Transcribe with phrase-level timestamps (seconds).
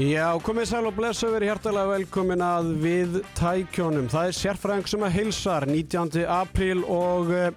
[0.00, 4.06] Já, komið sæl og blessu verið hjartalega velkomin að við tækjónum.
[4.08, 6.22] Það er sérfræðing sem að hilsar 19.
[6.24, 7.50] apríl og uh,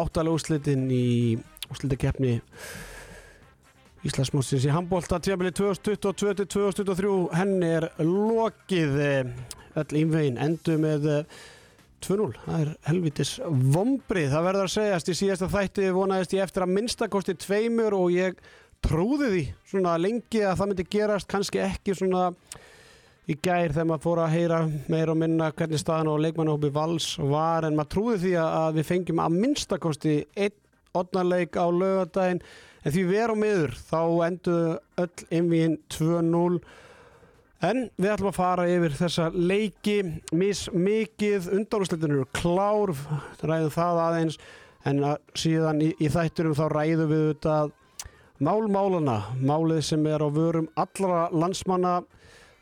[0.00, 1.34] áttalega úslitin í
[1.68, 2.38] úslitakeppni
[4.08, 7.12] Íslandsmótsins í handbólta tjafili 2022-2023.
[7.36, 9.34] Henni er lokið uh,
[9.84, 11.44] öll ínvegin, endur með uh,
[12.00, 12.30] 2-0.
[12.46, 13.34] Það er helvitis
[13.76, 14.32] vombrið.
[14.32, 18.40] Það verður að segjast í síðasta þætti vonaðist ég eftir að minnstakosti tveimur og ég
[18.84, 22.30] trúði því svona lengi að það myndi gerast kannski ekki svona
[23.30, 27.12] í gær þegar maður fór að heyra meira og minna hvernig staðan og leikmannahópi vals
[27.20, 30.58] var en maður trúði því að við fengjum að minnstakosti einn
[30.96, 32.42] odnarleik á lögadaginn
[32.80, 34.70] en því við erum miður þá enduðu
[35.04, 36.62] öll einvíinn 2-0
[37.66, 39.98] en við ætlum að fara yfir þessa leiki.
[40.32, 42.94] Mismikið undanúrslitunir klár
[43.44, 44.40] ræðum það aðeins.
[44.88, 45.02] En
[45.36, 47.56] síðan í, í þætturum þá ræðum við þetta
[48.40, 51.98] Málmálana, málið sem er á vörum allra landsmanna,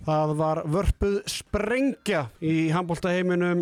[0.02, 3.60] það var vörpuð sprengja í handbóltaheiminum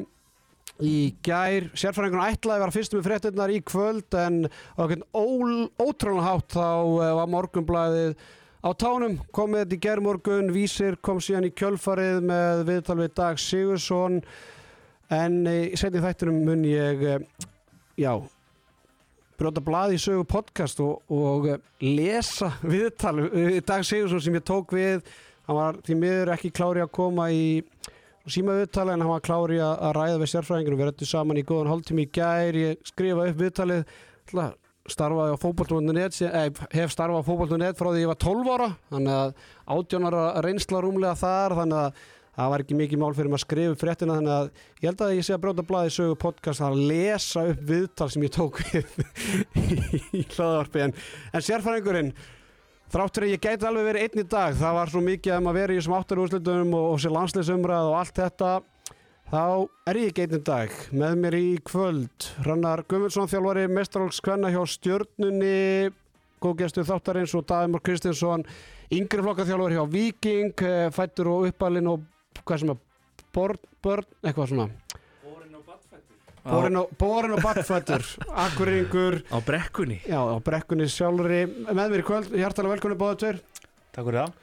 [0.81, 1.69] í gær.
[1.77, 6.69] Sérfræðingunum ætlaði að vera fyrstum með fréttinnar í kvöld en á ótrúlega hátt þá
[7.05, 8.17] eh, var morgunblæðið
[8.65, 9.19] á tánum.
[9.37, 14.23] Komið þetta í gerðmorgun, Vísir kom síðan í kjölfarið með viðtal við Dag Sigursson
[15.13, 17.47] en í setni þættunum mun ég, eh,
[18.01, 18.13] já,
[19.37, 21.49] brjóta bladi í sögu podcast og, og
[21.85, 23.19] lesa viðtal.
[23.57, 25.07] Í dag Sigursson sem ég tók við
[25.47, 27.63] hann var því miður ekki klári að koma í
[28.27, 31.71] síma viðtali en hann var klári að ræða við sérfræðinginu við rættum saman í góðan
[31.71, 32.59] hálftími í gær.
[32.59, 33.85] Ég skrifa upp viðtalið
[34.91, 36.19] starfaði á fókbaltum.net
[36.75, 39.33] hef starfað á fókbaltum.net frá því ég var 12 ára þannig að
[39.77, 42.05] átjónara reynsla rúmlega þar þannig að
[42.37, 44.49] það var ekki mikið mál fyrir maður að skrifa fréttina þannig að
[44.83, 48.27] ég held að ég sé að bróta blæði sögu podcast að lesa upp viðtal sem
[48.27, 48.97] ég tók við
[50.21, 50.97] í hlaðarpi en,
[51.33, 52.15] en sérfæringurinn
[52.93, 55.61] þráttur að ég gæti alveg verið einn í dag það var svo mikið að maður
[55.63, 58.55] verið í þessum áttarúslutum og, og sér landsleisumræð og allt þetta
[59.27, 59.45] þá
[59.91, 60.75] er ég í dag.
[60.95, 65.91] Með mér í kvöld Rannar Gumundsson þjálfari mestrálskvenna hjá stjörnunni
[66.43, 68.45] góðgestu þáttarins og Dæmur Kristinsson
[68.93, 72.05] yngri flokkaþjálfur hjá Viking eh, fættur og uppalinn og
[72.45, 72.81] hvað sem að
[73.37, 74.67] born, börn, eitthvað svona.
[75.27, 76.17] Borin og badfættur.
[77.01, 78.05] Borin og, badfættur
[78.47, 80.01] Akkuringur Á brekkunni.
[80.09, 81.43] Já, á brekkunni sjálfri.
[81.69, 83.41] Með mér í kvöld, hjartalega velkonni báðu tveir.
[83.97, 84.35] Takk fyrir það.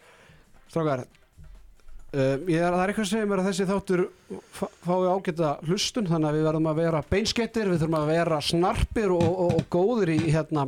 [0.74, 4.04] Strákar uh, ég er, Það er eitthvað að segja mér að þessi þáttur
[4.58, 8.40] fá- fái ágæta hlustun þannig að við verðum að vera beinskettir við þurfum að vera
[8.50, 10.68] snarpir og, og, og góðir í hérna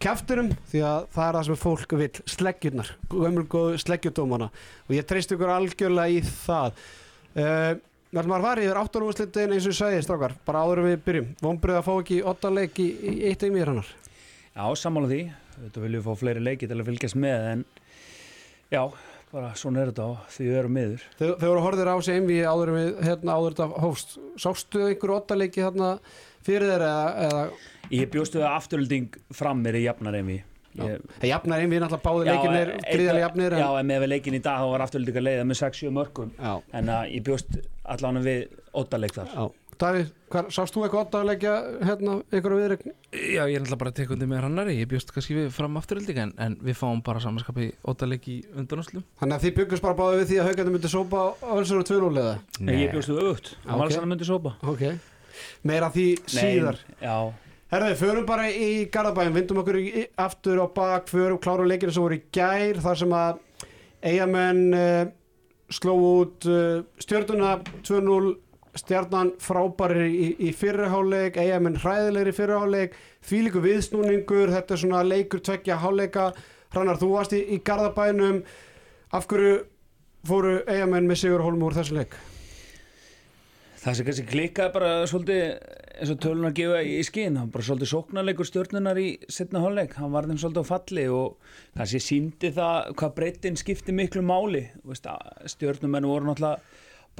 [0.00, 4.50] kæfturum því að það er það sem fólk vil sleggjurnar, gömul góðu sleggjudómana.
[4.88, 6.82] Og ég treyst ykkur algjörlega í það.
[7.36, 7.72] Uh,
[8.10, 11.26] Við að fara yfir áttanúslitin eins og ég segi strákar, bara áður við byrjum.
[11.44, 13.92] Vonbrið að fá ekki ottaleik í, í eitt einmýr hannar
[14.50, 15.20] Já, sammála því.
[15.60, 17.62] Þetta viljum við fá fleiri leiki til að fylgjast með en
[18.72, 18.82] já,
[19.30, 21.06] bara svona er þetta og því við erum miður.
[21.20, 24.18] Þau, voru horfðir á sig einví áður við hérna áður þetta hófst.
[24.42, 25.92] Sástu einhver ottaleiki hérna
[26.46, 27.42] fyrir þeir eða, eða
[27.90, 30.38] Ég bjóstu að afturölding fram er í jafnar einvi
[30.78, 34.36] Ég, Það jafnar einví náttúrulega báði leikinir gríðarlega jafnir Já, en, en með við leikin
[34.38, 37.50] í dag þá var afturölding að leiða með 6-7 mörgum en að ég bjóst
[37.90, 38.40] allan við
[38.78, 39.32] óttaleik þar.
[39.34, 39.44] Já.
[39.80, 41.52] Davíð, hvar, sást þú eitthvað ottaleikja
[41.88, 42.90] hérna ykkur á viðregn?
[43.16, 45.78] Já, ég er náttúrulega bara að teka undir með hannari Ég bjóst kannski við fram
[45.80, 49.96] afturölding en, en við fáum bara samanskapi óttaleg í undanúslum Þannig að þið byggust bara
[49.96, 50.48] báði við því að
[55.40, 56.82] og og meira því síðar.
[56.88, 57.16] Nei, Já,
[57.70, 62.02] Herði, förum bara í Garðabæn, vindum okkur í, aftur á bak, förum klárum leikinu sem
[62.02, 63.36] voru í gær, þar sem að
[64.10, 65.02] eigamenn uh,
[65.70, 68.32] sló út uh, stjörnuna 2-0,
[68.80, 72.98] stjarnan frábæri í, í fyrirháleik, eigamenn hræðilegri í fyrirháleik,
[73.30, 76.32] þvílíku viðsnúningur, þetta er svona leikur tveggja háleika,
[76.74, 78.42] Hrannar, þú varst í, í Garðabænum,
[79.14, 79.60] af hverju
[80.26, 82.18] fóru eigamenn með Sigur Holm úr þessu leik?
[83.80, 85.42] Það sem kannski klikkaði bara svolítið
[86.00, 90.12] eins og tölunar gefa í skinn hann bara svolítið sóknarleikur stjórnunar í setna hálfleik, hann
[90.12, 94.66] var þeim svolítið á falli og kannski síndi það hvað breytin skipti miklu máli.
[94.82, 96.60] Þú veist, að stjórnumenn voru náttúrulega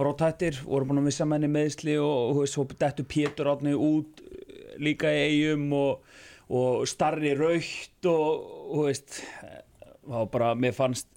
[0.01, 5.12] brótættir, voru búin að missa menni meðsli og, svo dettu Pétur átni út eh, líka
[5.12, 6.05] í eigum og,
[6.53, 11.09] og starri raukt og og veist það var bara, mér fannst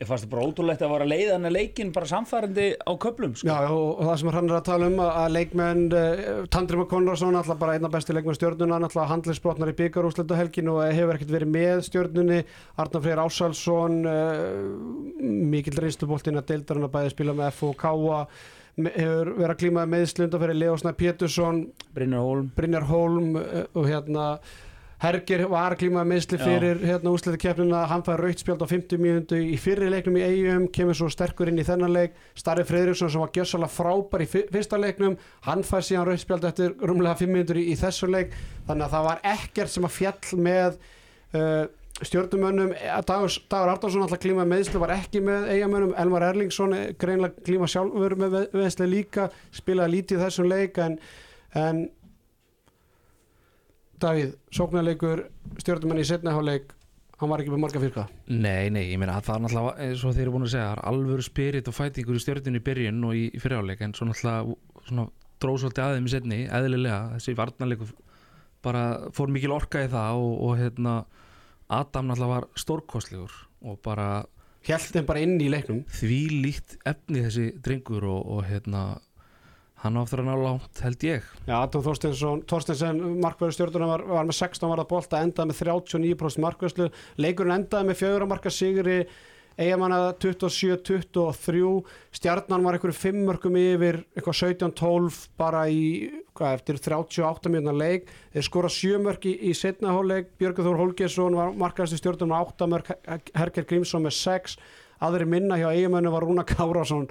[0.00, 2.92] ég fannst það bara ótrúlegt að vara að leiða hann að leikin bara samfærandi á
[3.02, 3.48] köplum sko.
[3.50, 7.36] Já, og, það sem hann er að tala um að, að leikmenn, uh, Tandri Konradsson
[7.36, 11.52] alltaf bara einna besti leikmenn stjórnuna alltaf handlisbrotnar í byggarúsletu helgin og hefur ekkert verið
[11.52, 12.40] með stjórnunni
[12.80, 14.64] Arnar Freyr Ásalsson uh,
[15.20, 17.92] mikill reynsluboltin að deildar hann að bæði spila með F og K
[18.80, 21.62] hefur verið að klímaði meðslunda fyrir Leosna Pétursson
[21.92, 24.32] Brynjar Hólm Brynjar Hólm uh, og hérna
[25.00, 29.88] Hergir var klímaði meðsli fyrir hérna úrslitakeppnina, hann fær rautspjald á 50 mínútu í fyrri
[29.88, 32.18] leiknum í eigum kemur svo sterkur inn í þennan leik.
[32.36, 35.16] Starri Freyriksson sem var gjössalega frábær í fyr- fyrsta leiknum,
[35.46, 38.34] hann fær síðan rautspjald eftir rúmlega 5 mínútur í, í þessu leik.
[38.68, 40.76] Þannig að það var ekkert sem að fjall með
[41.32, 41.62] uh,
[42.00, 42.74] stjórnumönnum.
[43.08, 47.68] Dagur, Dagur Ardarsson alltaf klímaði meðsli var ekki með eigamönnum, Elmar Erlingsson er greinlega klíma
[47.72, 50.98] sjálfur með meðsli líka spilaði lítið þessum leik en,
[51.56, 51.82] en
[54.00, 55.26] Davíð, sóknarleikur
[55.60, 56.74] stjórnumenn í setnaháleik
[57.20, 60.04] hann var ekki með marga fyrka Nei, nei, ég meina að það er náttúrulega eins
[60.04, 63.18] og þeir eru búin að segja, alvöru spirit og fætingur í stjórninu í byrjun og
[63.18, 65.06] í, fyriráleik en svo náttúrulega svona,
[65.40, 67.92] dróð svolítið aðeim í setni, eðlilega þessi varnarleikur
[68.64, 68.84] bara
[69.16, 70.96] fór mikil orka í það og, og hérna
[71.70, 73.36] Adam náttúrulega var stórkostlegur
[73.68, 74.08] og bara
[74.64, 75.84] þeim bara inn í leiknum.
[75.92, 78.84] því líkt efni þessi drengur og, og hérna
[79.80, 81.26] hann á aftur að ná langt held ég.
[81.46, 86.44] Já, Adam Þorsteinsson, Þorsteinsson markverður stjórnuna var, var með 16 varða bolta endaði með 39%
[86.44, 86.88] markværslu
[87.20, 89.02] leikurinn endaði með fjögur marka sigri
[89.60, 91.62] eigamanna 27-23
[92.16, 95.82] stjarnan var einhverju fimmörkum yfir eitthvað 17-12 bara í,
[96.38, 98.08] hvað, eftir 38 mjönda leik.
[98.34, 102.70] Þeir skora sjömörk í, í setna hóleik Björgur Þór Holgesson var markaðasti stjórnum með 8
[102.72, 102.94] mörk,
[103.36, 104.56] Herger Grímsson með 6
[105.04, 107.08] aðri minna hjá eigamannu var Rúna Kárásson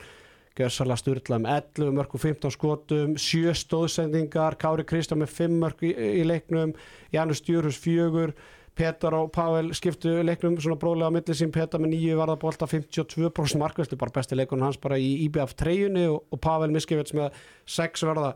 [0.60, 5.84] Gjössalega styrla um 11 mörg og 15 skotum, 7 stóðsendingar, Kári Kristján með 5 mörg
[5.88, 6.74] í, í leiknum,
[7.16, 8.34] Janus Djurhus 4,
[8.76, 13.60] Petar og Pavel skiptu leiknum svona bróðlega á milli sín, Petar með 9 varðabólta, 52%
[13.64, 17.40] markvæslu, bara besti leikunum hans bara í IBF treyjunni og, og Pavel Miskevits með
[17.80, 18.36] 6 varða.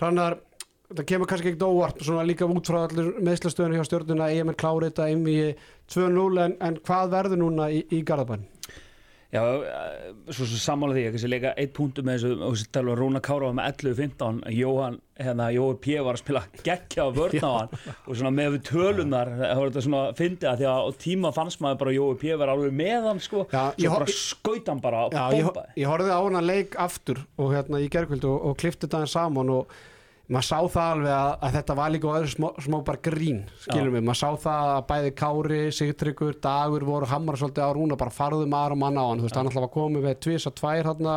[0.00, 0.40] Rannar,
[0.94, 4.88] það kemur kannski ekkert óvart, svona líka út frá allir meðslastöðinu hjá stjórnuna, EMN klári
[4.88, 5.40] þetta inn í
[5.92, 8.48] 2-0, en, en hvað verður núna í, í Garðabæn?
[9.28, 12.68] Já, eh, svo, svo sammála því, ég kannski leika eitt punktu með þessu, og þessi
[12.72, 15.98] tala um Rúna Kára með 11-15, Jóhann, hérna, Jói P.
[16.06, 17.74] var að spila geggja á vörn á hann
[18.08, 21.60] og svona með við tölunar, það var þetta svona fyndið að því að tíma fannst
[21.60, 22.32] maður bara Jói P.
[22.40, 25.50] var alveg með hann, sko, Já, ég svo bara skaut hann bara Já, og ég,
[25.50, 25.76] bombaði.
[25.84, 29.16] ég horfði á hana leik aftur og hérna í gerkvöld og, og klifti þetta aðeins
[29.18, 29.76] saman og
[30.28, 33.42] maður sá það alveg að, að þetta var líka á öðru smá, smá bara grín,
[33.64, 37.98] skilum við maður sá það að bæði Kári, Sigtryggur, Dagur voru hammar svolítið á rúna
[38.00, 40.48] bara farðu maður og manna á hann, þú veist, hann alltaf var komið við tvís
[40.50, 41.14] og tvær hérna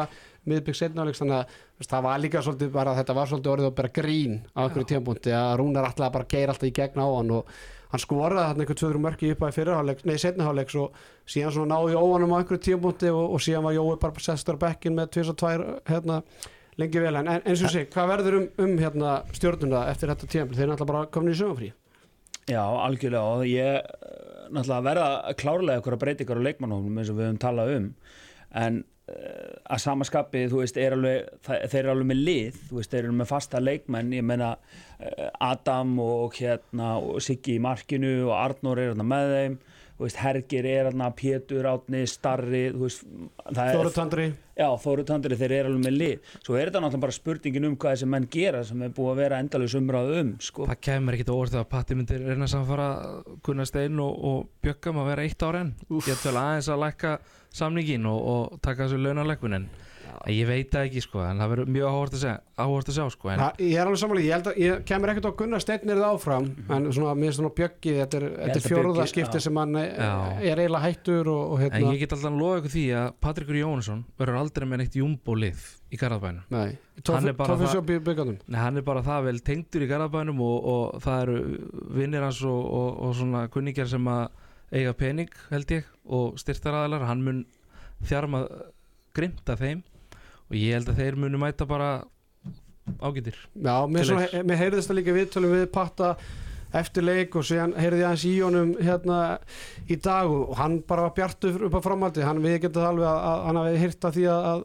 [0.47, 3.75] miðbygg setnáleiks þannig að veist, það var líka svolítið bara þetta var svolítið orðið að
[3.81, 7.35] bara grín á einhverju tímpúnti að rúnar alltaf bara geir alltaf í gegn á hann
[7.35, 7.51] og
[7.91, 10.97] hann skoraði þarna einhver 2-3 mörki upp að nei setniháleiks og
[11.29, 14.95] síðan náði óanum á einhverju tímpúnti og, og síðan var Jói bara sestur á bekkin
[14.97, 16.21] með tvís og tvær hérna
[16.79, 17.15] lengi vel.
[17.19, 20.93] En eins og sé, hvað verður um, um hérna stjórnuna eftir þetta tímpúti, þeir náttúrulega
[20.93, 21.71] bara komin í sögumfrí
[22.49, 23.23] Já, algjörlega.
[23.35, 27.29] Og ég eh, náttúrulega verða klárlega ykkur að breyta ykkur á leikmannhófnum eins og við
[27.29, 27.91] höfum talað um.
[28.61, 28.79] En
[29.11, 32.57] uh, að samaskapi þú veist, er alveg, þeir eru alveg með lið.
[32.69, 34.15] Þú veist, þeir eru með fasta leikmenn.
[34.17, 39.35] Ég meina uh, Adam og hérna og Siggi í markinu og Arnór er hérna með
[39.37, 39.61] þeim
[40.05, 43.03] veist, Hergir er hérna, Pétur, Átni, Starri þú veist,
[43.47, 44.25] það er Þóru Tandri,
[44.61, 46.31] Já, Þóru Tandri, þeir eru alveg með lið.
[46.45, 49.21] Svo er þetta náttúrulega bara spurningin um hvað þessi menn gera sem er búið að
[49.23, 50.67] vera endalus umræðu um sko.
[50.71, 52.89] það kemur ekkit óvart þegar Patti myndir reyna að samfara
[53.45, 55.71] Gunnar Steinn og, og Bjöggam að vera eitt ára enn.
[56.05, 57.15] Get vel aðeins að lækka
[57.61, 59.65] samningin og, og taka þessu en
[60.31, 63.41] ég veit það ekki sko en það verður mjög áhvert að, að sjá sko en
[63.41, 66.15] Ha, ég er alveg samanlega, ég held að ég kemur ekkert á Gunnar Steinnir það
[66.15, 69.13] áfram en svona, mér er svona bjöggi, þetta er, þetta er held að fjóruða Bjöggi,
[69.13, 69.45] skipti já.
[69.47, 69.91] sem hann er,
[70.51, 73.07] er eiginlega hættur og, og En hérna, ég get alltaf að lofa ykkur því að
[73.27, 76.45] Patrikur Jónsson verður aldrei með neitt jumbo lið í Garðabænum.
[76.53, 76.77] nei,
[77.07, 81.01] Hann er bara tófið það- hann er bara það vel tengdur í Garðabænum og, og
[81.03, 81.39] það eru
[81.97, 84.29] vinnir hans og, og, og svona kunningjar sem að
[84.71, 87.41] eiga pening held ég og styrtaraðalar, hann mun
[88.07, 88.45] þjarma
[89.15, 89.81] grimta þeim
[90.51, 91.89] og ég held að þeir munu mæta bara
[93.01, 93.37] ágætir.
[93.55, 96.11] Já, mér, heyrðist það líka viðtölum við Patta
[96.75, 99.17] eftir leik og síðan heyrði ég hans í honum hérna
[99.91, 103.09] í dag og hann bara var bjartur upp á framaldi, hann við getum það alveg
[103.09, 104.61] að, að hann hafi heyrt af því að, að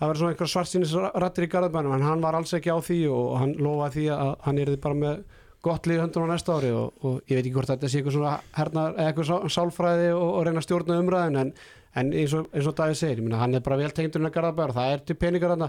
[0.00, 3.26] það verður svona einhver svartsýnisrattir í garðbænum en hann var alls ekki á því og
[3.42, 5.20] hann lofaði því að hann yrði bara með
[5.68, 8.16] gott líf höndur á næsta ári og, og ég veit ekki hvort þetta sé eitthvað
[8.16, 11.52] svona hernar, eða eitthvað sál- sálfræði og, og reyna stjórna umræðin en,
[11.98, 14.28] en eins og, eins og Davíð segir, ég meina hann er bara vel tengdur inn
[14.28, 15.64] að garðabæra, það er til peningar hann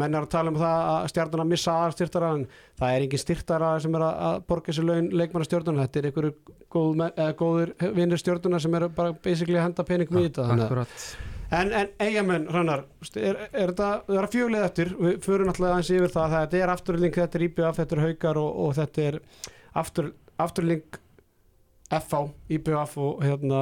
[0.00, 2.44] menn er að tala um það að stjarnan að missa aðstyrtara en
[2.80, 6.34] það er engin styrtara sem er að, borga sér laun leikmanna stjórnuna, þetta er einhverju
[6.72, 7.06] góð,
[7.40, 10.94] góður vinnir stjórnuna sem er bara basically að henda peningum í þetta.
[11.54, 12.82] En, en eigamenn, Hrannar,
[13.14, 16.24] er, er þetta, það er fjögulega eftir, við förum náttúrulega aðeins yfir það.
[16.24, 19.18] Að þetta er afturling, þetta er IBF, þetta er haukar og, og þetta er
[19.78, 20.08] aftur,
[20.42, 20.98] afturling
[22.00, 22.22] FH,
[22.56, 23.60] IBF og hérna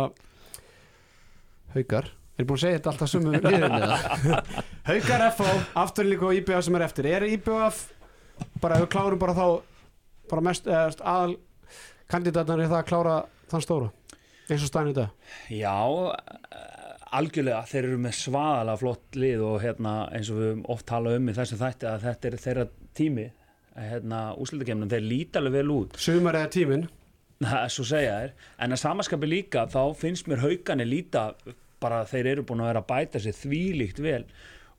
[1.75, 4.39] haukar, er búin að segja þetta alltaf sumu liðinni
[4.91, 7.85] haukar FH, afturling og IBF sem er eftir, er IBF
[8.63, 9.47] bara ef við klárum bara þá
[10.31, 11.37] bara mest, eða aðal
[12.11, 13.19] kandidatarnir það að klára
[13.51, 13.93] þann stóra
[14.49, 15.31] eins og staðin í dag?
[15.53, 15.77] Já,
[16.13, 17.63] eh, algjörlega.
[17.71, 21.29] Þeir eru með svaðalega flott lið og hérna eins og við höfum oft talað um
[21.31, 23.27] í þessu þætti að þetta er þeirra tími
[23.75, 25.97] hérna úslutakemnum, þeir líta alveg vel út.
[25.99, 26.89] Sumar eða tíminn?
[27.45, 31.25] Það er svo segja þér, en að samaskapi líka þá finnst mér hauganir líta
[31.85, 34.23] bara að þeir eru búin að vera að bæta sér þvílíkt vel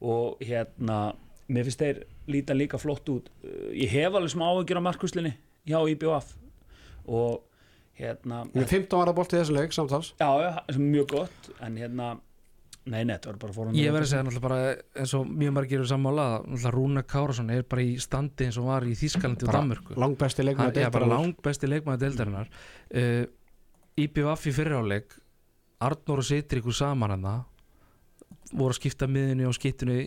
[0.06, 1.00] og hérna
[1.48, 3.30] mér finnst þeir líta líka flott út.
[3.72, 5.36] Ég hef alveg smá áhugjur á markuslinni
[5.70, 6.34] hjá IBF
[7.06, 7.44] og
[8.00, 12.10] hérna Með 15 ára bolt í þessu leik samtals Já, já, mjög gott en hérna,
[12.84, 15.56] nei, nei, þetta var bara fórhund Ég verði að segja náttúrulega bara eins og mjög
[15.58, 18.96] margir eru sammála að náttúrulega Rúna Kárasson er bara í standi eins og var í
[19.00, 19.98] Þískalandi og Danmörku.
[20.84, 21.14] er bara deildarinnar.
[21.16, 22.52] langt besti leikmaður deildarinnar.
[22.92, 23.24] Uh,
[24.06, 25.16] IBVF í fyriráleik
[25.86, 27.28] Arnór og Sitríkur saman hann
[28.52, 30.06] voru að skipta miðinu og skittunni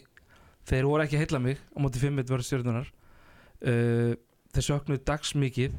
[0.68, 4.12] þeir voru ekki að heilla mig á móti 5 verður stjórnunar uh,
[4.54, 5.76] þeir söknuðu dags mikið.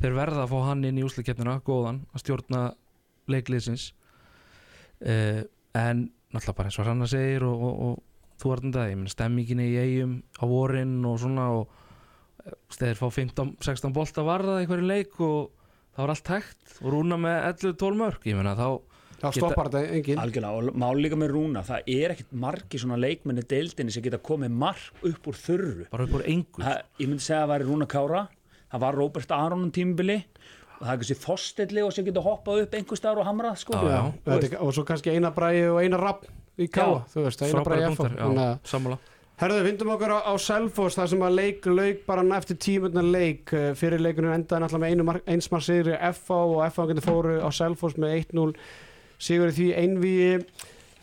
[0.00, 2.62] Þeir verða að fá hann inn í úsleikeppnina góðan að stjórna
[3.30, 3.90] leikliðsins
[5.04, 5.42] uh,
[5.76, 9.12] en náttúrulega bara eins og Ranna segir og, og, og þú er þetta, ég menn
[9.12, 11.72] stemminginni í eigum á vorin og svona og
[12.46, 15.50] eh, þeir fá 15-16 bolta varða í hverju leik og
[15.90, 18.68] það var allt hægt og rúna með 11-12 mörg ég menna þá
[19.20, 22.98] þá stoppar þetta engin Algjörlega, og mál líka með Rúna það er ekkit margi svona
[23.00, 25.88] leikmenni deildinni sem geta komið mark upp úr þurru.
[25.92, 26.64] Bara upp úr engu.
[26.64, 28.26] Það, ég myndi segja að það væri Rúna Kára
[28.70, 30.18] það var Róbert Aron um tímubili
[30.78, 33.76] og það er kannski Fostelli og sem geta hoppað upp einhver staðar og hamrað sko.
[33.76, 34.58] Já, já.
[34.60, 36.28] og, svo kannski eina bræði og eina rapp
[36.60, 37.90] í káa, þú veist, eina bræði
[38.68, 39.00] sammála.
[39.40, 43.52] Herðu, vindum okkur á, á Selfoss þar sem að leik lauk bara eftir tímundna leik.
[43.80, 47.48] Fyrir leikunum endaði náttúrulega með einu mark, einsmar sigri FA og FA getur fóru á
[47.48, 48.50] Selfoss með 1-0
[49.20, 50.34] sigur því einvíi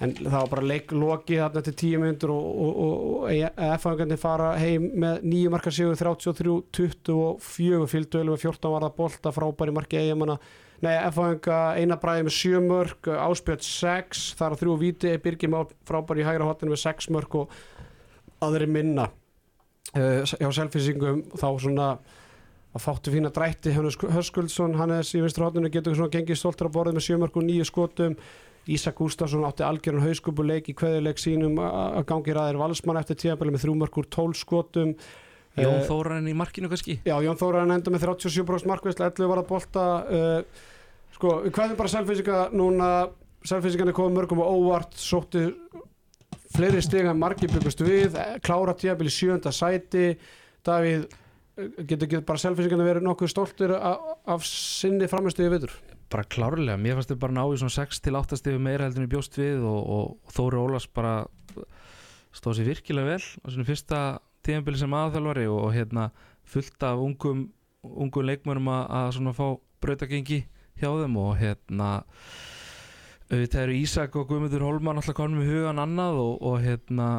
[0.04, 3.50] en það var bara leik lokið þarna eftir tíu myndur og, og, og,
[3.82, 9.74] FA getur fara heim með nýju marka sigur 33-24 fylgdu með 14 varða bolta frábæri
[9.74, 10.38] marki eigamanna
[10.86, 11.32] Nei, FA
[11.74, 16.28] eina bræði með 7 mörg, áspjöld 6, þar að þrjú víti, Birgir Már frábæri í
[16.28, 17.56] hægra hotinu með 6 mörg og
[18.46, 19.08] aðri minna.
[19.96, 21.88] Uh, hjá selfisingum þá svona
[22.76, 26.76] að fáttu fína drætti Hannes Höskuldsson, Hannes í vinstra hotninu getur svona gengið stoltur á
[26.76, 28.18] borðið með sjömörk og nýju skotum.
[28.68, 33.64] Ísak Gustafsson átti algjörun hauskupuleik í kveðuleik sínum að gangi ræðir valsmann eftir tíðabæli með
[33.64, 34.92] þrjúmörk úr tólskotum
[35.58, 37.00] Jón Eh, Þóran í markinu kannski?
[37.06, 39.86] Já, Jón Þóran enda með 37% markvæsla 11 var að bolta.
[40.06, 40.66] Uh,
[41.18, 42.90] sko, við kveðum bara selfisinga núna.
[43.48, 45.48] Selfisingarnir komið mörgum og óvart sóttu
[46.54, 50.18] fleiri stiga en margir byggust við, eh, klára tíabili sjönda sæti.
[50.66, 51.08] Davíð
[51.58, 55.74] getur getur bara selfisingarnir verið nokkuð stoltur af, sinni framistuði vitur
[56.12, 59.12] bara klárlega, mér fannst þau bara ná í svona 6-8 stegu meira heldur en ég
[59.12, 61.16] bjóst við og, og, Þóri Ólafs bara
[62.36, 64.02] stóð sér virkilega vel á svona fyrsta
[64.46, 66.06] tíðanbili sem aðþjálfari og, og hérna
[66.48, 67.48] fullt af ungum,
[67.84, 69.48] ungum leikmönum að, svona fá
[69.84, 70.46] brautagengi
[70.78, 71.90] hjá þeim og hérna
[73.28, 77.10] auðvitað eru Ísak og Guðmundur Holman alltaf konum í hugan annað og, og hérna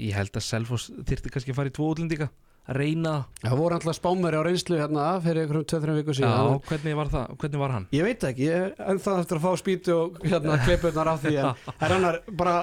[0.00, 2.30] ég held að Selfoss þyrfti kannski að fara í tvo útlendinga
[2.64, 3.14] að reyna.
[3.42, 3.56] Það.
[3.60, 6.32] Voru alltaf spámeri á reynslu hérna fyrir einhverjum 2-3 viku síðan.
[6.32, 7.88] Já, hvernig var það, hvernig var hann?
[7.94, 11.34] Ég veit ekki, ég en það eftir að fá spýtu og hérna klippurnar af því
[11.42, 12.56] en herrannar bara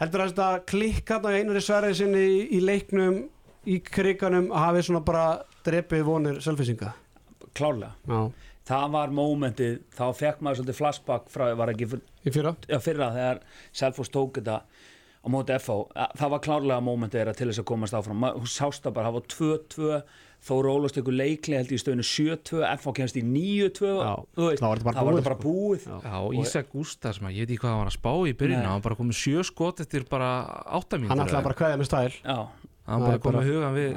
[0.00, 3.20] heldur að þetta klikk hérna í einari sverið sinni í, í leiknum
[3.70, 5.28] í kriganum að hafi svona bara
[5.64, 6.90] drepið vonir selfisinga
[7.54, 7.94] klárlega.
[8.10, 11.88] Já, það var mómentið, þá fekk maður svolítið flashback frá, var ekki
[12.34, 12.54] fyrra?
[12.66, 13.40] Já, fyrra þegar
[13.76, 14.58] Selfoss tók þetta
[15.24, 15.78] á móti FH,
[16.20, 19.18] það var klárlega mómentið þeirra til þess að komast áfram, hún sást það bara það
[19.18, 19.98] var 2-2,
[20.44, 24.60] Þóra Ólafs tekur leikli held í stöðinu 7-2, FH kemst í 9-2 Já, þú veist,
[24.60, 25.44] þá var þetta bara það bara sko.
[25.48, 25.86] búið.
[25.88, 25.96] Já.
[26.04, 28.60] Já, og Ísak Gústafs, maður, ég veit ekki hvað hann var að spá í byrjun
[28.60, 30.28] hann var bara komið sjö skot eftir bara
[30.76, 32.12] átta mínútur Hann ætlaði bara að kveðja með stæl.
[32.20, 32.36] Já,
[32.84, 33.96] hann Það bara komið hugan við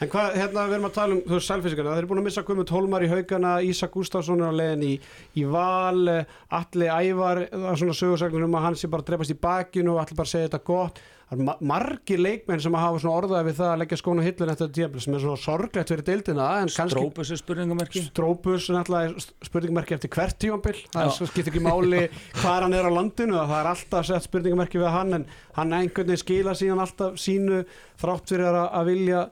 [0.00, 2.28] en hvað, hérna við erum að tala um, þú veist, selfisingarna, þeir eru búin að
[2.30, 4.92] missa Guðmund Hólmar í haugana, Ísak Gustafsson er á leiðin í,
[5.36, 9.10] í val, eh, Atli Ævar, það er svona sögursagnur um að hann sé bara að
[9.12, 11.02] drefast í bakinu og allir bara segja þetta gott.
[11.30, 14.22] Það er ma margir leikmenn sem að hafa svona orðaði við það að leggja skónu
[14.26, 18.02] hillun eftir þetta sem er svona sorglegt fyrir deildina, Strópus er spurningamerki.
[18.08, 22.00] Strópus er náttúrulega spurningamerki eftir hvert tífambil það er- skiptir ekki máli
[22.40, 25.28] hvað hann er á landinu það er alltaf sett spurningamerki við hann en
[25.60, 27.62] hann einhvern veginn skila síðan alltaf sínu
[28.02, 29.22] þrátt fyrir að vilja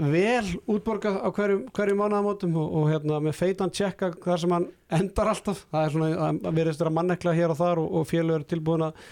[0.00, 4.68] vel útborga á hverju, hverju mánaðamótum og, og hérna með feitan tjekka þar sem hann
[4.98, 5.66] endar alltaf.
[5.72, 8.86] Það er svona að verðist vera mannekla hér og þar og, og félögur er tilbúin
[8.88, 9.04] að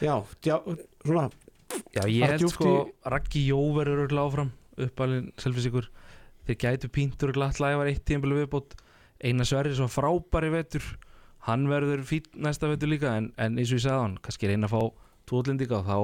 [0.00, 0.56] já, djá,
[1.04, 1.28] svona
[1.94, 2.70] Já, ég held sko,
[3.06, 4.48] Raggi Jó verður örugglega áfram
[4.80, 5.86] uppalinn selfisíkur
[6.48, 8.74] þeir gætu píntur og glatt lævar eitt tíðanbili viðbót.
[9.20, 10.84] Einar Sverri svo frábæri vetur.
[11.46, 14.68] Hann verður fín næsta vetur líka en, en eins og ég sagði hann, kannski reyna
[14.68, 14.82] að fá
[15.30, 15.98] tóðlendika og þá,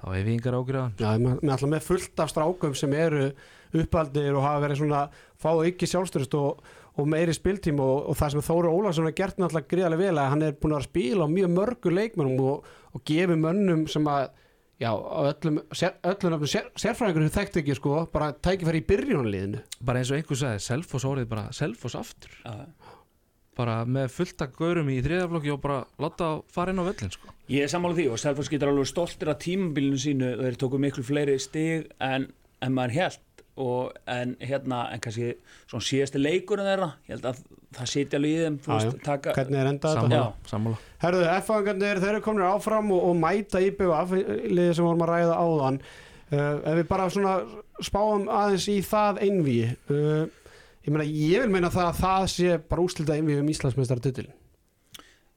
[0.00, 3.28] þá hef ég yngar ágjörðan Já, með, alltaf með fullt af strákum sem eru
[3.76, 5.04] uppaldir og hafa verið svona
[5.42, 6.64] fá ekki sjálfstyrst og,
[6.96, 10.32] og meiri spiltím og, og það sem Þóri Ólarsson er gert náttúrulega gríðarlega vel að
[10.32, 14.28] hann er búin að spila á mjög mörgu leikmennum og, og gefi mönnum sem að
[14.80, 18.86] já, á öllum, sér, öllum öllum sér, sérfræðingur sem þekkt ekki sko, bara tækifæri í
[18.90, 19.62] byrjunarliðinu.
[19.88, 22.58] Bara eins og einhver sagði, Selfoss orðið bara Selfoss aftur, Já.
[23.56, 27.32] Bara með fullt að gaurum í þriðaflokki og bara láta fara inn á völlin sko.
[27.52, 30.80] Ég er sammála því og Selfoss getur alveg stoltir af tímabilinu sínu og þeir tóku
[30.82, 32.28] miklu fleiri stig en,
[32.60, 33.22] en maður held
[33.56, 35.30] og en hérna, en kannski
[35.64, 37.38] svona síðasti leikurinn þeirra, ég held að
[37.76, 39.04] það sitja alveg í þeim, þú veist, já.
[39.06, 40.80] taka hvernig er endað þetta sammála, sammála.
[41.04, 45.38] Herðu, F-fangarnir, þeir eru komin áfram og, og mæta IBF liðið sem vorum að ræða
[45.40, 47.36] áðan uh, ef við bara svona
[47.88, 50.26] spáum aðeins í það einví uh,
[50.86, 54.28] ég meina, ég vil meina það að það sé bara úslita einví um Íslandsmeistar titil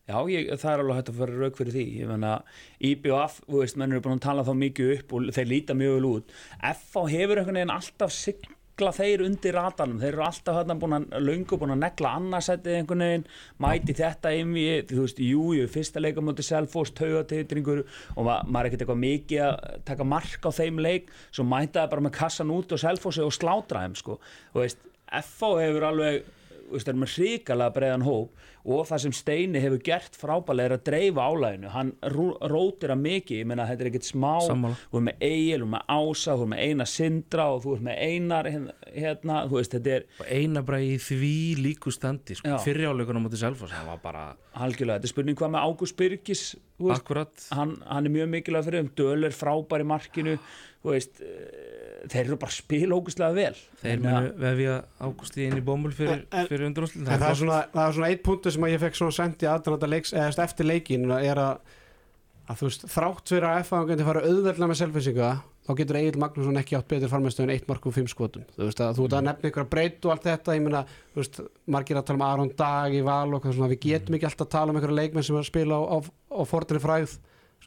[0.10, 1.84] Já, ég, það er alveg hægt að fara rauk fyrir því.
[2.02, 2.38] Ég menna,
[2.82, 6.00] IBF, þú veist, menn eru búin að tala þá mikið upp og þeir líta mjög
[6.00, 6.34] vel út.
[6.66, 11.06] FH hefur einhvern veginn alltaf sigla þeir undir ratanum, þeir eru alltaf hérna búin að
[11.28, 13.28] löngu búin að negla annarsættið einhvern veginn,
[13.62, 18.64] mæti þetta einvi, þú veist, jú, jú, fyrsta leika mútið Selfoss, taugatitringur og ma maður
[18.64, 22.18] er ekkert eitthvað mikið að taka mark á þeim leik, svo mæta það bara með
[22.18, 24.18] kassan út og Selfossi og slátra þeim, sko,
[24.56, 26.36] þú veist, FH hefur alveg
[26.70, 30.84] veist, er með hrikalega breiðan hóp og það sem Steini hefur gert frábælega er að
[30.90, 31.92] dreifa álæginu hann
[32.52, 34.78] rótir að mikið, ég meina þetta er ekkert smá Sammála.
[34.92, 37.76] þú er með Egil, þú er með Ása þú er með Einar Sindra og þú
[37.76, 42.38] er með Einar hérna, þú veist, þetta er og eina bara í því líku standi
[42.38, 42.54] sko.
[42.54, 42.60] Já.
[42.68, 44.26] fyrrjáleikunum mútið Selfoss það var bara
[44.60, 46.60] algjörlega, þetta er spurning hvað með Ágúst
[46.94, 51.20] akkurat hann, hann er mjög mikilvæg fyrir þeim Döl er frábær í markinu þú veist,
[51.22, 53.58] eh, þeir eru bara að spila ógustlega vel.
[53.82, 57.98] Þeir munu vefja ágústi inn í bómul fyrir, fyrir undanústin En það svona, það er
[57.98, 60.70] svona eitt punktu sem að ég fekk svona sendi aðranda leiks, eða þú veist, eftir
[60.70, 61.78] leikin er að,
[62.48, 65.32] að þú veist, þrátt fyrir að F-fangandi fara auðveldlega með selfinsinga
[65.70, 68.46] þá getur Egil Magnússon ekki átt betur farmestöð en eitt mark og fimm skotum.
[68.56, 70.82] Þú veist að þú ert að nefna ykkur að breyta og allt þetta ég meina,
[71.14, 74.18] þú veist, margir að tala um Aron Dag í val og hvað svona, við getum
[74.18, 76.82] ekki alltaf að tala um ykkur leikmenn sem er að spila á, á, á fordri
[76.82, 77.20] fræð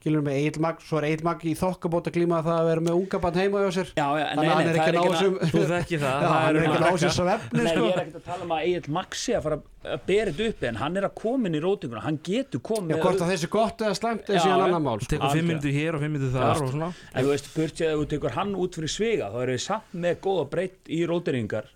[0.02, 2.82] skilur með Egil Magn, svo er Egil Magn í þokkabót að glíma það að vera
[2.82, 3.92] með unga bann heima hjá sér.
[3.94, 6.32] Já, já, þannig að hann er ekki að ná þessum þú þekki það, Já, það
[6.42, 7.84] hann er ekki að ná marga- sér svefni Nei, sko.
[7.86, 9.58] ég er ekkert að tala um að Egil Maxi að fara
[9.92, 12.02] að bera þetta uppi en hann er að koma inn í rótinguna.
[12.02, 14.66] Hann getur Já, komið hvort að þessi gott eða slæmt er Já, síðan já.
[14.66, 15.10] annar mál sko.
[15.14, 16.90] tekur fimm minntu hér og fimm minntu þar og svona.
[17.14, 19.96] En þú veist, burtið að þú tekur hann út fyrir sviga þá eru við samt
[20.06, 21.66] með góða breytt í róteringar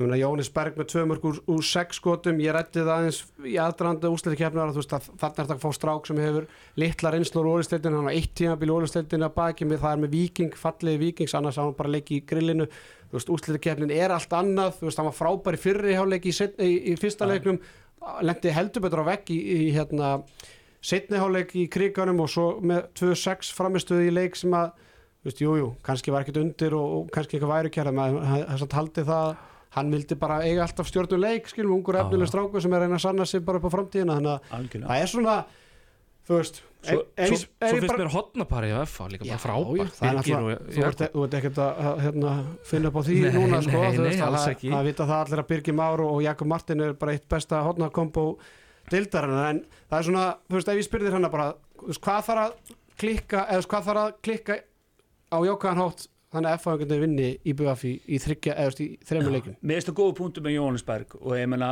[0.00, 4.10] Jónis Berg með tvö mörg úr, úr sex skotum, ég rætti það aðeins í aðdrandi
[4.10, 6.46] úsleikkeppnar að þarna er þetta að fá strák sem hefur
[6.80, 10.16] litla reynslu úr ólisteildin, hann á eitt tímabil ólisteildin að baki með það er með
[10.16, 12.68] viking, fallegi vikings annars á hann bara leiki í grillinu.
[13.10, 16.96] Úsleikkeppnin er allt annað, þú veist hann var frábær í fyrri hjáleiki í, í, í
[17.00, 17.60] fyrsta leiknum
[18.24, 20.14] lendi heldur betur á vegg í, í hérna
[20.80, 24.72] setni hjáleik í kriganum og svo með 2-6 framistöðu í leik sem að
[25.26, 28.66] veist, jú, jú, kannski var ekkert undir og, og kannski eitthvað væri kæra, maður þess
[28.66, 32.72] að haldi það að hann vildi bara eiga alltaf stjórnuleik skilum, ungur efnileg stráku sem
[32.72, 35.36] er að reyna að sanna sig bara upp á framtíðina þannig að það er svona
[36.26, 39.38] þú veist Svo- ef svo, ef svo finnst bara- mér hotnapari á FH líka bara
[39.42, 39.90] frábært.
[40.00, 42.30] það er þú ert, ekkert að að, hérna,
[42.64, 44.70] finna upp á því Nei, núna sko, nei, nei, að, það- ekki.
[44.72, 48.24] það vita það allir að Birgir Már og Jakob Martin er bara eitt besta hotnakombo
[48.90, 52.24] dildarinn en það er svona, þú veist, ef ég spyrðir hana bara þú veist, hvað
[52.30, 52.52] þarf að
[52.96, 54.54] klikka eða hvað þarf að klikka
[55.30, 59.34] á jókaðan hátt þannig að F-fagandi vinni í BF í, í þryggja eða í þremur
[59.36, 61.70] leikum Mér finnst það góða punktu með Jóhannesberg og ég meina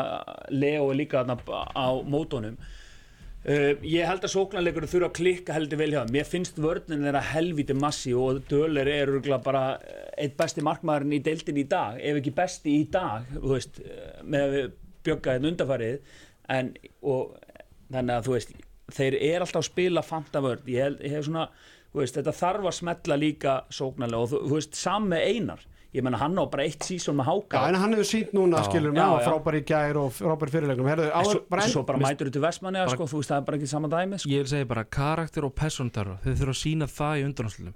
[0.51, 5.91] Leo er líka á mótónum uh, Ég held að sóknarleikur þurfa að klikka heldur vel
[5.95, 6.03] hjá.
[6.11, 9.65] Mér finnst vörnin þeirra helviti massi og Döler er bara
[10.19, 14.47] eitt besti markmaðurinn í deildin í dag ef ekki besti í dag veist, eh, með
[14.47, 14.71] að við
[15.07, 16.17] bjögga þetta undarfarið
[16.59, 16.73] en
[17.07, 17.37] og
[17.93, 18.57] þannig að þú veist
[18.95, 20.65] þeir eru alltaf að spila fanta vörn.
[20.73, 21.49] Ég, ég hef svona,
[21.95, 25.65] veist, þetta þarf að smetla líka sóknarlega og þú, þú veist, sam með Einar
[25.97, 28.59] ég menna hann á bara eitt sísón með Já, háka en hann hefur sínt núna,
[28.61, 28.67] Já.
[28.69, 29.29] skilur Já, með já.
[29.31, 32.43] frábær í gær og frábær fyrirleiknum Herðu, En svo, bara svo bara mætur þú til
[32.45, 34.29] Vestmanni sko, þú veist það er bara ekki sama dæmi sko.
[34.29, 37.75] ég vil segja bara karakter og persondarra þau þurfa að sína það í undanústlum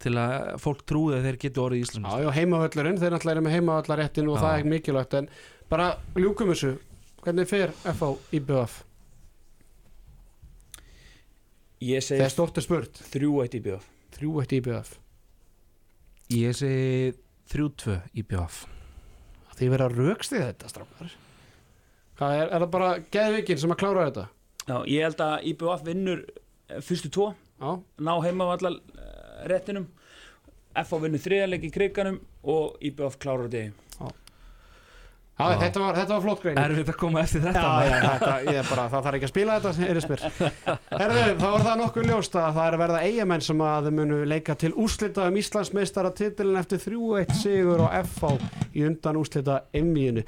[0.00, 3.44] til að fólk trúi að þeir geti orðið Íslands Já, já, heimavöllurinn, þeir náttúrulega eru
[3.44, 4.42] með heimavallaréttin og Já.
[4.46, 5.28] það er mikilvægt en
[5.68, 6.72] bara ljúkum þessu
[7.20, 8.80] hvernig fer FH í BF
[11.84, 13.88] ég segi þegar stórt er spurt, þrjú eitt í bjöf
[14.18, 14.92] þrjú eitt í BF
[16.36, 17.16] ég segi
[17.52, 18.62] 3-2 í BF
[19.60, 21.16] því verða raukstið þetta strafgar
[22.20, 24.26] hvað er, er það bara geðvikinn sem að klára þetta?
[24.68, 28.76] Já, ég held að IBF vinnur eh, fyrstu tvo, já, ná heima á allar
[29.48, 29.88] réttinum.
[30.76, 33.72] FH vinnur þriðarleik í kriganum og IBF klárar degi
[35.40, 35.56] já.
[35.62, 38.60] Þetta, var, þetta var flott grein erfitt að koma eftir þetta Já, já, þetta, ég
[38.60, 40.00] er bara, það þarf ekki að spila þetta er.
[41.02, 43.92] Herðu, þá var það nokkuð ljóst að það er að verða eigamenn sem að þau
[44.00, 48.32] munu leika til úslita um Íslandsmeistara titilin eftir 3-1 sigur og FH
[48.74, 50.26] í undan úslita emmiðinu.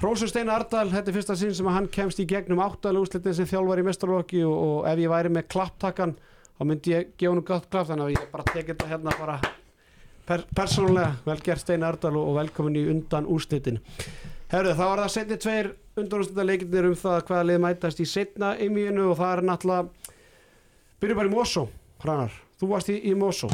[0.00, 3.34] Rósur Steina Ardal, þetta er fyrsta sinn sem að hann kemst í gegnum áttalega úrslitin
[3.36, 6.14] sem þjálfar í mestarlokki og, og ef ég væri með klapptakkan
[6.56, 9.36] þá myndi ég gefa hann gott klapp þannig að ég bara tekið þetta hérna bara
[10.28, 13.80] per, persónulega, vel gert Steina Ardal og, og velkomin í undan úrslitin
[14.50, 15.66] Herru, þá var það setni tveir
[16.00, 20.16] undan úrslita leikinir um það hvaða lið mætast í setna einmíinu og það er náttúrulega
[21.04, 21.62] byrju bara í Mosó,
[22.02, 22.34] Hrannar.
[22.58, 23.50] Þú varst í, í Mosó.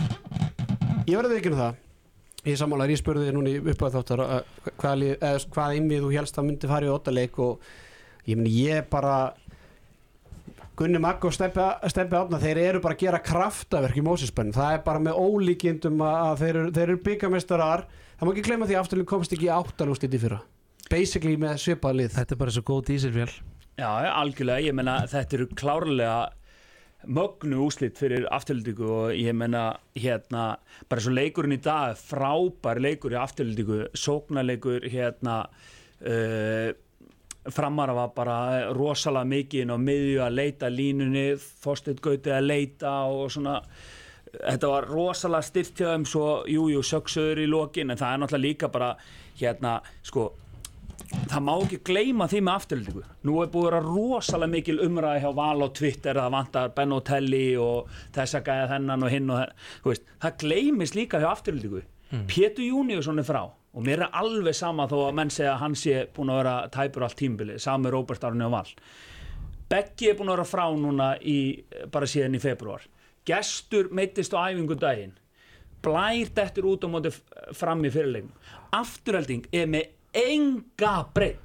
[1.04, 1.82] Ég verði um það.
[2.46, 4.24] Ég sammálar, ég spurði þér núna í uppáð þáttar
[4.78, 5.04] hvað,
[5.52, 7.68] hvað innvið þú helst að myndi fara í óttaleik og
[8.30, 9.18] ég meni ég bara
[10.78, 14.84] Gunni Magg og Steppi Átna þeir eru bara að gera kraftaverk í Mósisbönn það er
[14.86, 19.10] bara með ólíkindum að þeir eru, eru byggamestarar það má ekki glemja því að afturlík
[19.10, 20.44] komst ekki áttalúst í fyrra
[20.90, 22.10] basically með svipað lið.
[22.16, 23.30] Þetta er bara svo góð dísilvél.
[23.76, 26.20] Já, algjörlega, ég menna þetta eru klárlega
[27.06, 30.56] mögnu úslit fyrir afturlýtingu og ég menna hérna,
[30.88, 36.72] bara svo leikurinn í dag frábær leikur í afturlýtingu sóknarleikur hérna uh,
[37.52, 38.38] framara var bara
[38.74, 41.28] rosalega mikið og miðju að leita línunni,
[41.62, 43.60] Þorstein Gauti að leita og svona.
[44.36, 48.46] Þetta var rosalega styrt hjá þeim svo, jújú, söksuður í lokin en það er náttúrulega
[48.48, 48.90] líka bara
[49.38, 50.26] hérna, sko
[51.24, 55.22] það má ekki gleyma því með afturlýtingu nú er búið að vera rosalega mikil umræði
[55.24, 59.42] hjá Val og Twitter að vantar Benotelli og þess að gæða þennan og hinn og
[59.84, 62.24] það það gleymis líka hjá afturlýtingu mm.
[62.30, 65.76] Pétur Júniusson er frá og mér er alveg sama þó að menn segja að hann
[65.78, 68.70] sé búin að vera tæpur allt tímbili sami Róbert Arni og Val.
[69.70, 71.38] Beggi er búin að vera frá núna í,
[71.92, 72.86] bara síðan í februar
[73.26, 75.16] Gestur meittist á æfingu daginn
[75.84, 77.12] blært eftir út á móti
[77.54, 78.32] fram í fyrirlegin
[78.74, 81.42] afturhelding er með enga breytt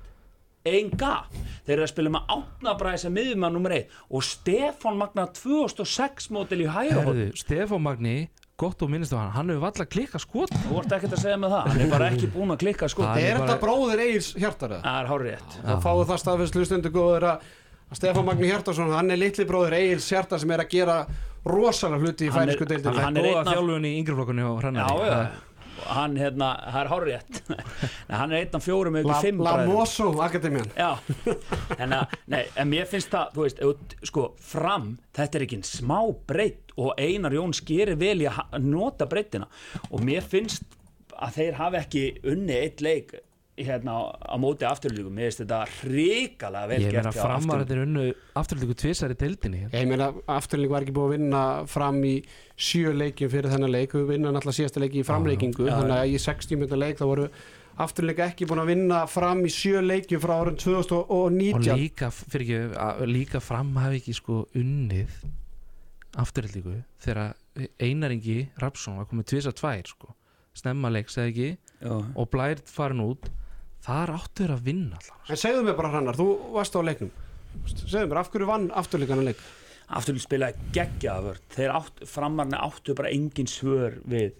[0.67, 1.23] enga,
[1.65, 6.61] þeir eru að spila með átnabræði sem miðjumann nummer 1 og Stefan Magna 2006 mótil
[6.61, 8.29] í hæra Stefan Magni,
[8.61, 9.31] gott og minnist á hann.
[9.33, 10.53] Hann hefur valla klikka skot.
[10.67, 13.09] Þú vart ekkert að segja með það, hann er bara ekki búin að klikka skot.
[13.15, 13.63] Er þetta bara...
[13.63, 17.49] bróðir Egil's hjartar það er hárið rétt þá fáðu það staðfæslu stundu góður að
[17.97, 21.01] Stefan Magni Hjartarsson, hann er litli bróður Egil's hjartar sem er að gera
[21.43, 25.33] rosalega hluti í færisku deildinu hann er góða þjálfun í yngreflokkunni og hrannar
[25.91, 27.39] hann hérna, það er hárrétt.
[28.19, 30.67] Hann er einn af fjórum eða fimm La Mosso Akademian
[31.77, 31.95] en,
[32.31, 36.75] nei, en mér finnst það þú veist, sko, fram þetta er ekki en smá breytt
[36.77, 39.47] og Einar Jón skerir vel í að nota breyttina
[39.89, 40.77] og mér finnst
[41.21, 43.15] að þeir hafi ekki unni eitt leik
[43.59, 48.03] hérna á móti afturlíku mér finnst þetta hrikalega vel ég gert meina framarðin unnu
[48.39, 52.13] afturlíku tvísar í deildinni ég meina afturlíku var ekki búið að vinna fram í
[52.61, 53.95] sjö leikjum fyrir þennan leik.
[53.97, 57.05] Við vinna náttúrulega síðasta leiki í framleikingu já, þannig að í 60 minna leik þá
[57.09, 57.27] voru
[57.81, 62.47] afturlíka ekki búin að vinna fram í sjö leikjum frá árun 2019 og líka, fyrir
[62.69, 65.21] ekki, líka fram hafi ekki sko unnið
[66.21, 67.33] afturlíku þegar
[67.81, 70.15] einaringi Rapsson var komið tvísar tvær sko.
[70.55, 71.51] Snemma leiks eða ekki?
[71.81, 71.95] Já.
[72.13, 73.31] og blært farin út
[73.85, 77.11] þar áttur að vinna alltaf En segðu mér bara hrannar, þú varst á leiknum.
[77.67, 79.45] Segðu mér, af hverju vann afturleikann leik?
[79.91, 84.35] Afturleik spilaði geggjaður þeir átt, framarni áttu bara engin svör við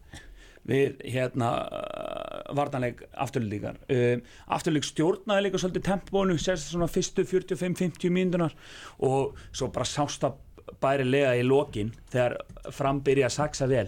[0.68, 4.20] við hérna uh, vartanleik afturleikar um,
[4.54, 8.54] afturleik stjórnaði líka svolítið tempónu sérst svona fyrstu 45-50 mínutunar
[9.02, 10.38] og svo bara sást að
[10.82, 12.38] bæri lega í lokin þegar
[12.74, 13.88] frambyrja að saksa vel.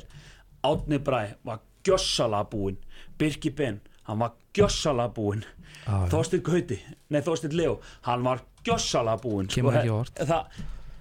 [0.65, 2.79] Átni Bræ var gjössala búinn.
[3.19, 5.43] Birki Ben hann var gjössala búinn
[5.87, 9.73] ah, Þorstin Gauti, nei Þorstin Leo hann var gjössala búinn sko,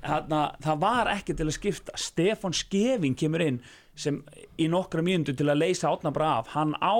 [0.02, 1.96] það, það var ekki til að skipta.
[2.00, 3.60] Stefan Skeving kemur inn
[3.94, 4.22] sem
[4.58, 6.48] í nokkra mínútur til að leysa átna bara af.
[6.56, 6.96] Hann á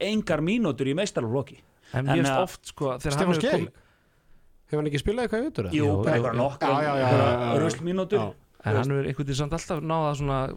[0.00, 1.58] engar mínútur í meistarlokki
[1.96, 3.68] en finnst oft sko Stefan Skeving
[4.66, 5.68] hefur hann ekki spilað eitthvað í öttur?
[5.74, 8.24] Jú, eitthvað nokkra röstmínútur
[8.66, 10.54] En hann er einhvern veginn samt alltaf náða að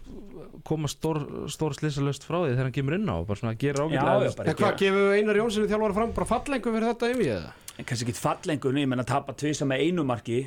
[0.66, 3.62] koma stór, stór slisalöst frá því þegar hann kemur inn á og bara svona að
[3.64, 7.52] gera ágætlega En hvað, gefur Einar Jónsson þjálfur fram bara fallengu fyrir þetta yfir eða?
[7.80, 10.40] En kannski ekki fallengu, ég menna að tapa tvisa með einu marki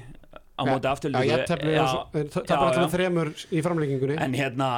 [0.59, 4.69] á móti ég tapar alltaf þremur í framleggingunni En hérna,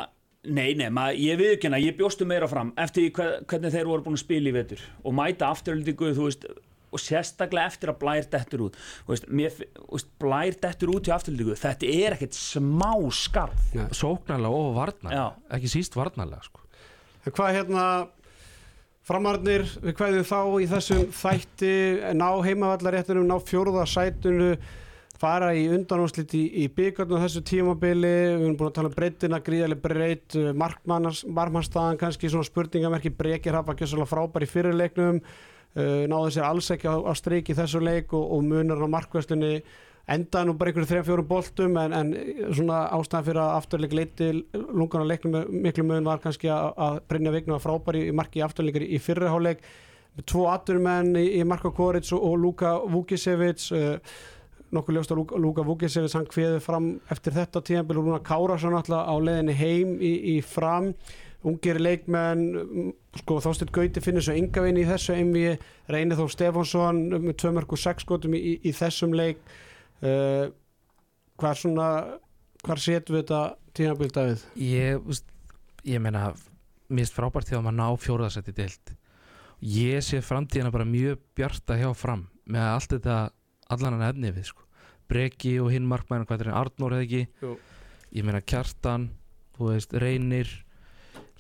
[0.47, 4.25] nei, nei, maður, ég viðkynna, ég bjóstu meira fram eftir hvernig þeir voru búin að
[4.27, 6.47] spila í vetur og mæta afturlíku, þú veist
[6.94, 8.80] og sérstaklega eftir að blær dettur út.
[9.09, 9.54] Veist, mér,
[9.90, 15.30] veist, blær dettur út í afturlíku þetta er ekkert smá skarf ja, sóknarlega og varnarlega.
[15.59, 16.62] Ekki síst varnarlega sko.
[17.30, 17.88] hvað hérna
[19.04, 21.74] framarnir við hvaðið þá í þessum þætti
[22.16, 24.54] ná heimavallaréttunum ná fjórðarsætunu
[25.20, 29.40] fara í undanúslit í, í byggjarnu þessu tímabili, við erum búin að tala um breytina
[29.44, 35.20] gríðarlega breyt, margmannstaðan kannski svona spurningamerki brekir hafa ekki svolítið frábær í fyrirleiknum
[35.78, 39.56] uh, náðu sér alls ekki á, á streiki þessu leik og, og munar á markvæstunni
[40.04, 42.10] endaði nú bara einhverju þrejum fjórum boltum en, en
[42.52, 47.00] svona ástæðan fyrir að afturleik leiti lungan að leiknum miklu mun var kannski að, að
[47.08, 49.64] Brynja Vigna var frábæri í marki í afturleikari í fyrraháleik
[50.14, 53.96] með tvo atvinnumenn í, í Marko Koric og, og Luka Vukisevic uh,
[54.74, 58.76] nokkuð ljóst að Luka, Luka Vukisevic hann kveði fram eftir þetta tíðanbíl og Rúna Kárasson
[58.76, 60.92] alltaf á leiðinni heim í, í fram
[61.44, 65.44] ungir leikmenn sko Þósteinn Gauti finnir svo yngavinn í þessu einvi
[65.92, 69.42] reynir þó Stefánsson með 2 mörg og 6 skotum í, í þessum leik
[70.02, 70.48] uh,
[71.40, 71.88] hvað svona
[72.64, 73.42] hvar setum við þetta
[73.76, 74.44] tíðanbíl Davíð?
[74.57, 75.22] Ég,
[75.85, 76.30] ég meina
[76.88, 78.94] finnst frábært að maður ná fjóraðsætti deild
[79.64, 83.18] ég sé framtíðina bara mjög bjarta hjá fram með allt þetta
[83.72, 84.64] allan hann efni við sko.
[85.09, 87.54] Breki og hinn markmæðin hvað er hann, Arnór eða ekki Jú.
[88.16, 89.11] ég meina Kjartan
[89.57, 90.50] þú veist, Reynir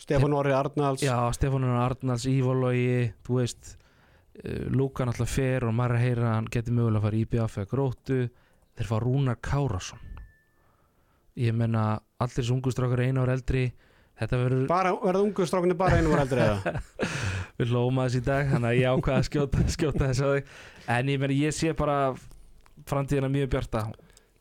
[0.00, 1.04] Stefán Orri Arnalds.
[1.04, 6.34] Já, Stefánur Arnalds, Ívologi þú veist uh, Lúka náttúrulega fer og maður að heyra að
[6.38, 8.18] hann getur mögulega að fara í IBF eða grótu
[8.74, 10.10] þeir fá Rúnar Kárasson
[11.38, 11.84] ég meina
[12.22, 13.68] allir þessu ungustrákar einu ára eldri.
[14.14, 16.74] Þetta verður bara, verða ungu strákunni bara einu voru eldri eða?
[17.58, 20.34] við hlóum að þessi í dag þannig að ég ákvaða að skjóta, skjóta þess að
[20.36, 20.52] þig.
[20.94, 21.98] En ég, meni, ég sé bara
[22.86, 23.88] framtíðina mjög bjarta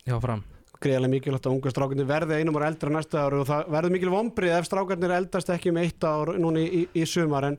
[0.06, 0.44] hjá fram
[0.84, 4.12] greiðarlega mikilvægt að ungu strákunni verði einum ára eldri næsta ári og það verður mikil
[4.14, 7.50] vombrið ef strákarnir eldast ekki um eitt ár núna í, í, í sumar.
[7.50, 7.58] En,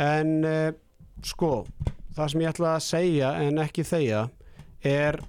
[0.00, 0.70] en uh,
[1.26, 1.64] sko
[2.16, 4.24] það sem ég ætla að segja en ekki þegja
[4.86, 5.20] er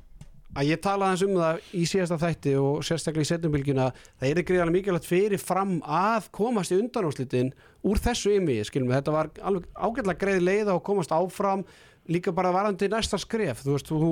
[0.52, 4.41] að ég tala aðeins um það í síðasta þætti og sérstaklega í setjumbilgjuna það er
[4.48, 7.54] greiðarlega mikilvægt fyrir fram að komast í undanúslitin
[7.88, 11.63] úr þessu imi, skilum við, þetta var ágætlega greið leið að komast áfram
[12.12, 13.63] líka bara varandi næsta skref.
[13.63, 14.12] Þú veist, þú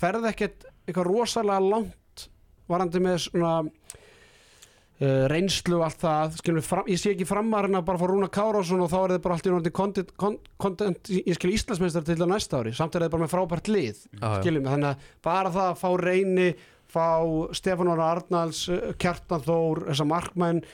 [0.00, 1.92] ferð ekkert eitthvað rosalega langt
[2.70, 7.86] varandi með svona uh, reynslu og allt það skilum fram, ég sé ekki framarinn að
[7.88, 11.10] bara fá Rúna Kárásson og þá er þið bara allt í náttúrulega content, con- content,
[11.18, 14.22] ég skil Íslandsmeistar til á næsta ári, samt er þið bara með frábært lið Já,
[14.22, 14.38] já.
[14.40, 16.48] skiljum við, þannig að bara það að fá reyni
[16.94, 17.06] fá
[17.58, 20.64] Stefán Óra Arnalds uh, Kjartan Þór, þessa markmenn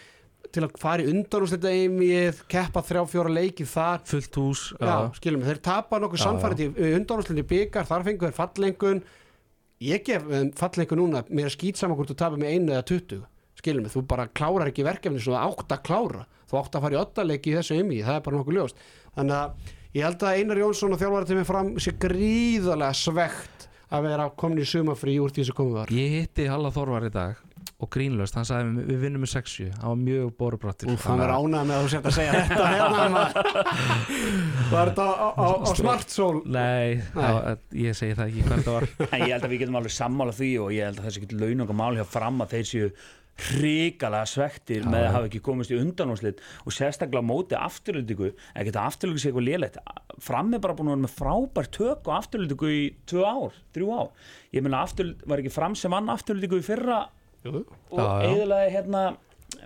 [0.50, 4.00] til að fara í undanúslita einmið keppa þrjá fjóra leiki þar.
[4.10, 8.26] Fullt hús já, skiljum við, þeir tapa nokkuð Já, samfærið í undanúslinni byggar, þar fengu
[8.26, 9.02] þeir fallengun
[9.80, 12.86] ég gef þeim fallengun núna mér er skýt saman hvort þú tapa með einu eða
[12.90, 13.20] tuttu
[13.60, 16.86] skiljum við, þú bara klárar ekki verkefni svo það átt að klára, þú átt að
[16.86, 18.84] fara í oddaleiki í þessu einmið, það er bara nokkuð ljóst.
[19.16, 23.68] Þannig að ég held að Einar Jónsson og þjálfari til mig fram sé gríðarlega svegt
[23.90, 25.94] að vera komin í sumafrí úr því sem komið var.
[25.94, 27.40] Ég hitti Halla Þorvar í dag
[27.80, 31.22] og grínlöst, hann sagði við, við vinnum með 6-7 hann var mjög borubrattur Úf, hann
[31.24, 33.22] er ánægð með að þú sért að segja þetta hérna.
[34.72, 36.42] Var þetta á, á, á, Smart Soul?
[36.46, 37.24] nei, Nei.
[37.24, 38.88] Á, ég segi það ekki hvað það var.
[39.14, 41.42] En ég held að við getum alveg sammála því og ég held að þessi getur
[41.44, 42.92] launung og mál hjá fram að þeir séu
[43.40, 48.82] hrikalega svektir með að hafa ekki komist í undanúslit og sérstaklega móti afturlýtingu en geta
[48.84, 49.78] afturlýtingu sé eitthvað lélegt.
[50.20, 53.94] Fram er bara búin að vera með frábær tök og afturlýtingu í tvö ár, þrjú
[53.96, 54.10] ár.
[54.52, 57.00] Ég meina afturlýtingu, var ekki fram sem vann afturlýtingu í fyrra
[57.46, 57.62] Jú,
[57.96, 59.04] og eiginlega hérna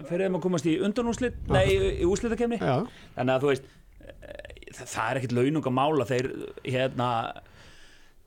[0.09, 2.77] fyrir þeim að komast í undanúslit nei, í, í úslitakefni já,
[3.17, 3.67] þannig að þú veist
[4.05, 6.31] eh, það, er ekkit launung að mála þeir
[6.65, 7.09] hérna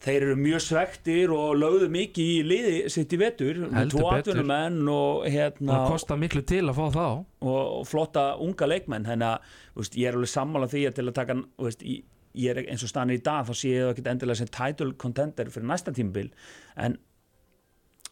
[0.04, 4.78] þeir eru mjög svektir og lögðu mikið í liði sitt í vetur með tvo atvinnumenn
[4.94, 7.08] og hérna það kostar miklu til að fá þá.
[7.42, 9.08] Og, og flotta unga leikmenn.
[9.08, 12.06] Þannig að ég er alveg sammála því að til að taka veist, ég,
[12.38, 14.94] ég er eins og stanir í dag þá sé ég það ekkit endilega sem title
[15.02, 16.30] contender fyrir næsta tímabil.
[16.78, 17.00] En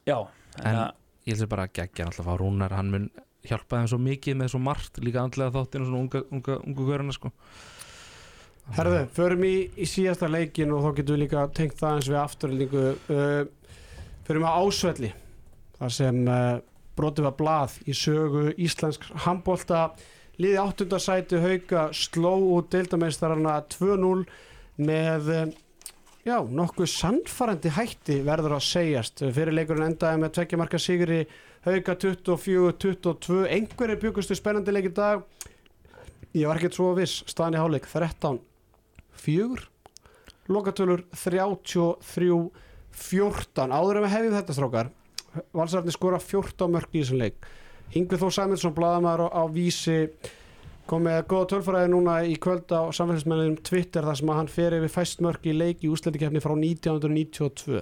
[0.10, 0.17] já
[0.56, 3.07] En- en, að, ég held sér bara að geggja alltaf að Rúnar hann mun
[3.45, 7.15] hjálpa þeim svo mikið með svo margt líka andlega þáttinu svona unga, unga, unga göruna
[7.15, 7.31] sko.
[8.77, 12.21] herðu, förum í, í síðasta leikin og þá getum við líka tengt það eins við
[12.21, 13.41] afturlýningu uh,
[14.25, 15.11] förum á ásvelli
[15.79, 16.61] þar sem uh,
[16.97, 19.88] brotið var blað í sögu íslensk handbólta
[20.41, 24.25] liði áttundasæti hauka sló út deildameistarana 2-0
[24.85, 25.45] með uh,
[26.25, 29.21] já, nokkuð sannfarandi hætti verður að segjast.
[29.35, 31.21] Fyrir leikurinn endaði með tvekja marka sigri
[31.65, 35.23] hauka 24-22 einhverjir byggustu spennandi leik í dag.
[36.35, 37.23] Ég var ekkert svo viss.
[37.29, 38.41] Staðan í hálfleik 13
[39.25, 39.69] 4
[40.51, 42.29] lokatölur 33
[42.95, 44.91] 14 áður en við hefðum þetta strákar
[45.55, 47.38] valsarni skora 14 mörg í þessum leik.
[47.95, 49.97] Yngvi Þór Sæmundsson blaðamæður á, á vísi
[50.89, 54.76] kom með góða tölfræði núna í kvöld á samfélagsmennum Twitter þar sem að hann fer
[54.78, 57.82] yfir fæst mörg í leik í úsleitikefni frá 1992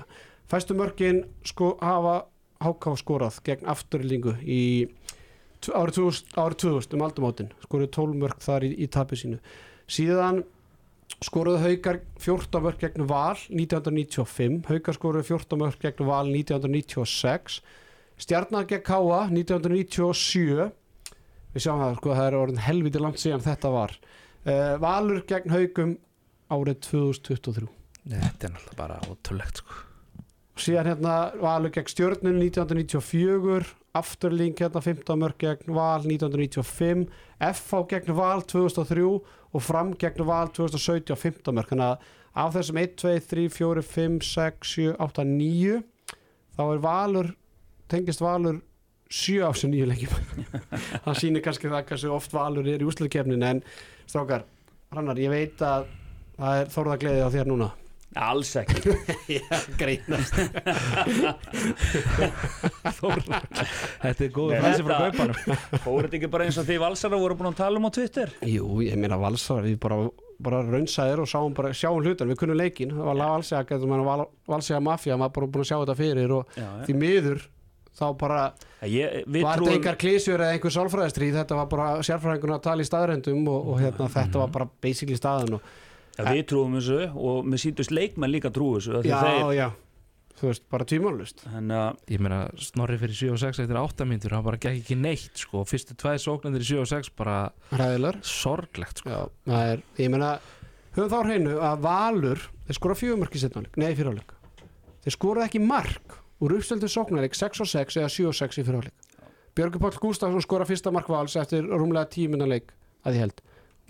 [0.51, 2.23] fæstu mörgin sko hafa
[2.63, 4.87] háká skorað gegn afturlingu í
[5.71, 9.39] árið 2000, árið 2000 um aldumótin skoruðu 12 mörg þar í, í tapið sínu.
[9.87, 10.43] Síðan
[11.23, 17.61] skoruðu haukar 14 mörg gegn val 1995, haukar skoruðu 14 mörg gegn val 1996
[18.23, 20.71] stjarnar gegn Káa 1997
[21.53, 23.95] við sjáum það, sko, það er orðin helviti langt síðan þetta var.
[24.43, 25.95] Uh, Valur gegn haukum
[26.51, 27.69] árið 2023
[28.03, 29.77] þetta er náttúrulega bara ótrúlegt sko.
[30.59, 37.07] síðan hérna Valur gegn stjörnun 1994 Afturling hérna 15 mörg gegn Val 1995
[37.39, 39.05] FH gegn Val 2003
[39.53, 42.11] og Fram gegn Val 2017 15 mörg þannig að
[42.43, 45.81] af þessum 1, 2, 3, 4, 5, 6, 7, 8, 9
[46.57, 47.33] þá er Valur
[47.93, 48.59] tengist Valur
[49.09, 50.13] 7 af þessu nýju leikjum.
[51.05, 53.63] Það sýnir kannski það hversu oft Valur er í úsluðkefnin en
[54.07, 54.43] strákar,
[54.93, 55.87] Rannar, ég veit að
[56.37, 57.69] það er þórðagleði á þér núna.
[58.21, 58.93] Alls ekki.
[59.39, 60.35] Já, greinast.
[64.03, 65.39] Þetta er góð fræsi frá kaupanum.
[65.81, 68.33] Fóruð þetta ekki bara eins og því valsara voru búin að tala um á Twitter?
[68.45, 69.97] Jú, ég meina valsar, við bara,
[70.45, 74.83] bara raunsaðir og sáum bara, sjáum hlutan, við kunnum leikin það var valsega, val, valsega
[74.83, 76.85] mafja maður bara búin að sjá þetta fyrir og Já, já.
[76.87, 77.39] því miður
[77.97, 78.41] þá bara
[78.89, 82.83] Ég, við var þetta einhver klísjur eða einhver sálfræðistríð þetta var bara sérfræðingun að tala
[82.83, 85.71] í staðrendum og, og hérna, þetta var bara basically staðan og,
[86.17, 89.53] já, Við trúum þessu og mér síndust leikmenn líka trú þessu af því já, þeir,
[89.57, 89.67] já,
[90.41, 94.35] þú veist, bara Þannig að Ég meina, Snorri fyrir 7 og 6 eftir 8 myndur
[94.35, 95.63] hann bara gekk ekki neitt sko.
[95.69, 97.37] Fyrstu tvæði sóknandir í 7 og 6 bara
[97.71, 99.13] ræðilar sorglegt sko.
[99.13, 100.33] Já, það er, ég meina
[100.93, 104.33] höfum þá hreinu að Valur þeir skora fjögumörk í setnáleik, nei fyrirháleik
[105.03, 108.65] þeir skora ekki mark úr uppstöldum sóknarleik 6 og 6 eða 7 og 6 í
[108.67, 109.09] fyrirháleik
[109.55, 112.71] Björgur Páll Gústafsson skora fyrsta mark Vals eftir rúmlega tíminna leik
[113.05, 113.41] að ég held.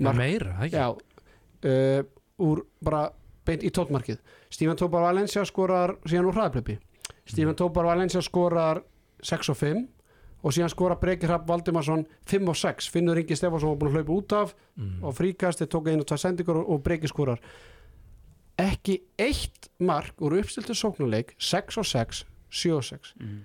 [0.04, 0.68] Mark- Meira?
[0.68, 2.04] Já, uh,
[2.44, 3.06] úr bara
[3.46, 4.20] beint í tóttmarkið
[4.54, 6.78] Stífan Tópar Valencia skorar síðan úr hraðplöpi
[7.26, 8.82] Stífan Tópar Valencia skorar
[9.24, 9.84] 6 og 5
[10.44, 14.02] og síðan skorar Breki Hrapp Valdimarsson 5 og 6 Finnur Ingi Stefánsson var búin að
[14.02, 15.04] hlaupa út af Mm.
[15.06, 17.38] og fríkasti tók einu og tvær sendingur og, Breki skorar.
[18.58, 23.40] Ekki eitt mark úr uppstiltu sóknarleik 6 og 6, 7 og 6 mm.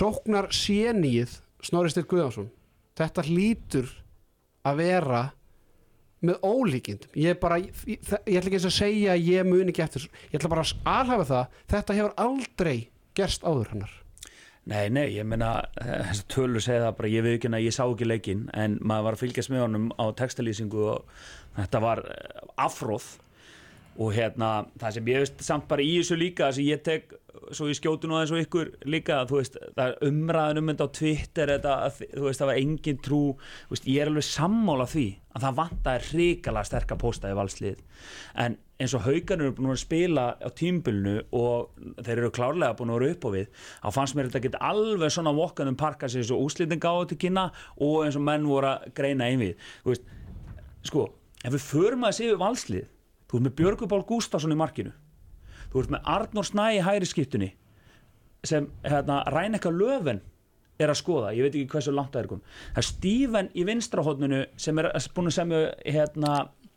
[0.00, 2.50] sóknar sénið Snorri Styr Guðjánsson
[2.98, 3.90] þetta hlýtur
[4.64, 5.24] að vera
[6.24, 7.10] með ólíkindum.
[7.20, 10.38] Ég bara, ég, ég, ætla ekki eins að segja að ég mun ekki eftir ég
[10.38, 12.76] ætla bara að alhafa það þetta hefur aldrei
[13.18, 14.00] gerst áður hannar
[14.64, 17.74] Nei, nei, ég meina þess að tölur segja það bara, ég veit ekki að ég
[17.76, 21.10] sá ekki leikinn en maður var að fylgjast með honum á textalýsingu og
[21.58, 23.10] þetta var eh, afróð
[23.94, 27.14] og hérna, það sem ég veist samt bara í þessu líka, þess að ég tek
[27.54, 30.96] svo í skjótun og eins og ykkur líka veist, það er umræðin um þetta á
[30.98, 33.22] Twitter þetta, þú veist, það var engin trú.
[33.70, 37.82] Veist, ég er alveg sammála því að það vantaði hrikalega sterka pósta í valslið
[38.44, 42.90] en eins og haugarnir eru búin að spila á tímbilinu og þeir eru klárlega búin
[42.94, 46.32] að vera upp á við þá fannst mér þetta geta alveg svona vokkanum parka eins
[46.34, 49.54] og úslitin gáðu til kynna og eins og menn voru að greina einvið
[50.84, 51.06] sko,
[51.44, 52.90] ef við förum að séu valslið
[53.34, 54.92] þú ert með Björgubál Gústafsson í markinu.
[55.72, 57.48] Þú ert með Arnór Snæ í hæri skiptunni
[58.46, 60.20] sem hérna, Rænekka Löfen
[60.78, 63.64] er að skoða, ég veit ekki hversu langt það er kom það er Stíven í
[63.64, 66.32] vinstrahotninu sem er búin að semja hérna,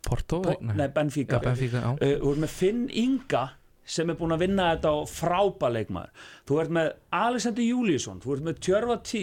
[0.08, 0.40] Porto?
[0.42, 1.36] Po- nei, Benfica.
[1.36, 3.42] Já, Benfica, uh, þú ert með Finn Inga
[3.88, 6.90] sem er búin að vinna þetta á frábæleikmaður þú ert með
[7.20, 9.22] Alexander Júlíusson þú ert með Tjörfa Tí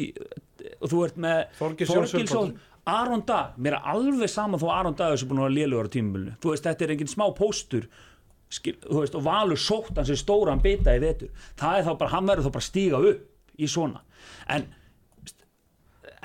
[0.81, 2.55] og þú ert með Þorgils Þorgilsson Jónsson.
[2.85, 5.93] Aron Dag, mér er alveg saman þó Aron Dag er búin að vera lélugur á
[5.95, 7.87] tímabilinu þú veist, þetta er engin smá póstur
[8.53, 11.93] skil, þú veist, og Valur sótt hans er stóran bita í vetur, það er þá
[11.97, 14.03] bara hann verður þá bara stíga upp í svona
[14.53, 14.67] en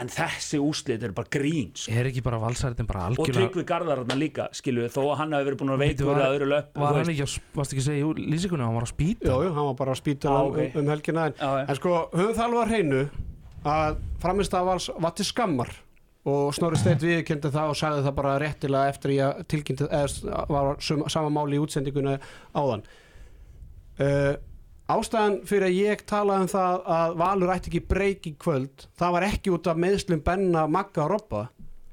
[0.01, 1.93] en þessi úslit er bara grín sko.
[1.93, 5.45] Er ekki bara valsæritin bara og algjörlega Tryggvi Garðararna líka skilu, þó að hann hafi
[5.51, 8.01] verið búin að var- að öðru löp Var hann ekki, að- varstu ekki að segja
[8.01, 9.29] í lýsingunni hann var að spýta?
[9.29, 10.77] Jú, jú, hann var bara að spýta Ah, um, ok.
[10.77, 11.69] um helgina en, já.
[11.69, 12.73] en sko, höfum það alveg að
[16.29, 20.75] og Snorri Steit viðkendi það og sagði það bara réttilega eftir ég tilkynnti eða var
[20.85, 22.19] sum, sama máli í útsendinguna
[22.53, 22.85] áðan
[24.05, 24.35] uh,
[24.91, 29.17] ástæðan fyrir að ég talaði um það að Valur ætti ekki breyk í kvöld það
[29.17, 31.47] var ekki út af meðslum Benna, Magga og Robba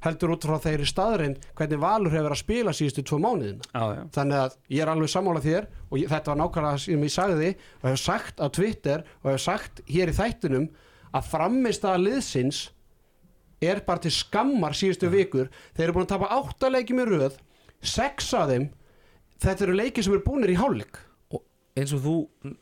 [0.04, 4.02] heldur út frá þeirri staðreind hvernig Valur hefur að spila síðustu tvo mánuðina já, já.
[4.18, 7.54] þannig að ég er alveg sammála þér og ég, þetta var nákvæmlega sem ég sagði
[7.80, 10.68] og hef sagt á Twitter og hef sagt hér í þættunum
[11.16, 12.66] að framist að liðsins
[13.64, 15.52] er bara til skammar síðustu vikur.
[15.76, 17.38] Þeir eru búin að tapa átta leikjum í röð
[17.82, 18.70] sex af þeim.
[19.42, 21.00] Þetta eru leikir sem eru búinir í hálfleik.
[21.34, 21.44] Og
[21.78, 22.16] eins og þú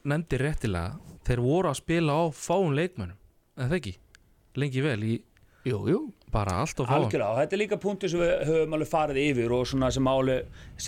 [0.04, 3.18] nefndir réttilega þeir voru að spila á fáum leikmönnum
[3.56, 3.93] en það ekki,
[4.60, 5.14] lengi vel í
[5.66, 6.00] jú, jú.
[6.36, 9.22] Bara allt og fáum algjörlega, og þetta er líka punktur sem við höfum alveg farið
[9.24, 10.38] yfir og svona sem, áli,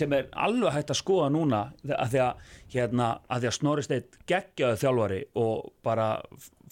[0.00, 2.42] sem er alveg hægt að skoða núna að því að,
[2.74, 6.08] hérna, að, því að Snorri Steit geggjaði þjálfari og bara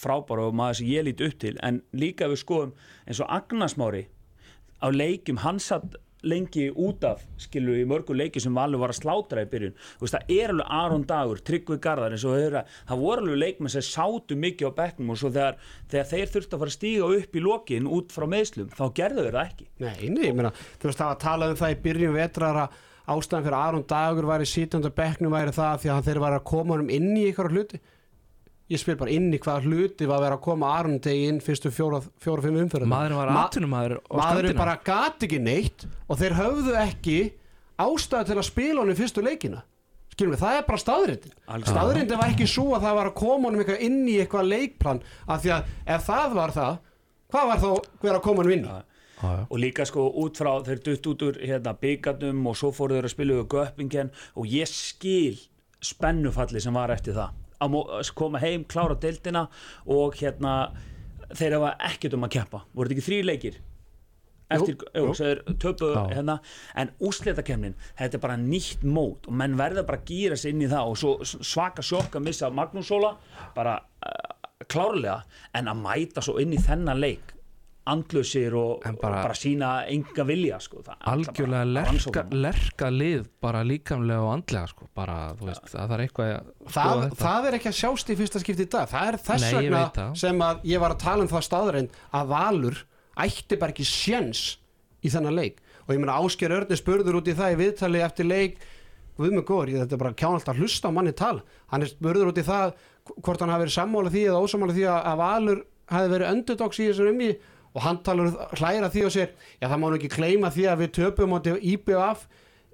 [0.00, 2.74] frábæra og maður sem ég líti upp til en líka við skoðum
[3.06, 4.04] eins og Agnarsmári
[4.84, 5.96] á leikjum hans satt
[6.26, 9.76] lengi út af skilur í mörgu leiki sem Valur var að slátra í byrjun.
[10.00, 14.38] Veist, það er alveg Aron Dagur, Tryggvi Garðar þeirra, það voru alveg leikmenn sem sátu
[14.40, 15.60] mikið á bekknum og svo þegar,
[15.92, 19.26] þegar þeir þurftu að fara að stíga upp í lokin út frá meðslum, þá gerðu
[19.26, 19.68] þeir það ekki.
[19.84, 22.62] Nei, nei, ég meina, þú veist það var að tala um það í byrjun vetrar
[22.64, 26.48] að ástæðan fyrir Aron Dagur væri sítjönda bekknum væri það því að þeir væri að
[26.50, 27.78] koma honum inn í ykkur hluti
[28.72, 31.40] ég spil bara inn í hvað hluti var að vera að koma Aron degi inn
[31.44, 35.38] fyrstu fjóra, fjóra fimm umferðum maðurinn var Ma- atvinnumæður á maðurinn skandina bara gat ekki
[35.42, 37.18] neitt og þeir höfðu ekki
[37.86, 39.62] ástæðu til að spila honum fyrstu leikina
[40.16, 41.36] skilum við, það er bara staðrindin
[41.70, 45.02] staðrindin var ekki svo að það var að koma honum eitthvað inn í eitthvað leikplan
[45.28, 46.76] af því að ef það var það
[47.36, 47.70] hvað var þá
[48.02, 48.74] hver að koma honum inn í?
[48.74, 48.82] Já.
[49.16, 49.44] Já, já.
[49.48, 53.06] og líka sko út frá þeir dutt út úr hérna, byggarnum og svo fóru þeir
[53.08, 55.38] að spila við göppingen og ég skil
[55.80, 57.32] spennufalli sem var eftir það
[58.16, 59.46] koma heim, klára deildina
[59.86, 60.56] og hérna
[61.34, 62.62] þeir hafa ekkert um að keppa.
[62.74, 63.62] Voru þetta ekki þrý leikir?
[64.46, 65.54] Eftir, jú, jú.
[65.58, 66.36] töpu, hérna,
[66.78, 70.62] en úsleitakemnin þetta er bara nýtt mót og menn verða bara að gýra sig inn
[70.62, 73.16] í það og svo svaka sjokk að missa Magnús Óla
[73.56, 75.24] bara uh, klárlega.
[75.58, 77.35] En að mæta svo inn í þennan leik
[77.90, 80.82] andlusir og, og bara sína enga vilja sko.
[80.86, 84.88] Það er algjörlega lerka, lerka lið bara líkamlega og andlega sko.
[84.96, 88.42] bara, þú veist, það þarf eitthvað að það, það er ekki að sjást í fyrsta
[88.42, 88.90] skipti í dag.
[88.90, 92.32] Það er þess Nei, vegna sem að ég var að tala um það staðreind að
[92.34, 92.82] Valur
[93.26, 94.42] ætti bara ekki sjens
[95.06, 95.62] í þennan leik.
[95.86, 98.58] Og ég meina Ásker Örni spurður út í það í viðtali eftir leik.
[99.16, 101.44] Við með góður, ég þetta er bara kjánalt að hlusta á manni tala.
[101.70, 102.74] Hann er spurður út í það
[103.22, 105.60] hvort hann hafi verið sammála því eða ósammála því að, Valur
[105.92, 107.28] hafi verið underdogs í þessum umí
[107.76, 110.82] og hann talar hlæra því og sér já það má nú ekki kleima því að
[110.82, 112.26] við töpum IBF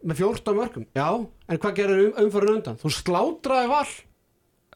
[0.03, 1.09] með 14 mörgum já,
[1.49, 2.79] en hvað gerir um, umfyrir undan?
[2.81, 3.91] Þú slátraði val.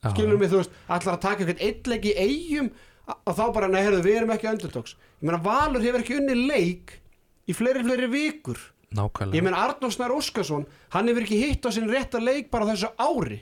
[0.03, 2.71] Já, skilur mig, þú veist, allar að taka eitthvað eitthvað í eigum
[3.07, 6.37] og þá bara, nei, herðu, við erum ekki underdogs ég meina, Valur hefur ekki unni
[6.47, 6.97] leik
[7.47, 8.59] í fleiri, fleiri vikur.
[8.97, 9.39] Nákvæmlega.
[9.39, 12.91] Ég meina, Arnór Snær Óskarsson hann hefur ekki hitt á sinn rétta leik bara þessu
[12.99, 13.41] ári.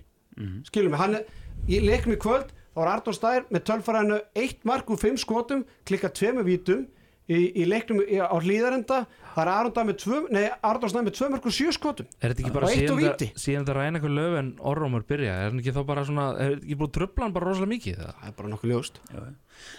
[0.68, 1.26] Skilur mig, hann er
[1.68, 5.64] í leiknum í kvöld, þá var Arnór Snær með tölfæræðinu eitt mark úr fimm skotum
[5.86, 6.86] klikka tveimu vítum
[7.30, 9.04] í, í leiknum í, á hlýðarenda
[9.34, 12.08] það er Arnór Snær með tvö, nei, Arnór Snær með tvö mark úr sjö skotum.
[12.20, 15.48] Er þetta ekki bara síðan þetta- síðan þetta ræna eitthvað löf en orrumur byrja er
[15.48, 18.12] hann ekki þá bara svona, er þetta ekki búið hann bara rosalega mikið það?
[18.20, 19.00] það er bara nokkuð ljóst.
[19.14, 19.22] Já,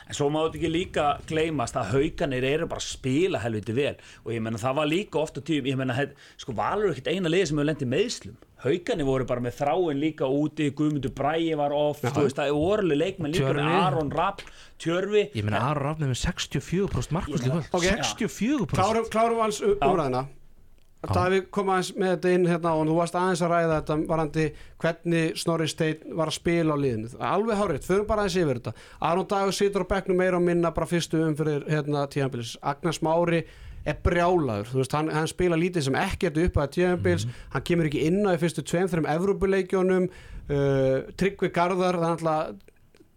[0.07, 3.95] en svo má þetta ekki líka gleymast að hauganir eru bara að spila helviti vel.
[4.25, 5.95] Og ég menna það var líka ofta tíum ég menna,
[6.39, 10.01] sko Valur er ekkert eina liði sem hefur lendið meðslum hauganir voru bara með þráin
[10.01, 14.41] líka úti Guðmundur Bræi var off veist það er orðlega leikmenn líka með Aron Rapp,
[14.81, 15.27] Tjörvi.
[15.35, 17.69] Ég meina Aron Rafnir með 64% markvist í kvöld.
[17.71, 17.91] Ok.
[18.15, 20.25] 64% Klárum, klárum alls umræðina
[21.05, 24.45] Davíð kom aðeins með þetta inn hérna og þú varst aðeins að ræða þetta varandi
[24.81, 27.11] hvernig Snorri Steinn var að spila á liðinu.
[27.29, 28.73] Alveg hárið, förum bara aðeins yfir þetta.
[29.09, 33.43] Aron Dagur situr á bekknum meira og minna bara fyrstu umfyrir hérna tíðanbils Agnar Smári
[33.85, 34.69] er brjálaður.
[34.71, 38.23] Þú veist, hann, hann spila lítið sem ekkert upp að tíðanbils, hann kemur ekki inn
[38.25, 42.71] á í fyrstu tveim, þreim Evrópuleikjónum uh, Tryggvi Garðar það er alltaf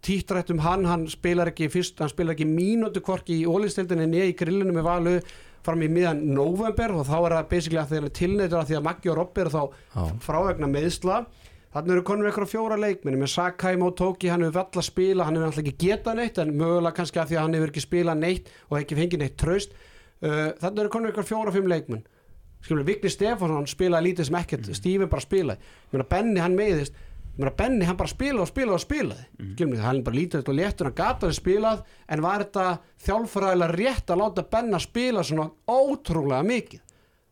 [0.05, 4.31] títtrætt um hann, hann spilar ekki fyrst, hann spilar ekki mínútu hvorki í ólistildinni niður
[4.31, 5.15] í grillinu með valu
[5.65, 8.77] fram í miðan november og þá er það basically að þeir eru tilneitur að því
[8.79, 10.03] að Maggi og Robby eru þá Já.
[10.23, 11.17] frávegna meðsla
[11.75, 15.35] þannig eru konum eitthvað fjóra leikminni með Sakai Motoki, hann hefur vall að spila hann
[15.37, 18.23] hefur alltaf ekki getað neitt en mögulega kannski að því að hann hefur ekki spilað
[18.23, 19.75] neitt og ekki fengið neitt traust
[20.19, 22.05] þannig eru konum eitthvað fjóra fimm leikminn
[22.63, 24.77] skilur, Vigni Stefánsson spilaði lítið sem ekkert, mm.
[24.77, 25.69] Stífi bara spilaði.
[25.89, 26.97] Ég meina Benni hann meiðist.
[27.29, 29.27] Ég meina Benni hann bara spilaði og spilaði og spilaði.
[29.39, 29.51] Mm.
[29.55, 32.65] skilur hann bara lítið og léttur hann gataði spilað, en var þetta
[33.05, 36.83] þjálfræðilega rétt að láta Benna spila svona ótrúlega mikið?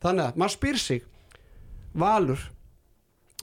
[0.03, 1.05] Þannig að maður spyr sig
[1.97, 2.41] Valur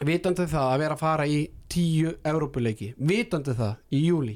[0.04, 1.38] vitandi það að vera að fara í
[1.70, 4.34] tíu Evrópuleiki, vitandi það í júli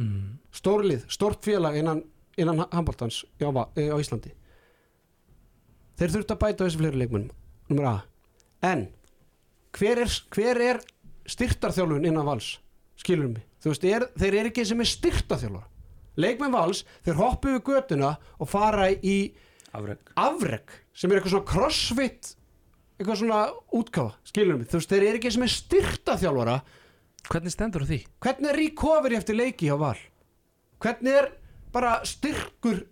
[0.00, 0.38] mm.
[0.56, 2.00] stórlið, stórt félag innan,
[2.40, 4.32] innan handbóltans á, á Íslandi
[6.00, 7.26] þeir þurft að bæta þessi fleiri
[7.86, 7.96] A.
[8.66, 8.88] En
[9.76, 10.80] hver er, hver er
[11.30, 12.56] styrtarþjálfun innan vals?
[12.98, 15.68] Skilur mig, þú veist, er, þeir eru ekki sem er styrtarþjálfur
[16.20, 19.32] leikmenn vals, þeir hoppu við götuna og fara í
[19.70, 22.32] afreg afreg sem er eitthvað svona crossfit
[22.98, 23.40] eitthvað svona
[23.78, 24.68] útkáfa, skilur mig?
[24.68, 26.60] Þú veist, þeir eru ekki sem er styrtarþjálfara
[27.30, 28.00] Hvernig stendur á því?
[28.24, 29.98] hvernig er recovery eftir leiki hjá Val?
[30.80, 31.30] Hvernig er
[31.72, 32.82] bara styrkur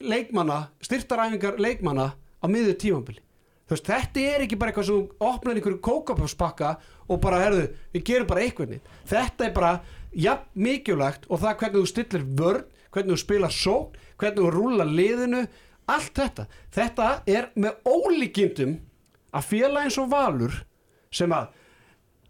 [0.00, 3.22] leikmanna, styrtaræfingar leikmanna á miður tímambili
[3.66, 6.76] þú veist, þetta er ekki bara eitthvað sem opnar einhverju kókapjáspakka
[7.10, 9.72] og bara, herðu, við gerum bara eitthvað nýtt þetta er bara
[10.16, 12.66] jafn mikilvægt og það hvernig þú stillir vörn
[12.96, 15.44] hvernig þú spila sók, hvernig þú rúla liðinu,
[15.92, 16.46] allt þetta.
[16.74, 18.78] Þetta er með ólíkindum
[19.36, 20.56] að félag eins og Valur
[21.12, 21.52] sem að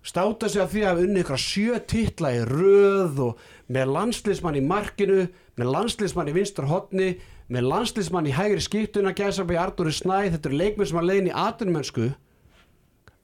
[0.06, 4.62] státa sig af því að unni ykkur sjö titla í röð og með landslismann í
[4.62, 5.24] markinu
[5.58, 7.16] með landslismann í vinstur hotni
[7.52, 11.30] með landslismann í hægri skiptuna gæsa bei Artúri Snæ, þetta eru leikmenn sem að leiðin
[11.30, 12.06] í aturmennsku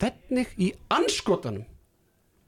[0.02, 1.64] hvernig í anskotanum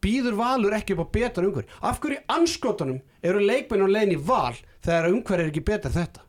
[0.05, 4.17] býður valur ekki upp á betra umhver af hverju í anskotanum eru leikmenn á leiðin
[4.19, 4.55] í val
[4.85, 6.25] þegar umhver er ekki betra þetta?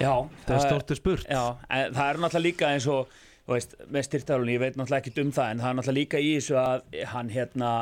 [0.00, 0.14] Já,
[0.46, 1.26] Það er stórtið spurt.
[1.28, 3.10] Já, en það er náttúrulega líka eins og
[3.44, 6.20] þú veist, með styrtarálun, ég veit náttúrulega ekkert um það en það er náttúrulega líka
[6.22, 7.72] í þessu að hann hérna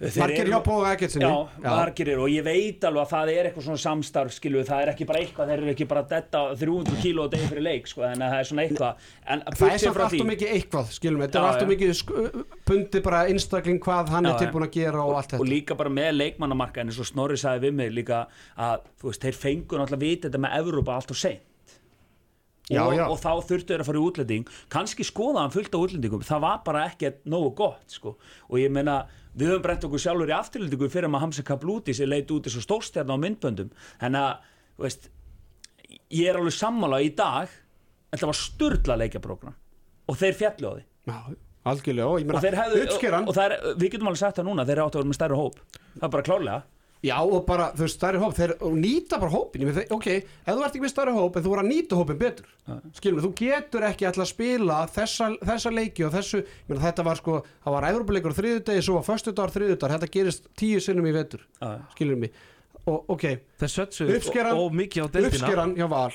[0.00, 2.22] Margir hjá Bóga Eggertsinni Já, margir eru.
[2.24, 5.20] Og ég veit alveg að það er eitthvað svona samstarf skilu, það er ekki bara
[5.20, 8.36] eitthvað, þeir eru ekki bara detta 300 kíló á degi fyrir leik sko, en það
[8.38, 9.10] er svona eitthvað.
[9.28, 12.48] En Það er samt allt og mikið eitthvað, skilum við, þetta er allt og mikið
[12.70, 15.50] bundi bara einstakling hvað hann Já, er tilbúin að gera og allt og þetta.
[15.52, 18.24] líka bara með leikmannamarka eins og Snorri sagði við mig líka
[18.56, 21.46] að þú veist, þeir fengu náttúrulega vita þetta með Evrópa allt og seint.
[22.70, 23.02] Já, og, já.
[23.10, 24.50] og þá þurftu þeir að fara í útlending.
[24.70, 26.22] Kannski skoða hann fullt á útlendingum.
[26.22, 28.12] Það var bara ekkert nógu gott sko.
[28.46, 29.00] og ég meina,
[29.40, 32.64] við höfum brent okkur sjálfur í afturlendingu fyrir að Hamza Kabluti sem leit út og
[32.64, 33.70] stórstjarn á myndböndum.
[34.04, 34.46] En að,
[34.80, 35.10] veist
[36.10, 37.50] ég er alveg sammála í dag
[38.10, 39.56] þetta var sturdla leikjaprógram.
[40.10, 40.84] Og þeir fjallu á því.
[41.10, 41.18] Já,
[41.70, 44.82] algjörlega, og ég og hefðu, og það er, við getum alveg sagt það núna þeir
[44.84, 45.60] áttu að vera með stærri hóp.
[45.94, 49.64] Það er bara klárlega já, og bara, veist, stærri hóp, þeir og nýta bara hópin,
[49.96, 52.50] ok, ef þú ert ekki með stærri hóp, en þú voru að nýta hópin betur,
[52.98, 57.06] skilum við, þú getur ekki alltaf að spila þessa, þessa leiki og þessu, meina, þetta
[57.08, 61.14] var sko, það var á þriðudegi, svo var föstudagar, þriðudagar, þetta gerist tíu sinnum í
[61.16, 61.72] vetur, Já.
[61.96, 62.44] skilum við,
[62.84, 63.26] og ok,
[64.20, 65.32] Uppskeran- og deildina.
[65.40, 66.12] uppskeran hjá Val.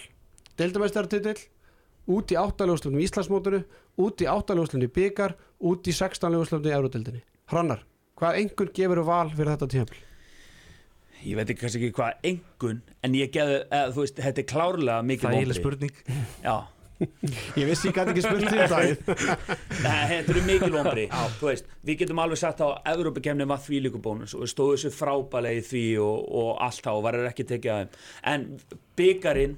[0.56, 1.42] Deildamestartitill
[2.14, 3.64] út í áttaljóðslunum í Íslandsmótinu
[4.06, 5.34] út í áttaljóðslunum í byggar
[5.66, 7.82] út í sextanljóðslunum í Eurodeildinni Hrannar,
[8.18, 10.04] hvað einhvern gefur val fyrir þetta tímafél?
[11.26, 14.48] Ég veit ekki kannski ekki hvað engun en ég geði, eða, þú veist, þetta er
[14.54, 15.62] klárlega mikið það er vonbrigði.
[15.62, 16.24] spurning.
[16.46, 16.56] Já,
[17.60, 21.04] Ég vissi ég gæti ekki spurt því þetta Nei, þetta eru mikil vombri
[21.42, 24.78] þú veist, við getum alveg sagt á Evrópakemni var því líku bónus og við stóðum
[24.78, 28.00] þessu frábælega í því og, og allt það og varir ekki tekið að þeim.
[28.32, 28.48] En
[29.02, 29.58] byggarinn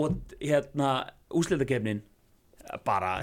[0.00, 0.94] og hérna
[1.36, 2.00] úsleitakefnin
[2.86, 3.20] bara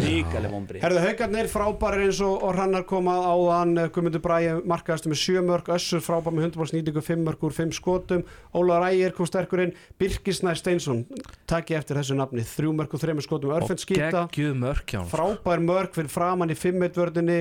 [0.00, 5.20] ríkali vombri Herðu haugarnir frábærir eins og, og Hrannar komað áðan Guðmundur Bræði markaðastu með
[5.22, 8.24] sjö mörg Össur frábær með 100% nýtingu 5 mörg úr 5 skotum.
[8.56, 9.74] Ólaður Ægir kom sterkur inn.
[10.00, 11.04] Birkisnær Steinsson,
[11.50, 12.44] takk ég eftir þessu nafni.
[12.46, 16.52] 3 mörg úr 3 skotum, Örfend skýta geggjuð mörk hjá hann frábær mörg fyrir framann
[16.52, 17.40] í 5-1 vördinni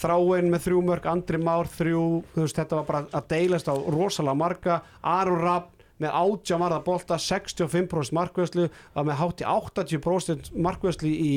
[0.00, 3.74] þráinn með þrjú mörg, Andri Már þrjú, þú veist, þetta var bara að deilast á
[3.76, 10.52] rosalega marga, Aron Rapp með 80 varða bolta, 65% markvæslu, var með hátt í 80%
[10.56, 11.32] markvæslu í,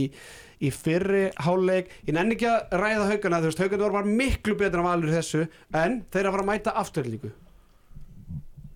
[0.64, 4.84] í fyrri háleik, ég nenni ekki að ræða haugana, þú veist, haugana bara miklu betur
[4.84, 7.34] en valur þessu, en þeir að fara að mæta afturlíku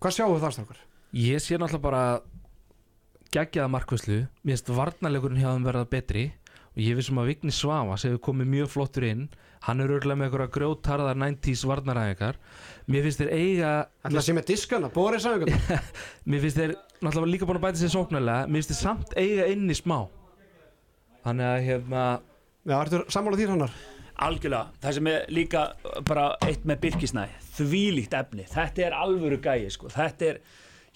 [0.02, 0.82] hvað sjáum við það strákar?
[1.18, 2.04] Ég sé náttúrulega bara
[3.34, 6.26] geggjaða markvæslu Mér finnst varnarleikurinn hjá þeim verða betri.
[6.76, 9.24] Og ég vissum að Vigni Svava sem hefur komið mjög flottur inn
[9.66, 12.38] hann er örgulega með einhverja grjótarðar 90s varnaræðingar
[12.88, 13.72] Mér finnst þeir eiga
[14.08, 15.82] að sé með diskana, Boris Sæðingar
[16.30, 18.48] Mér finnst þeir náttúrulega líka búin að bæta sér sóknarlega.
[18.48, 19.98] Mér finnst þeir samt eiga inn í smá.
[21.26, 22.06] Þannig að hérna
[22.68, 23.76] Já, ertu sammála þýr hannar?
[24.18, 25.64] algjörlega, það sem er líka
[26.08, 27.26] bara eitt með Birkisnæ.
[27.58, 29.92] Þvílíkt efni, þetta er alvöru gæi sko.
[29.94, 30.40] þetta er,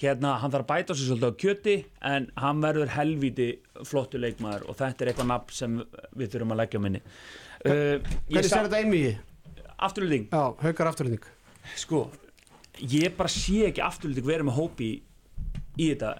[0.01, 1.75] hérna, hann þarf að bæta sér svolítið á kjöti,
[2.13, 3.49] en hann verður helvíti
[3.85, 5.77] flottu leikmaður og þetta er eitthvað nafn sem
[6.17, 7.03] við þurfum að leggja á minni
[7.65, 9.13] Hvernig sér þetta einvigi?
[9.81, 11.25] afturlýting, Já, haugar afturlík
[11.77, 12.03] sko
[12.81, 14.99] ég bara sé ekki afturlýting verið með hópi í,
[15.77, 16.11] í þetta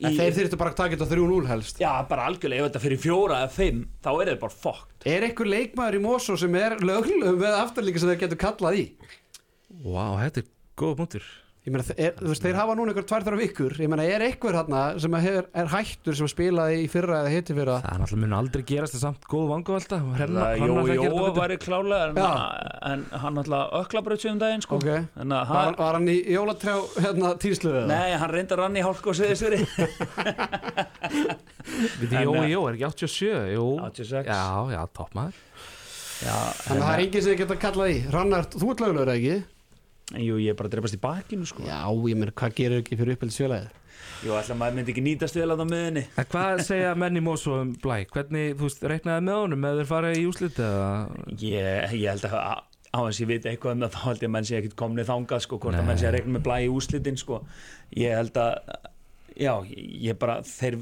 [0.00, 1.80] í, þeir þyrftu bara að taka þetta 3-0 helst.
[1.80, 5.26] Já, bara algjörlega, ef þetta fyrir fjóra eða fimm, þá er þetta bara fokkt Er
[5.28, 8.84] einhver leikmaður í Mosó sem er löglegum með afturlíka sem þeir getur kallað í?
[9.84, 10.50] Vá, þetta er
[10.80, 11.30] góða punktur
[11.72, 14.52] meina, er, þú veist, þeir hafa núna einhver tvær þar vikur Ég meina, er einhver
[14.58, 18.20] hérna sem er, er hættur sem spilaði í fyrra eða hitti fyrra Það er náttúrulega
[18.26, 20.74] mun aldrei gerast það samt góð vangavelta Það Jó,
[21.06, 22.32] Jó væri klálega en, Já.
[22.90, 24.76] en hann alltaf öklabraut sig um daginn sko.
[24.76, 24.90] Ok.
[25.16, 27.88] Þannig að Var, hann, var hann í jólatrjá hérna tíslu eða?
[27.94, 29.62] Nei, hann reyndar hann í hálku og seðisveri
[32.00, 34.28] Við því En, Jó, eh, Jó, er ekki 87 Jú 86.
[34.28, 34.44] Já,
[34.76, 35.40] já, toppmaður
[36.24, 39.18] Já, Þannig að það er enginn sem geta kallað í Rannar, þú ert löglegur eða
[39.18, 39.53] ekki?
[40.12, 41.64] Jú, ég er bara að dreipast í bakinu sko.
[41.64, 43.80] Já, ég meina, hvað gerir ekki fyrir uppeldsfélagið?
[44.24, 47.22] Jú, ætla maður myndi ekki nýtast vel að það miðinni En hvað segja menn í
[47.24, 47.96] Mosó um Blæ?
[48.12, 50.86] Hvernig, þú veist, reiknaði með honum eða þeir fara í úslit eða
[51.40, 52.36] ég, ég held að
[52.94, 54.76] á þess að ég veit eitthvað um það þá held ég að menn sé ekkert
[54.80, 55.80] komnið þangað sko, hvort Nei.
[55.82, 57.40] að menn sé að regna með blæ í úslitin sko.
[57.98, 58.52] ég held að
[59.34, 59.52] já,
[60.08, 60.78] ég bara þeir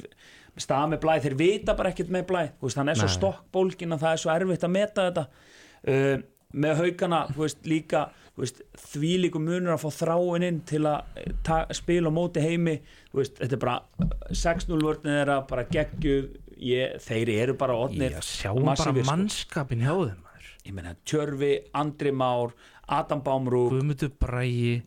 [0.60, 3.96] staða með blæ, þeir vita bara ekkert með blæ þú veist, hann er svo stokkbólkin
[3.96, 5.24] að það er svo erfitt að meta þetta
[5.88, 8.04] uh, með haugana, þú veist, líka
[8.40, 8.62] veist,
[8.92, 12.78] því líku munur að fá þráin inn til að eh, ta- spila á móti heimi,
[13.12, 13.82] þú veist, þetta er bara
[14.32, 16.30] 6-0 vörnir þeirra, bara geggjuð.
[16.62, 18.92] Ég, þeir eru bara odnir Já, sjáum bara sko.
[19.08, 20.50] mannskapin hjá þeim maður.
[20.64, 22.52] ég meina Tjörfi, Andri Már
[22.86, 24.82] Adam Bámrú, Guðmundur Bræi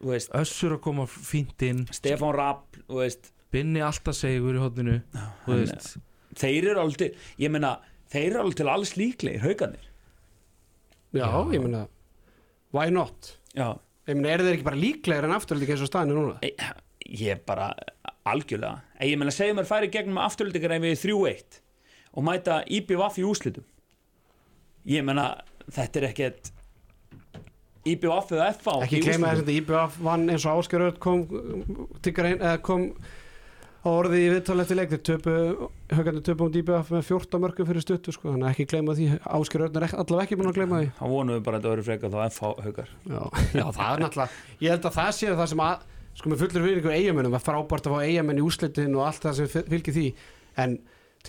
[0.00, 1.82] þú veist, Össur að koma fínt inn.
[1.92, 4.62] Stefán Rapp þú veist, Binni alltaf segur í
[5.66, 5.98] veist.
[6.40, 7.10] þeir eru til
[7.44, 7.74] ég meina,
[8.08, 9.84] þeir eru alveg til alls líklegir haugarnir.
[11.12, 11.84] Já, ég meina,
[12.74, 13.34] why not?
[13.56, 13.70] já,
[14.08, 16.36] Ég meina, eru þeir ekki bara líklegir en afturlíka eins og staðinu núna?
[16.46, 16.68] ég,
[17.20, 17.70] ég bara
[18.28, 21.58] algjörlega, ég meina segjum mér færi gegnum afturlíkar ef við 3-1
[22.18, 23.66] og mæta IBVF í úslitum
[24.88, 25.30] ég meina,
[25.68, 26.52] þetta er ekkert
[27.88, 31.22] IBF eða FA ekki gleyma þess að IBF vann eins og Ásker Öll kom
[32.66, 32.88] kom
[33.78, 35.34] á orði í viðtal eftir leik þeir töpu,
[36.26, 39.06] töpu um IBF með 14 mörgum fyrir stuttu sko, þannig að ekki gleyma því
[40.02, 40.88] Öll er ekki, búin að gleyma því.
[40.98, 42.90] Þá vonum við bara að þetta verður frekar þá FA haukar.
[43.06, 43.20] Já,
[43.54, 45.86] já, það er náttúrulega ég held að það sé það sem að
[46.18, 49.36] sko með fullur virðingu eigamennum, það frábært að fá eigamenn í úslitin og allt það
[49.38, 50.06] sem fyl- fylgir því.
[50.58, 50.74] En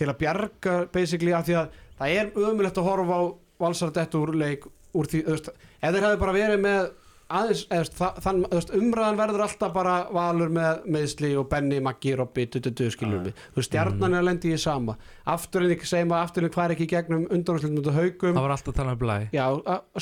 [0.00, 3.22] til að bjarga basically af því að það er ömulegt að horfa á
[3.62, 4.66] valsar dett úr leik
[4.98, 5.20] úr því,
[7.30, 7.92] aðeins,
[8.24, 8.42] þann,
[8.76, 13.44] umræðan verður alltaf bara valur með meðsli og Benny, Maggi, Robby, dututu, skilur við.
[13.56, 14.96] Þú stjarnan er að lendi í sama.
[15.30, 18.34] Afturinn, ekki segjum að afturinn hvað er ekki í gegnum undanúrslit mútið haugum.
[18.34, 19.16] Það var alltaf að tala um blæ.
[19.36, 19.44] Já,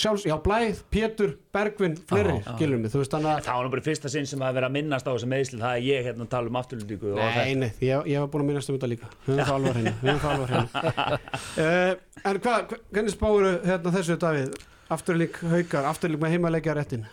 [0.05, 3.85] sjálfs, já, Blæð, Pétur, Bergvin, skilur mig, þú veist þannig að það var nú bara
[3.89, 6.33] fyrsta sinn sem að vera að minnast á þessu meðsli það er ég hérna að
[6.35, 9.11] tala um afturlendingu og Nei, nei, ég, ég var búin að minnast um þetta líka.
[9.27, 11.19] Við höfum það alvar hérna, við höfum það alvar hérna
[11.65, 11.93] uh,
[12.29, 14.59] En hvað, hva, hvernig spáru hérna þessu, Davíð?
[14.89, 17.09] Afturlík haukar, afturlík með heimaleikja réttin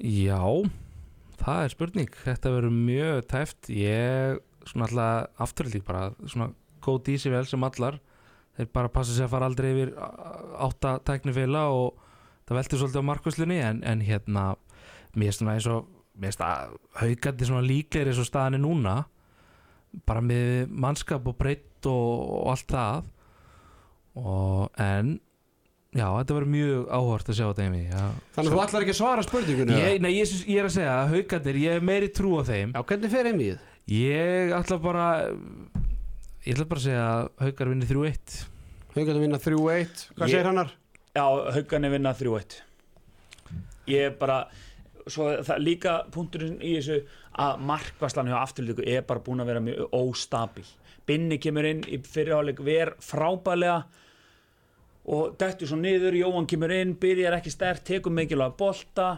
[0.00, 0.40] Já,
[1.40, 2.10] það er spurning.
[2.24, 3.68] Þetta verður mjög tæft.
[3.74, 6.50] Ég, svona alltaf afturlík bara svona
[6.84, 7.98] góð dísi vel sem allar.
[8.56, 12.00] Þeir bara passa sig að fara aldrei yfir á- átta tæknifeila og
[12.48, 14.44] það veltur svolítið á markvæslunni en, en hérna,
[15.14, 15.86] mér er svona eins og
[16.16, 18.96] mér finnst að haugandi svona líklegri eins og staðan er núna.
[20.06, 23.08] Bara með mannskap og breytt og, og allt það.
[24.20, 25.18] Og en
[25.96, 28.04] já, þetta verður mjög áhort að sjá þetta einmi já,
[28.36, 29.78] Þannig að þú ætlar ekki að svara spurningunni?
[29.80, 32.74] Ég, nei, ég, ég er að segja að haugandir, ég er meiri trú á þeim
[32.76, 33.66] Já, hvernig fer heimið?
[33.90, 35.06] Ég ætla bara
[36.46, 38.40] Ég ætla bara að segja að haugar vinni 3-1
[38.90, 40.70] Haukarnir vinna 3-1, hvað Ég- segir hannar?
[41.14, 41.24] Já,
[41.56, 42.60] haugarnir vinna 3-1
[43.90, 44.40] Ég er bara
[45.10, 47.00] svo það líka punkturinn í þessu
[47.40, 50.66] að markvæslan hjá afturlíku er bara búin að vera mjög óstabil
[51.08, 53.80] Binni kemur inn í fyrirháleik ver frábælega
[55.10, 59.08] og dettur svo niður, Jóhann kemur inn byrjar ekki stert, tekur mikilvæg bolta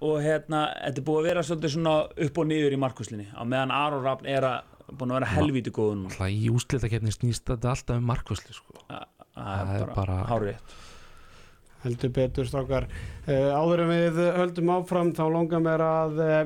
[0.00, 1.94] og hérna, þetta er búið að vera svolítið svona
[2.26, 5.72] upp og niður í markvæslinni á meðan Aron Rafn er að búin að vera helvíti
[5.76, 6.10] góð núna.
[6.10, 8.80] Alltaf í úslitakefni snýst þetta alltaf um markvöslu sko.
[8.88, 9.04] það
[9.40, 10.78] Það er bara, bara- hárið
[11.80, 12.84] Heldur betur strákar.
[13.24, 16.40] Uh, Áður en við höldum áfram þá longar mér að uh,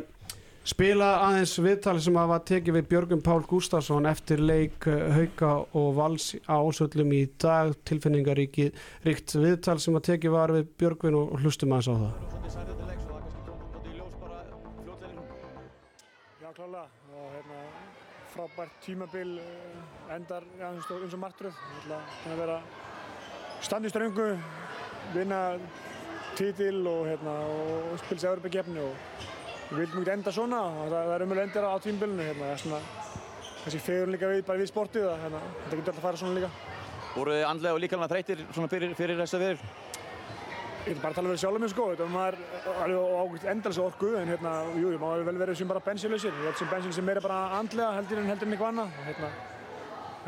[0.65, 5.51] spila aðeins viðtal sem að var tekið við Björgum Pál Gústafsson eftir leik uh, Hauka
[5.77, 7.75] og Vals á ásöllum í dag.
[7.85, 8.71] Tilfinningaríki
[9.05, 12.13] ríkt viðtal sem að tekið var við Björgvin og, hlustum aðeins á það.
[16.41, 16.87] Já, klálega.
[17.13, 17.61] Og hérna,
[18.33, 21.05] frábært tímabil eh, endar já, eins og,
[21.85, 22.59] Það er vera
[23.65, 24.33] standi í ströngu
[25.15, 25.45] vinna
[26.35, 29.33] titil og, hérna, og spila sér Evropakefni og
[29.71, 32.63] við vildum ekki enda svona það, það er umhverfið endir á tímabilinu hérna, það er
[32.65, 32.81] svona
[33.65, 36.39] kannski fegur líka við, bara við sportið að hérna, þetta getur alltaf að fara svona
[36.39, 36.51] líka.
[37.15, 39.63] Voru þið andlega og líkalega þreytir svona fyrir, fyrir þessa viður?
[40.85, 42.35] Ég er bara að tala við sjálfum mig sko, þetta maður
[42.85, 46.61] alveg endalins orku en hérna, jú, jú, maður vel verið sem bara bensinlausir, ég held
[46.61, 49.31] sem bensin sem meira bara andlega heldur en heldur en eitthvað annað og hérna,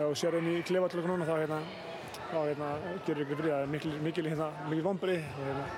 [0.07, 1.61] og sér henni í klefa til okkur núna þá hérna,
[2.31, 2.71] þá hérna,
[3.05, 5.69] gerir ykkur fyrir það, mikil, mikil, hérna, mikil vonbri og hérna,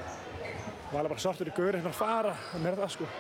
[0.93, 3.11] var alveg bara svartur í gaur hérna að fara, það meira það sko,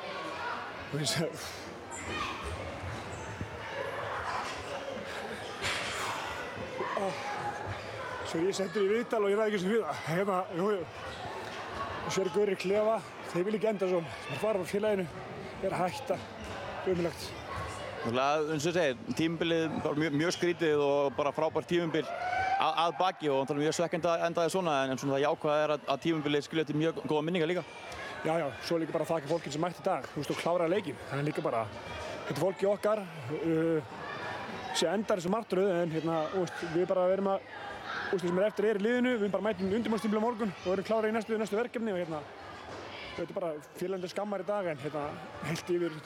[8.28, 9.82] Svo er ég sendur í viðtal og ég ræði ekki sem við.
[9.84, 10.80] Það, hérna, jú, jú,
[12.05, 12.97] og sér gaur í klefa,
[13.32, 15.07] þeir vil ekki enda svona, þeir fara frá félaginu,
[15.61, 16.18] er að hætta,
[16.89, 17.28] umilagt.
[17.99, 22.93] Náttúrulega, eins og segir, tímabilið bara mjög, mjög skrítið og bara frábært tímabil að, að
[23.01, 25.89] baki og náttúrulega mjög svekkend að endaði svona en, en svona það jákvæða er að,
[25.93, 27.64] að tímabilið skilja til mjög góða minningar líka.
[28.24, 30.40] Já, já, svo líka bara að þakka fólkin sem mætti í dag, þú veist, og
[30.40, 30.96] kláraði leikin.
[31.06, 31.60] Það er líka bara,
[32.26, 33.02] þetta er fólki okkar,
[33.36, 33.92] uh,
[34.74, 38.42] sem endar þessu martröð, en hérna, veist, við bara verum að, þú veist, það sem
[38.42, 41.38] er eftir er í liðinu, við bara mætum undirmálstímla morgun og verum kláraði í næstu,
[41.38, 42.22] næstu verkefni og hérna,
[43.14, 45.04] þetta er bara félagandi skammar í dag, en hérna,
[45.46, 46.00] heilt yfir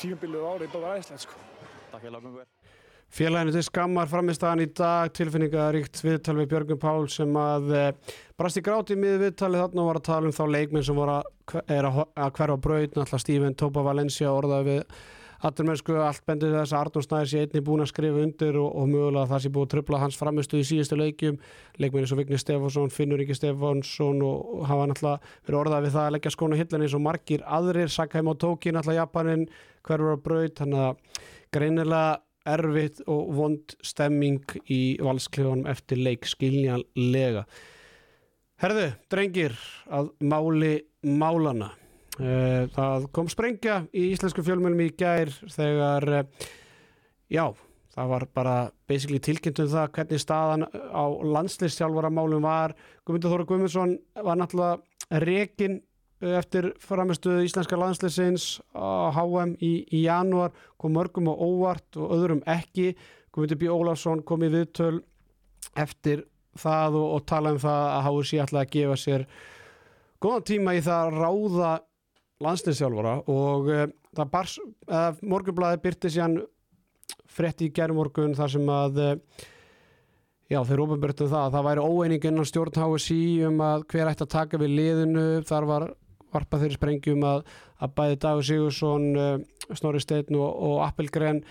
[0.00, 1.44] tímabilið og árið bara aðeinslegt, sko.
[1.92, 2.57] Takk fyrir lágum hver.
[3.08, 7.84] Félaginu til skammar framistæðan í dag tilfinningaríkt viðtal við Björgum Pál sem að e,
[8.36, 11.14] brast í gráti miður viðtalið þarna og var að tala um þá leikmenn sem voru
[11.16, 11.30] að,
[11.72, 12.90] að, hverfa braut.
[12.92, 14.98] Náttúrulega Steven Topa Valencia orðaði við
[15.48, 18.88] Aturmennsku, allt bendur þess að Arnón Snæðir sé einnig búin að skrifa undir og, og
[18.90, 21.40] mögulega það sé búið að tröfla hans framistu í síðustu leikjum.
[21.78, 26.08] Leikmenn eins og Vigni Stefánsson, Finnur Ríki Stefánsson og, hafa náttúrulega verið orðað við það
[26.08, 29.46] að leggja skóna hillan eins og margir aðrir, Sakheim og Tóki náttúrulega Japanin,
[29.86, 30.58] hverfur á braut.
[30.58, 31.22] Þannig að
[31.54, 37.44] greinilega erfitt og vond stemming í valsklefunum eftir leik skiljanlega.
[38.58, 39.58] Herðu, drengir
[39.90, 41.72] að máli málana
[42.18, 46.46] Eh, það kom sprengja í íslensku fjölmjölum í gær þegar eh,
[47.30, 47.44] já,
[47.94, 48.54] það var bara
[48.90, 51.04] basically tilkynnt um það hvernig staðan á
[51.36, 52.74] landslistjálfara málum var.
[53.06, 55.78] Guðmundur Þóra Guðmundsson var náttúrulega rekin
[56.18, 62.42] eftir framistuðu íslenska landsleisins á HM í, í janúar kom mörgum á óvart og öðrum
[62.46, 62.96] ekki
[63.32, 63.68] Guðmundur B.
[63.70, 65.02] Ólafsson kom í viðtöl
[65.78, 66.24] eftir
[66.58, 69.26] það og, og tala um það að HSI ætlaði að gefa sér
[70.18, 71.72] góðan tíma í það að ráða
[72.42, 73.70] landsliðsjálfara og
[74.18, 74.56] það bars,
[74.90, 76.40] uh, morgunblæði byrti síðan
[77.30, 79.14] frétt í gerðmorgun þar sem að uh,
[80.48, 84.26] já þeir ofinbjörtu það að það væri óeining innan stjórn HSI um að hver ætti
[84.26, 85.88] að taka við liðinu þar var
[86.34, 87.42] varpað þeirri sprengjum að,
[87.82, 89.08] að bæði Dagur Sigursson
[89.72, 91.42] Snorri Steinn og, og Appelgren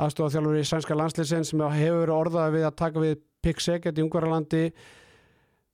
[0.00, 4.04] aðstofa þjálfur í sænska landsliðsinn sem hefur orðað við að taka við Pikk Segget í
[4.04, 4.66] Ungvaralandi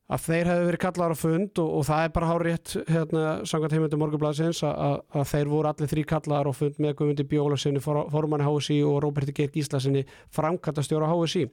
[0.08, 3.24] að þeir hefðu verið kallar á fund og, og það er bara hár rétt hérna,
[3.48, 8.06] samkvæmt heimöndu morgunblæðsins að þeir voru allir þrý kallar á fund með Guðmundi Bjólasinni, for,
[8.12, 11.44] formanni HSI og Róberti Geir Gíslasinni, framkvæmtastjóra HSI.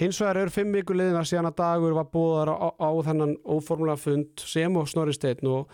[0.00, 4.00] Hins vegar eru fimm viku liðina síðan að dagur var búðar á, á þennan óformulega
[4.00, 5.68] fund sem og Snorri Steinn og,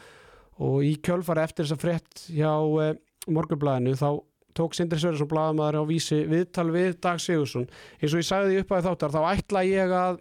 [0.63, 2.53] og í kjölfari eftir þess að frétt hjá
[2.85, 2.97] eh,
[3.27, 4.09] morgunblæðinu þá
[4.57, 7.67] tók Sindri Sverjarsson blæðamaður á vísi viðtal við Dag Sigursson
[8.01, 10.21] eins og ég sagði því upp að þáttar þá ætla ég að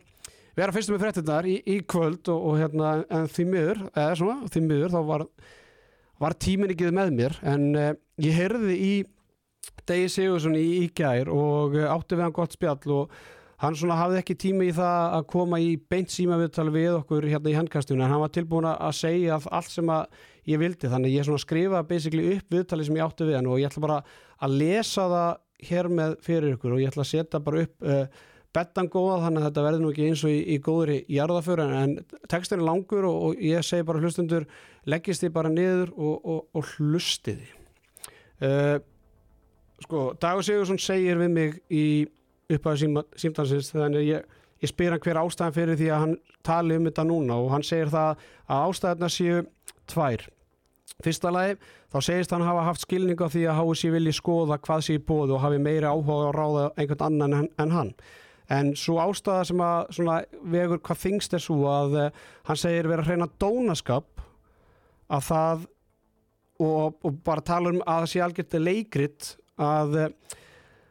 [0.56, 4.52] vera fyrstum með frettinnar í, í kvöld og, og hérna en því miður, eða svona
[4.52, 5.26] því miður þá var,
[6.24, 7.38] var tímin ekki með mér.
[7.44, 7.92] En uh,
[8.24, 8.94] ég heyrði í
[9.86, 13.18] Degi Sigursson í ígær og uh, átti við hann gott spjall og
[13.64, 17.28] hann svona hafði ekki tími í það að koma í beint síma viðtal við okkur
[17.32, 20.92] hérna í handkastunum en hann var tilbúin að segja allt sem að ég vildi.
[20.92, 23.86] Þannig ég svona skrifa basically upp viðtali sem ég átti við hann og ég ætla
[23.88, 24.00] bara
[24.44, 25.34] að lesa það
[25.66, 28.24] hér með fyrir ykkur og ég ætla að setja bara upp uh,
[28.56, 31.96] bettan góða þannig að þetta verður nú ekki eins og í, í góðri jarðaföru en
[32.32, 34.48] tekstin er langur og, og ég segi bara hlustundur
[34.90, 37.50] leggist þið bara niður og, og, og hlustiði
[38.46, 38.78] uh,
[39.84, 41.86] sko Dagur Sigursson segir við mig í
[42.52, 46.16] upphæðu símtansins þannig ég, ég spyr hann hver ástæðan fyrir því að hann
[46.46, 49.44] tali um þetta núna og hann segir það að ástæðarna séu
[49.90, 50.28] tvær
[51.04, 51.58] Fyrsta lagi,
[51.92, 55.02] þá segist hann hafa haft skilning á því að HSI vilji skoða hvað sé í
[55.04, 57.92] bóðu og hafi meiri áhuga að ráða einhvern annan en, en hann.
[58.48, 60.16] En svo ástæða sem að svona,
[60.54, 64.24] vegur hvað þingst er svo að uh, hann segir vera hreina dónaskap
[65.12, 65.68] að það
[66.64, 70.38] og, og bara tala um að það sé algjört leikrit að uh,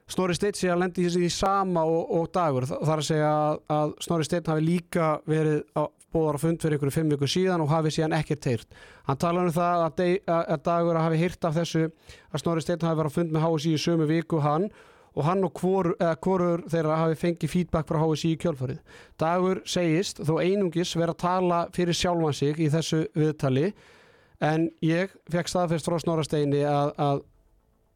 [0.05, 2.67] Snorri Steinn sé að lendi í sama og, og dagur.
[2.69, 6.61] Það er að segja að, að Snorri Steinn hafi líka verið á, bóðar á fund
[6.63, 8.77] fyrir ykkur fimm vikur síðan og hafi síðan ekkert heyrt.
[9.09, 12.85] Hann tala um það að, að, að dagur hafi heyrt af þessu að Snorri Steinn
[12.85, 14.69] hafi verið á fund með HSI í sömu viku hann
[15.15, 18.81] og hann og hvorur þeirra hafi fengið feedback frá HSI í kjölfarið.
[19.21, 23.71] Dagur segist þó einungis verið að tala fyrir sjálfan sig í þessu viðtali
[24.45, 27.23] en ég fekk staðfest frá Snorri Steini að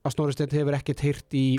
[0.08, 1.58] Snorri Steinn hefur ekkert heyrt í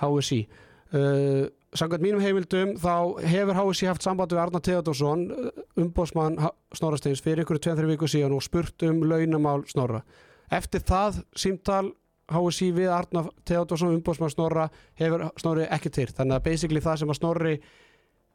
[0.00, 1.46] HSI uh,
[1.76, 6.38] Sangat mínum heimildum þá hefur HSI haft samband við Arna Theodorsson uh, umbósmann
[6.72, 10.00] Snorrasteins fyrir ykkur 2-3 viku síðan og spurt um launamál Snorra.
[10.48, 11.90] Eftir það símtal
[12.32, 14.68] HSI við Arna Theodorsson umbósmann Snorra
[15.00, 17.54] hefur Snorri ekki tyrt þannig að basically það sem að Snorri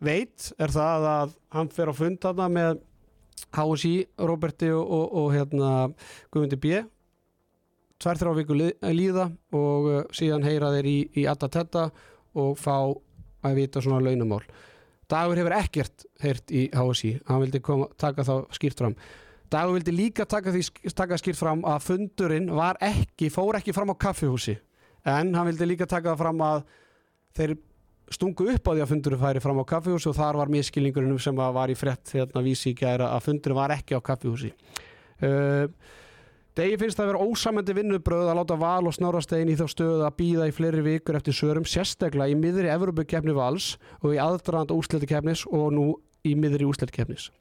[0.03, 2.83] veit er það að hann fer á fundana með
[3.53, 3.95] HSI,
[4.29, 5.69] Roberti og, og, og hérna
[6.29, 6.83] Guðmundi B
[8.03, 11.87] tvær þrjá viku líða og uh, síðan heyra þeir í, í Atta Tetta
[12.39, 12.77] og fá
[13.43, 14.43] að vita svona launamál.
[15.11, 18.95] Dagur hefur ekkert heyrt í HSI, hann vildi koma, taka þá skýrt fram.
[19.51, 20.63] Dagur vildi líka taka, því,
[20.95, 24.55] taka skýrt fram að fundurinn var ekki, fór ekki fram á kaffihúsi
[25.03, 26.63] en hann vildi líka taka það fram að
[27.37, 27.55] þeir
[28.13, 31.37] stungu upp á því að fundurinn færi fram á kaffihúsi og þar var miskilningurinn sem
[31.37, 34.53] var í frett hérna vísi í gæra að fundurinn var ekki á kaffihúsi.
[35.23, 35.67] Uh,
[36.53, 40.03] Degi finnst það að vera ósamöndi vinnubröð að láta val og snárastein í þá stöðu
[40.05, 43.71] að býða í fleiri vikur eftir sörum, sérstaklega í miðri Evropakefni vals
[44.03, 45.87] og í aðdraðand úsleitikefnis og nú
[46.21, 47.31] í miðri úsleitikefnis.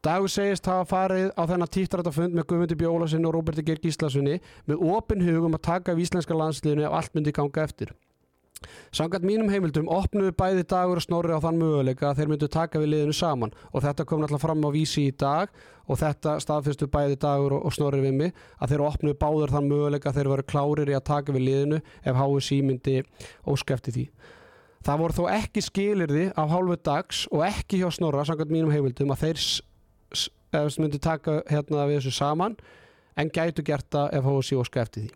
[0.00, 4.88] Dagur segist hafa farið á þennan tíftrættafund með Guðmundi Bjólasinni og Róberti Geir Gíslasunni með
[4.88, 7.92] opin hugum að taka við íslenska landsliðinu ef allt myndi ganga eftir.
[8.94, 12.80] Sangat mínum heimildum opnuðu bæði dagur og snorri á þann möguleika að þeir myndu taka
[12.80, 15.52] við liðinu saman og þetta kom náttúrulega fram á vísi í dag
[15.86, 20.10] og þetta staðfyrstu bæði dagur og snorri við mig að þeir opnuðu báður þann möguleika
[20.10, 22.96] að þeir veru klárir í að taka við liðinu ef HSI myndi
[23.44, 24.06] óskefti því.
[24.86, 29.12] Það voru þó ekki skilirði af hálfu dags og ekki hjá snorra sangat mínum heimildum
[29.12, 32.56] að þeir myndi taka hérna við þessu saman
[33.16, 35.12] en gætu gert það ef HSI óskefti því.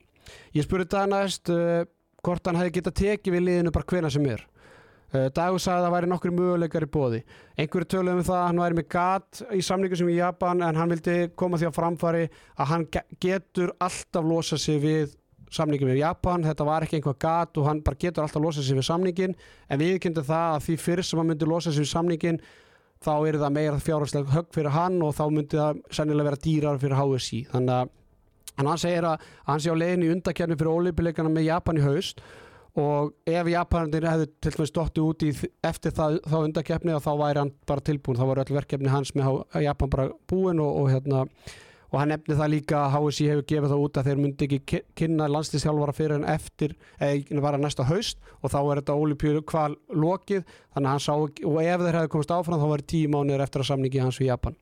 [0.55, 1.83] Ég spurði það næst uh,
[2.25, 4.47] hvort hann hefði getað tekið við liðinu bara hvena sem er.
[5.11, 7.19] Uh, Dagur sagði að það væri nokkru möguleikar í bóði
[7.59, 10.79] einhverju töluðum um það að hann væri með gat í samlingu sem í Japan en
[10.79, 12.85] hann vildi koma því á framfari að hann
[13.19, 15.17] getur alltaf losa sig við
[15.51, 18.79] samningin við Japan, þetta var ekki einhvað gat og hann bara getur alltaf losa sig
[18.79, 19.35] við samningin
[19.67, 22.43] en við kynntum það að því fyrst sem hann myndi losa sig við samningin
[23.03, 26.81] þá er það meira fjárhagslega högg fyrir hann og þá myndi það sennilega vera dýrar
[26.83, 27.97] fyrir HSI þannig að
[28.61, 31.85] en hann segir að hann sé á leiðin í undakefni fyrir ólípileikana með Japan í
[31.89, 32.21] haust.
[32.79, 37.11] Og ef Japanir hefði til dæmis dottið út í þ- eftir það, þá undakefni þá
[37.19, 40.77] væri hann bara tilbúin, þá var öll verkefni hans með H- Japan bara búin og,
[40.85, 41.25] og hérna
[41.91, 44.61] og hann nefni það líka að HSI hefur gefið það út að þeir myndi ekki
[44.71, 48.21] ki- kynna landslýstjálfara fyrir en eftir, eða bara næsta haust.
[48.39, 51.99] Og þá er þetta ólípjölu kval lokið, þannig að hann sá ekki og ef þeir
[51.99, 54.55] hefði komist áfram þá var tíu mánuður eftir að samningi hans við Japan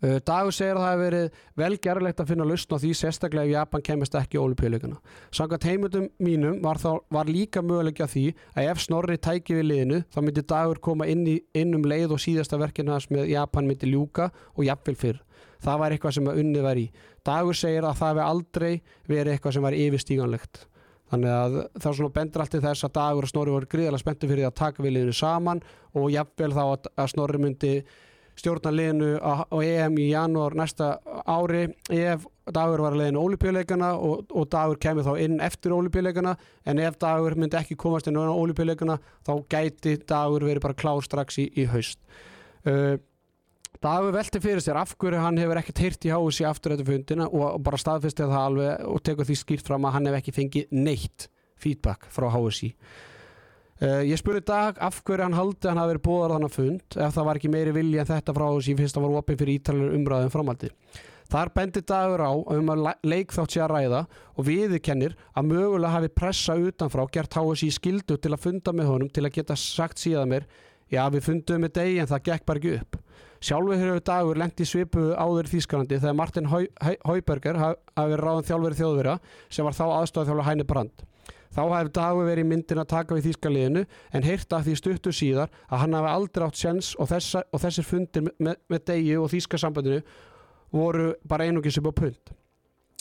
[0.00, 3.52] Dagur segir að það hefur verið vel gerðilegt að finna lausn á því sérstaklega ef
[3.52, 4.96] Japan kemist ekki í ólupjöleikana.
[5.36, 10.00] Samkvæmt heimundum mínum var, þá, var líka möguleikja því að ef Snorri tæki við liðinu
[10.08, 13.68] þá myndi Dagur koma inn, í, inn um leið og síðasta verkinu hans með Japan
[13.68, 15.20] myndi ljúka og jafnvel fyrr.
[15.60, 16.88] Það var eitthvað sem að unni var í.
[17.26, 18.72] Dagur segir að það hefur aldrei
[19.10, 20.66] verið eitthvað sem var yfirstíganlegt.
[21.10, 24.28] Þannig að það svona bendur allt til þess að Dagur og Snorri voru gríðarlega spenntu
[24.30, 25.60] fyrir að taka við liðinu saman
[25.98, 27.72] og jafnvel þá að Snorri myndi
[28.40, 30.94] stjórna liðinu á EM í janúar næsta
[31.28, 31.68] ári.
[31.92, 36.34] Ef dagur var að liðinu ólipjuleikana og, og dagur kemur þá inn eftir ólipjuleikana
[36.66, 41.04] en ef dagur myndi ekki komast inn á ólipjuleikana þá gæti dagur verið bara klár
[41.06, 42.02] strax í, í haust.
[42.66, 42.98] Uh,
[43.80, 47.28] Dagur velti fyrir sér af hverju hann hefur ekkert heyrt í hási aftur þetta fundina
[47.30, 50.34] og, og bara staðfesti það alveg og tekur því skýrt fram að hann hef ekki
[50.36, 51.28] fengið neitt
[51.60, 52.74] feedback frá HSI
[53.80, 56.96] Uh, ég spurði Dag af hverju hann haldi að hann hafi verið búðar þannig fund
[57.00, 59.54] ef það var ekki meiri vilja en þetta frá þessi fyrst að var opinn fyrir
[59.56, 60.68] ítalir umræðum framaldi.
[61.30, 64.00] Þar bendi Dagur á um að le- leikþátt sé að ræða
[64.36, 69.08] og viðurkennir að mögulega hafi pressa utanfrá gert HSI skildu til að funda með honum
[69.14, 70.44] til að geta sagt síðan mér
[70.92, 72.98] já við fundum með degi en það gekk bara ekki upp.
[73.40, 77.80] Sjálfur hefur Dagur lengt í svipu áður í Þýskalandi þegar Martin Hau- Hau- Hauberger haf-
[77.96, 79.16] hafi ráðan þjálfur þjóðverja
[79.48, 81.06] sem var þá aðstofað þjálfur Hæni Brand.
[81.50, 83.84] Þá hefði Dagur verið myndin að taka við þýskaliðinu
[84.14, 87.88] en heyrta því stuttu síðar að hann hafi aldrei átt sjens og, þessa, og þessir
[87.88, 90.04] fundir með, með, degi og þýska sambandinu
[90.70, 92.36] voru bara einungis upp á pund.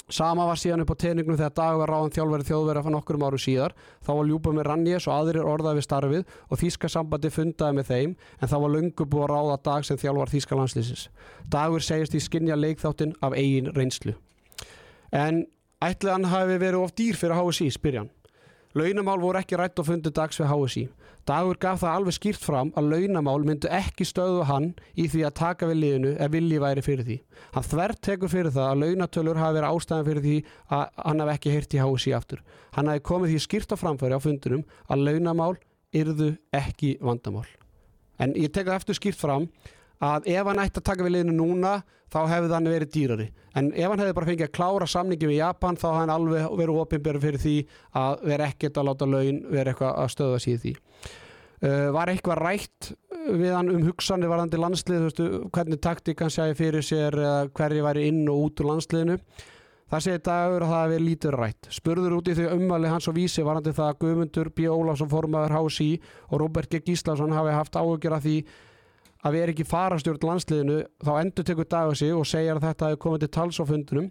[0.10, 3.44] Sama var síðan upp á teningnum þegar Dagur var ráðan þjálfari þjóðverið fyrir nokkurum árum
[3.44, 3.76] síðar.
[4.02, 7.92] Þá var ljúpa með Rannjes og aðrir orðað við starfið og þýska sambandi fundaði með
[7.92, 11.08] þeim en það var löngu búið að ráða Dag sem þjálfar þýska landslýsins.
[11.46, 14.18] Dagur segist í skinja leikþáttin af eigin reynslu.
[15.14, 15.44] En
[15.86, 18.10] ætli hann hafi verið of dýr fyrir HSI, spyrjan.
[18.78, 20.84] Launamál voru ekki rætt og fundið dags við HSI.
[21.26, 25.36] Dagur gaf það alveg skýrt fram að launamál myndu ekki stöðu hann í því að
[25.40, 27.18] taka við liðinu ef vilji væri fyrir því.
[27.56, 30.36] Hann þvert tekur fyrir það að launatölur hafi verið ástæðan fyrir því
[30.78, 32.44] að hann hafi ekki heyrt í HSI aftur.
[32.78, 35.56] Hann hafi komið því skýrt á framfæri á fundunum að launamál
[35.90, 36.30] yrðu
[36.62, 37.50] ekki vandamál.
[38.22, 39.50] En ég tek það eftir skýrt fram
[40.00, 41.74] að ef hann ætti að taka við liðinu núna
[42.10, 43.28] þá hefði hann verið dýrari
[43.60, 46.56] en ef hann hefði bara fengið að klára samningi við Japan þá hefði hann alveg
[46.62, 47.56] verið opinberð fyrir því
[48.02, 52.44] að vera ekkert að láta laun vera eitthvað að stöða síð því uh, var eitthvað
[52.46, 52.92] rætt
[53.30, 57.86] við hann um hugsanir varðandi landslið veistu, hvernig taktík hann segi fyrir sér eða hverju
[57.86, 59.20] væri inn og út úr landsliðinu
[59.90, 61.68] Það segir dagur að það hefði lítið rætt.
[61.74, 64.68] Spurður út í þau ummæli hans og vísi varandi það að Guðmundur B.
[64.70, 65.88] Ólafsson formaður HSI
[66.28, 66.82] og Róbert G.
[66.86, 68.36] Gíslason hafi haft áhugjur af því
[69.20, 72.92] að við erum ekki farastjórn landsliðinu þá endur tekur dagur sig og segir að þetta
[72.92, 74.08] hefur komið til tals á fundunum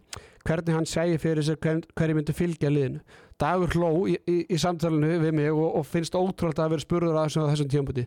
[0.49, 3.01] hvernig hann segir fyrir sér hver, hverju myndi fylgja liðinu.
[3.41, 7.19] Dagur hló í, í, í samtalenu við mig og, og finnst ótrúlega að vera spurður
[7.19, 8.07] að þessum, þessum tímpúti.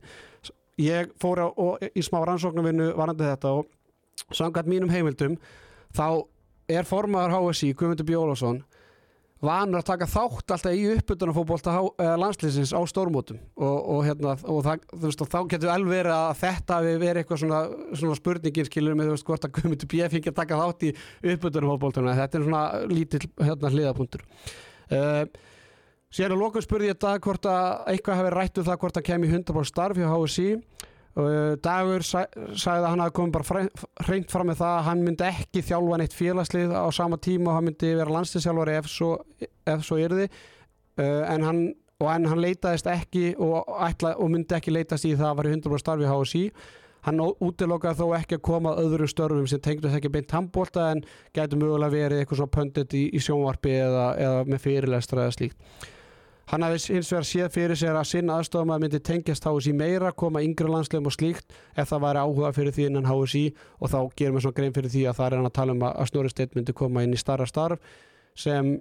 [0.81, 5.37] Ég fór á, og, í smá rannsóknarvinnu varandi þetta og samkvæmt mínum heimildum
[5.95, 6.23] þá
[6.71, 8.17] er formaður HSI Guðmundur B.
[9.41, 11.71] Vanur að taka þátt alltaf í uppbytunarfótbolta
[12.21, 16.77] landslýsins á stórmótum og, og, hérna, og, það, veist, þá getur vel verið að þetta
[16.77, 17.61] hafi verið eitthvað svona,
[17.97, 20.03] svona spurningin skilur með veist hvort að Guðmundur B.
[20.13, 20.91] fengi að taka þátt í
[21.33, 22.61] uppbytunarfótboltuna þetta er svona
[22.91, 25.23] lítill hérna, hliðapunktur uh,
[26.13, 29.07] síðan að lokum spurði ég dag hvort að eitthvað hafi rætt um það hvort að
[29.09, 30.49] kemi 100% starf hjá HSI
[31.11, 33.63] Dagur sa sagði að hann hafi komið bara
[34.07, 37.57] hreint fram með það að hann myndi ekki þjálfa neitt félagslið á sama tíma og
[37.57, 39.11] hann myndi vera landstinsjálfari ef svo,
[39.67, 40.29] ef svo yrði.
[40.95, 41.61] Uh, en hann
[42.09, 45.83] en hann leitaðist ekki og, ætla, og myndi ekki leitast í það að vera 100%
[45.83, 46.43] starfi í HSI
[47.05, 51.01] hann útilokaði þó ekki að koma að öðrum störfum sem tengdu ekki beint handbólta en
[51.35, 55.89] gæti mögulega verið eitthvað svona pöndit í, í sjónvarpi eða, eða með fyrirlestra eða slíkt
[56.51, 60.09] Hann hafi hins vegar séð fyrir sér að sinna aðstofum að myndi tengjast HSI meira,
[60.11, 63.43] koma yngri landslegum og slíkt ef það væri áhuga fyrir því innan HSI
[63.79, 65.85] og þá gerum við svona grein fyrir því að það er hann að tala um
[65.87, 67.95] að Snorri Steinn myndi koma inn í starra starf
[68.35, 68.73] sem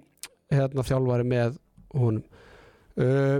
[0.51, 1.55] hérna, þjálfari með
[1.95, 2.25] honum.
[2.99, 3.39] Uh,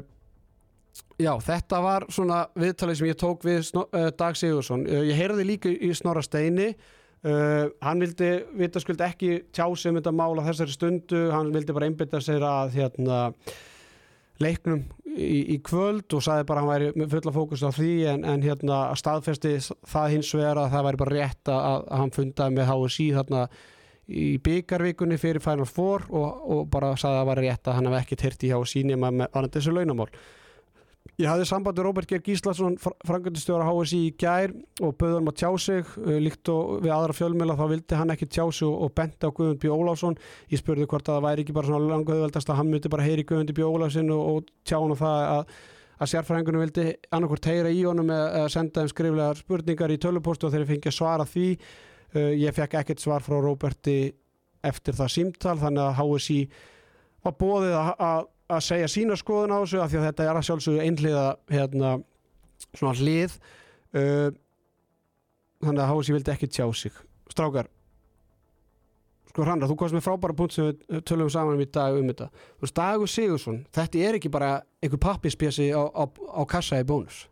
[1.19, 4.88] já, þetta var svona viðtalið sem ég tók við Snor, uh, Dag Sigursson.
[4.88, 6.71] Uh, ég heyrði líka í Snorra Steini
[7.21, 8.27] Uh, hann vildi
[8.57, 12.41] vitaskuld ekki tjá sig um þetta mál á þessari stundu, hann vildi bara einbytta sér
[12.41, 13.19] að hérna,
[14.43, 18.25] leiknum í, í kvöld og sagði bara að hann væri fulla fókus á því en,
[18.27, 19.53] en hérna staðfesti
[19.89, 23.45] það hins vegar að það væri bara rétt að, að hann fundaði með HSI þarna
[24.11, 27.89] í byggarvikunni fyrir Final Four og, og bara sagði að það væri rétt að hann
[27.91, 30.09] hef ekki tyrt í HSI nema með annað þessu launamál
[31.22, 35.38] Ég hafði samband með Róbert Geir Gíslason frangöndistjóra HSI í gær og bauði hann að
[35.41, 38.78] tjá sig uh, líkt og við aðra fjölmjöla þá vildi hann ekki tjá sig og,
[38.86, 39.70] og benti á Guðmund B.
[39.70, 40.18] Ólásson
[40.49, 43.26] ég spurði hvort að það væri ekki bara svona langauðveldast að hann myndi bara heyri
[43.28, 43.66] Guðmund B.
[43.66, 45.56] Ólásson og, og tjá hann á það að,
[46.02, 46.88] að sérfræðingunum vildi
[47.18, 51.30] annarkort heyra í honum eða senda þeim skriflegar spurningar í tölupostu og þeir fengið svara
[51.30, 53.99] því uh, ég fekk ekkert svar frá Róberti
[54.66, 56.43] eftir það símtal þannig að HSI
[57.26, 60.47] var bóðið að að segja sína skoðun á þessu af því að þetta er að
[60.47, 61.91] sjálfsögðu einhliða hérna,
[62.72, 63.38] svona hlið.
[63.91, 64.30] Uh,
[65.62, 66.97] þannig að Hási vildi ekki tjá sig.
[67.32, 67.70] Strákar
[69.32, 72.08] sko Hrandra, þú komst með frábæra punkt sem við tölum saman um í dag um
[72.12, 72.28] þetta.
[72.60, 74.52] Þú veist, Dagur Sigursson, þetta er ekki bara
[74.84, 77.24] einhver pappispjesi á, á, á kassa í bónus?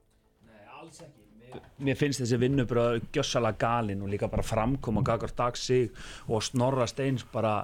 [1.80, 5.96] Mér finnst þessi vinnubröð gjössala galin og líka bara framkoma Gagar Dagsig
[6.28, 7.64] og Snorra Steins bara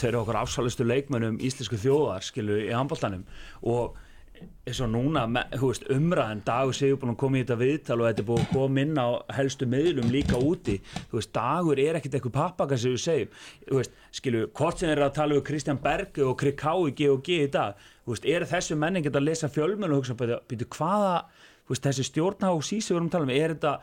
[0.00, 3.26] tveir okkur afsálustu leikmennum íslensku þjóðar skilu í handbóltanum
[3.62, 3.98] og
[4.40, 5.24] eins og núna
[5.60, 8.52] veist, umræðin dagur séu búin að koma í þetta viðtal og þetta er búin að
[8.54, 10.78] koma inn á helstu miðlum líka úti.
[11.12, 13.34] Veist, dagur er ekkert eitthvað pappaka sem við segjum.
[13.76, 17.88] Veist, skilu, hvort sem er að tala um Kristján Berge og Krikái G&G í dag
[18.26, 21.24] er þessu menning að lesa fjölmenn og hugsa býtu hvaða
[21.70, 23.74] þessi stjórnahóks í sig við erum að tala um er þetta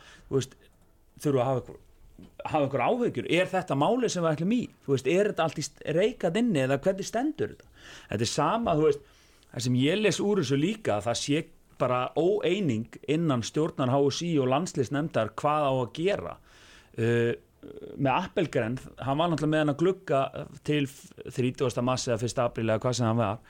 [1.22, 1.78] þurfu að hafa
[2.44, 5.60] hafa einhver áhugjur, er þetta máli sem við ætlum í, þú veist, er þetta allt
[5.60, 5.66] í
[5.98, 7.70] reykað inni eða hvernig stendur þetta
[8.10, 9.06] þetta er sama, þú veist,
[9.52, 11.44] það sem ég les úr þessu líka, það sé
[11.78, 17.32] bara óeining innan stjórnar HSI og landslisnefndar hvað á að gera uh,
[17.98, 20.20] með Appelgren, hann var náttúrulega með hann að glugga
[20.66, 21.82] til 30.
[21.86, 22.42] massi eða 1.
[22.44, 23.40] apríl eða hvað sem hann var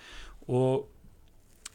[0.49, 0.87] og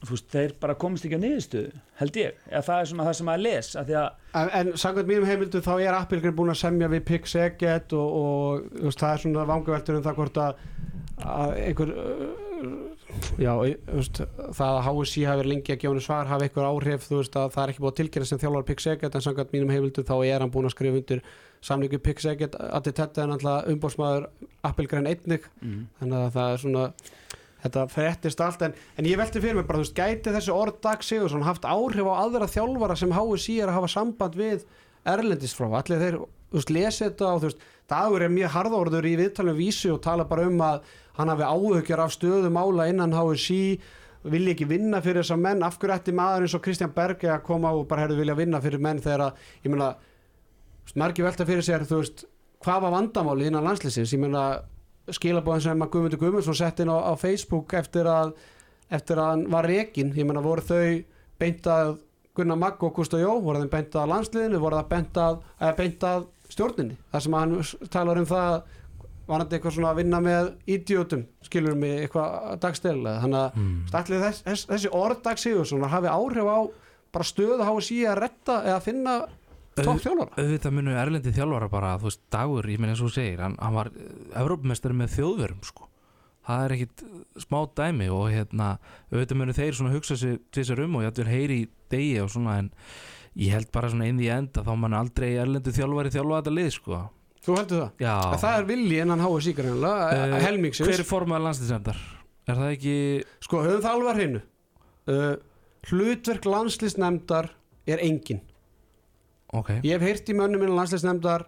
[0.09, 3.31] veist, þeir bara komist ekki á niðurstöðu held ég, eða það er svona það sem
[3.33, 6.87] að les að að En, en samkvæmt mínum heimildu þá er Appelgren búin að semja
[6.89, 10.63] við Pix Eget og, og veist, það er svona vangaveltur um það hvort að,
[11.21, 11.93] að einhver
[13.37, 13.53] já,
[13.91, 14.23] veist,
[14.57, 17.63] það að HSI hafi lengi að gefa svar hafi einhver áhrif, þú veist að það
[17.63, 20.43] er ekki búin að tilkynna sem þjálfar Pix Eget en samkvæmt mínum heimildu þá er
[20.43, 21.23] hann búin að skrifa undir
[21.63, 24.27] samlingu Pix Eget að þetta er náttúrulega umbósmaður
[24.65, 25.83] Appelgren einnig mm.
[26.01, 26.87] þannig að það er svona
[27.63, 30.79] þetta frettist allt en, en ég velti fyrir mig bara, þú veist, gæti þessi orð
[30.83, 34.65] Dag Sigursson haft áhrif á aðra þjálfara sem HSI er að hafa samband við
[35.13, 36.19] Erlendis frá, allir þeir,
[36.51, 39.99] þú veist, lesi þetta og þú veist, Dagur er mjög harðorður í viðtalinu vísi og
[40.03, 40.85] tala bara um að
[41.17, 43.63] hann hafi áhugjur af stöðum ála innan HSI
[44.23, 47.43] vilja ekki vinna fyrir þessar menn, af hverju ætti maður eins og Kristján Berge að
[47.43, 49.01] koma og bara hefur vilja vinna fyrir menn?
[49.03, 49.89] Þegar að, ég meina
[50.99, 52.23] margir velta fyrir sér, þú veist
[52.63, 54.45] hvað var vandamáli innan landslýsins, ég meina
[55.11, 58.33] skilabóðin sem að Guðmundur Guðmundsson sett inn á, á Facebook eftir að,
[58.93, 61.03] eftir að hann var rekin, ég menna voru þau
[61.41, 61.97] beintað
[62.33, 65.41] Gunnar Magg og Gustaf Jó voru þeim beintað landsliðinu, voru það beintað,
[65.77, 67.59] beintað stjórninni, þar sem hann
[67.93, 68.55] talar um það
[69.27, 74.31] var hann eitthvað svona að vinna með idiotum, skilur mig eitthvað dagstæðilega, þannig að mm.
[74.47, 76.59] þess, þessi orðdag Sigursson hafi áhrif á
[77.13, 79.15] bara stöðu að hafa síðan að retta eða finna
[79.79, 83.15] tók þjálfara auðvitað munu Erlendi þjálfara bara þú veist dagur, ég minn eins og þú
[83.17, 83.89] segir hann, hann var
[84.43, 85.89] Evrópumestari með þjóðverum sko.
[86.47, 87.03] það er ekkit
[87.45, 88.69] smá dæmi og hérna
[89.11, 92.21] auðvitað munu þeir svona hugsa sér tvisar um og ég ætlum að heyri í degi
[92.21, 92.71] og svona en
[93.39, 96.73] ég held bara svona inn í enda þá mann aldrei Erlendi þjálfari þjálfa þetta lið
[96.77, 97.03] sko
[97.43, 97.89] Þú heldur það?
[97.99, 101.97] Já Það er vilji en hann háa síkar uh, helmingsins Hver er formaður landslýsendar?
[102.47, 102.93] Er það ekki
[103.43, 104.43] Sko höfum það alvar hinnu
[105.11, 105.33] uh,
[105.89, 107.49] Hlutverk landslýsnefndar
[107.83, 108.39] er engin
[109.53, 109.79] okay.
[109.85, 111.47] ég hef heyrt í mönnum minna landsleisnefndar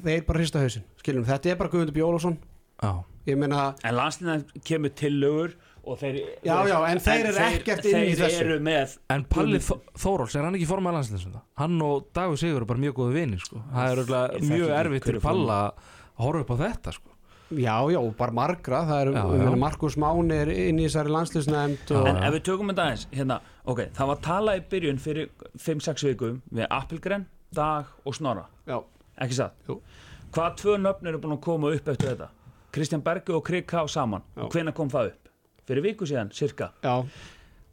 [0.00, 2.38] þeir bara hrista hausin skiljum, þetta er bara Guðmundur Bjólásson
[2.86, 3.02] ah.
[3.26, 8.12] meina, en landsleisnefnd kemur til lögur Þeir, já, já, en þeir eru ekkert inn í
[8.16, 11.42] þessu með, En Palli Þóróls, er hann ekki formað landsleisnefnda?
[11.60, 13.60] Hann og Dagur Sigur er bara mjög góði vini sko.
[13.68, 15.90] Það er mjög erfitt fyrir Palla að
[16.24, 17.12] horfa upp á þetta sko.
[17.52, 22.08] Já, já, bara margra Það er Markus Mánir inn í þessari landsleisnefnd og...
[22.08, 26.06] En ef við tökum þetta eins hérna, okay, það var talað í byrjun fyrir 5-6
[26.10, 28.78] vikum við Appelgren, Dag og Snorra já.
[29.20, 29.70] ekki satt
[30.34, 32.32] Hvaða tvö nöfn eru búin að koma upp eftir þetta?
[32.74, 33.84] Kristján Berge og Krik K.
[33.86, 34.42] saman já.
[34.42, 35.30] og hvena kom það upp?
[35.68, 37.04] Fyrir viku síðan, cirka já.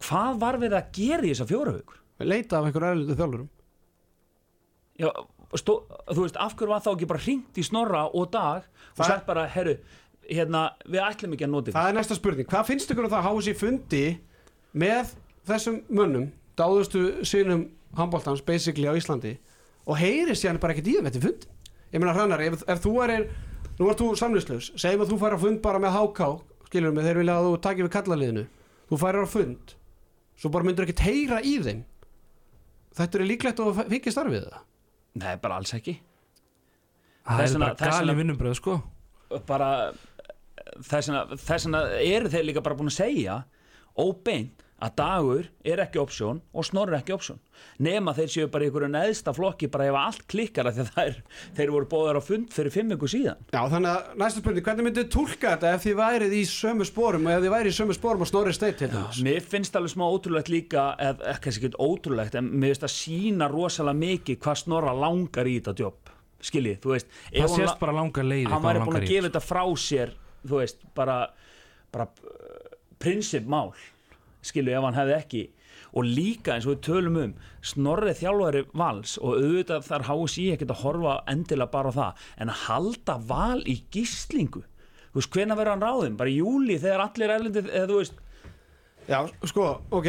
[0.01, 1.97] Hvað var við að gera í þessa fjóra vikur?
[2.21, 3.49] Leita af einhverju erlendu þjálfurum
[5.01, 5.09] Já,
[5.57, 5.79] stó,
[6.11, 9.25] þú veist, af hverju var þá ekki bara hringt í Snorra og Dag og sagt
[9.25, 9.73] bara, herru,
[10.27, 13.23] hérna, við ætlum ekki að nota það er næsta spurning, hvað finnst ykkur um það
[13.23, 14.03] að háa sér fundi
[14.83, 15.15] með
[15.49, 16.29] þessum mönnum
[16.59, 17.65] dáðustu sínum
[17.97, 19.35] handbóltans basically á Íslandi
[19.87, 21.45] og heyri sér bara ekkert í þeim þetta fund.
[21.91, 23.13] Ég meina hrannar, ef, ef þú er
[23.79, 26.27] nú ert þú samlýslaus, segjum að þú fara að fund bara með HK
[26.69, 28.43] skilur mig, þeir vilja að þú takir við kallaliðinu
[28.91, 29.73] þú færir á fund
[30.39, 31.81] svo bara myndur ekkert heyra í þeim.
[32.95, 34.67] Þetta er líklegt að þú fikið starfið það
[35.19, 35.97] Nei, bara alls ekki.
[37.27, 38.77] Það er bara gali vinnubröð sko.
[39.47, 39.69] Bara
[40.87, 43.41] þess vegna eru þeir líka bara búin að segja
[43.99, 47.39] óbeint að dagur er ekki option og snorri er ekki option.
[47.81, 51.01] Nema þeir séu bara í einhverju neðsta flokki bara ef allt klikkar af því að
[51.03, 51.17] er,
[51.59, 53.43] þeir voru bóðar á fund fyrir fimm ykkur síðan.
[53.53, 56.87] Já, þannig að næsta spurning, hvernig myndið þið túlka þetta ef þið værið í sömu
[56.89, 59.77] spórum og ef þið værið í sömu spórum og snorri steit til þess Mér finnst
[59.77, 64.41] alveg smá ótrúlegt líka eða ekki ekki ótrúlegt en mér finnst að sína rosalega mikið
[64.41, 66.11] hvað snorra langar í þetta jobb
[66.41, 67.93] skiljið, þú veist ef það sést bara
[68.25, 69.09] leiði langar að í.
[69.11, 71.17] gefa þetta frá sér þú veist, bara,
[71.93, 73.71] bara uh, prinsipmál
[74.41, 75.43] skilu ef hann hefði ekki.
[75.91, 77.31] Og líka eins og við tölum um
[77.67, 82.51] snorrið þjálfari vals og auðvitað þar HSI ekkert að horfa endilega bara á það en
[82.53, 84.61] að halda val í gíslingu.
[85.11, 86.17] Þú veist, hvena verður hann ráðum?
[86.17, 88.21] bara í júli þegar allir erlendið eða þú veist,
[89.09, 89.17] Já,
[89.49, 90.05] sko, ok.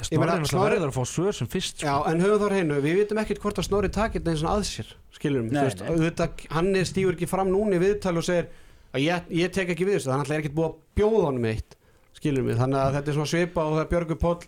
[0.00, 1.86] Ég Snorri meina, er náttúrulega Snorri- verður að fá svör sem fyrst sko.
[1.86, 4.50] Já, en höfum þar heinu, við vitum ekkert hvort að Snorri takir þetta eins og
[4.54, 8.24] að sér, skilur mig, Nei, veist, auðvitað, hann stífur ekki fram núna í viðtal og
[8.24, 8.48] segir
[8.96, 11.44] að ég, ég tek ekki við þessu, þannig að er ekkert búið að bjóða honum
[11.52, 11.76] eitt,
[12.20, 14.40] skilur mig, þannig að þetta er svona svipa og það Björgur Póll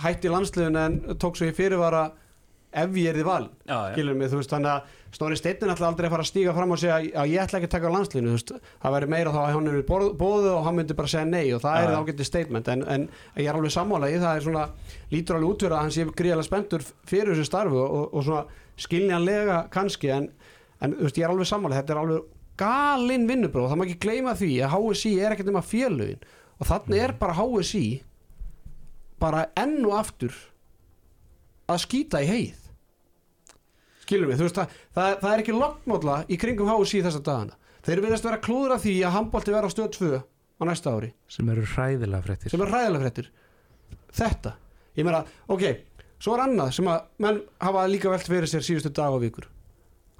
[0.00, 2.04] hætti landsliðun en tók svo í fyrirvara
[2.70, 3.94] ef ég er því val, Já, já.
[3.96, 6.78] skilur mig, veist, þannig að Snorri Steinn ætla aldrei að fara að stíga fram og
[6.78, 7.90] segja að ég ætla ekki að taka
[8.30, 8.52] veist,
[8.84, 9.80] það væri meira þá að hann er
[10.20, 11.98] bóðu og hann myndi bara segja nei og það Já, er já.
[11.98, 13.08] ágætið statement, en, en
[13.42, 14.64] ég er alveg sammálagi, það er svona,
[15.10, 18.44] lítur alveg út fyrir að hann sé gríðarlega spenntur fyrir þessu starfi og, og svona
[18.86, 20.30] skiljanlega kannski, en,
[20.86, 22.30] en veist, ég er alveg sammálagi, þetta er alveg
[22.60, 26.22] galinn vinnubróð, það má ekki gleyma því að HSI er ekkert nema félögin
[26.60, 27.84] og þannig er bara HSI
[29.20, 30.36] bara enn og aftur
[31.70, 32.62] að skýta í heið.
[34.04, 37.58] Skilur við, þú veist það, það, það er ekki lokkmódla í kringum HSI þessa dagana.
[37.86, 41.12] Þeir verðast vera klúður af því að handbólti vera á stöð 2 á næsta ári.
[41.30, 42.52] Sem eru hræðilega fréttir.
[42.52, 43.30] Sem er ræðilega fréttir.
[44.20, 44.56] Þetta,
[44.98, 45.64] ég meina, ok
[46.20, 49.48] svo er annað sem að menn hafa líka velt fyrir sér síðustu dag og vikur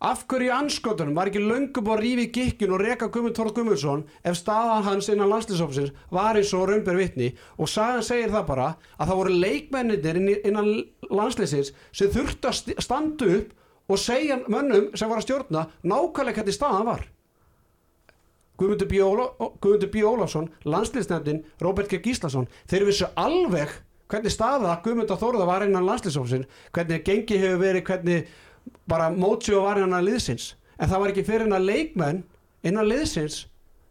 [0.00, 3.54] af hverju í anskotunum var ekki löngum búið að rífi gikkun og reka Guðmund Þórð
[3.58, 7.30] Guðmundsson ef staðan hans innan landslýsofsins var eins og raunber vitni
[7.60, 10.70] og sagan segir það bara að það voru leikmennir innan
[11.10, 13.52] landslýsins sem þurftu að st- standa upp
[13.90, 17.04] og segja mönnum sem var að stjórna nákvæmlega hvernig staðan var
[18.60, 18.98] Guðmundur B.
[19.00, 19.30] Óla-
[19.60, 20.02] Guðmundur.
[20.04, 22.00] Ólafsson landslýsnefndin, Róbert G.
[22.04, 23.70] Gíslason þeir vissu alveg
[24.10, 28.28] hvernig staða Guðmundar Þórða var innan landslýsofsins hvernig gengi hefur verið hvernig
[28.88, 30.54] bara mótsjó var innan liðsins.
[30.80, 32.22] En það var ekki fyrir innan leikmenn
[32.66, 33.44] innan liðsins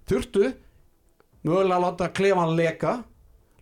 [0.10, 0.52] þurftu
[1.46, 2.94] mögulega að láta klefan leka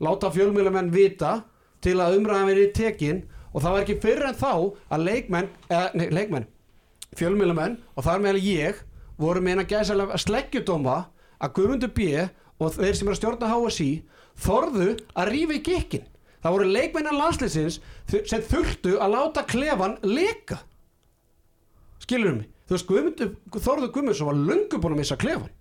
[0.03, 1.41] láta fjölmjölumenn vita
[1.81, 3.23] til að umræðan verið tekin.
[3.53, 4.51] Og það var ekki fyrir en þá
[4.93, 6.45] að leikmenn, eða, nei, leikmenn
[7.17, 8.81] fjölmjölumenn og þar meðal ég
[9.17, 10.97] voru með eina gæsalega sleggjudóma
[11.41, 12.09] að Guðmundur B
[12.57, 13.89] og þeir sem eru að stjórna HSI
[14.43, 16.07] þorðu að rífa í gikkin
[16.43, 17.79] það voru leikmennan landsliðsins
[18.11, 20.59] sem þurftu að láta klefan leka
[22.03, 22.47] skilur mig?
[22.67, 25.53] Þú veist Guðmundur, Þorður Guðmundsson var löngu búin að missa klefan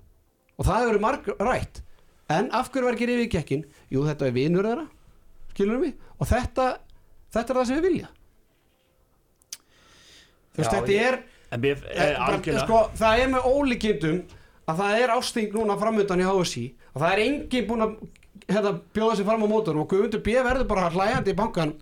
[0.57, 1.83] og það hefur verið marg rætt
[2.35, 3.65] en af hverju var ekki rífið í gekkin
[3.95, 4.87] jú þetta er vinur þeirra.
[5.53, 5.95] Skilur mig?
[6.19, 6.65] Og þetta,
[7.33, 8.09] þetta er það sem við vilja.
[10.57, 11.23] Þú veist Já, þetta ég- er
[11.53, 14.19] en mér, Eh, eh, bara, sko, það er með ólíkindum
[14.67, 16.65] að það er ásting núna framöndan í HSI
[16.95, 17.97] og það er engin búin að
[18.49, 21.73] hérna, bjóða sér fram á mótorum og Guðmundur B verður bara hlæjandi í bankan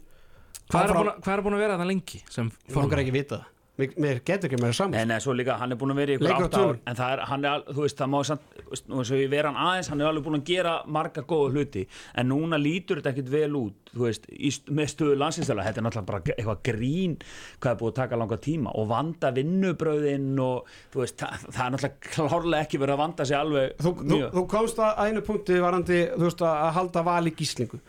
[0.68, 3.12] hvað er, búin, að- hvað er búin að vera það lengi sem Ég langar ekki
[3.12, 3.46] vita það
[3.78, 6.18] mér, mér getur ekki meira saman nei, svo líka, hann er búin að vera í
[6.18, 9.18] ykkur á átt ár en það er, hann er, þú veist, það má eins og
[9.18, 11.84] ég vera hann aðeins, hann er alveg búin að gera marga góða hluti,
[12.14, 15.86] en núna lítur þetta ekkit vel út, þú veist, í, með stöðu landsinslega, þetta er
[15.88, 17.18] náttúrulega bara eitthvað grín,
[17.58, 21.66] hvað er búið að taka langa tíma og vanda vinnubröðin og, þú veist, það, það
[21.66, 25.26] er náttúrulega klárlega ekki verið að vanda sig alveg þú, þú, þú komst að einu
[25.26, 27.80] punkti varandi þú veist að halda val í gíslingu.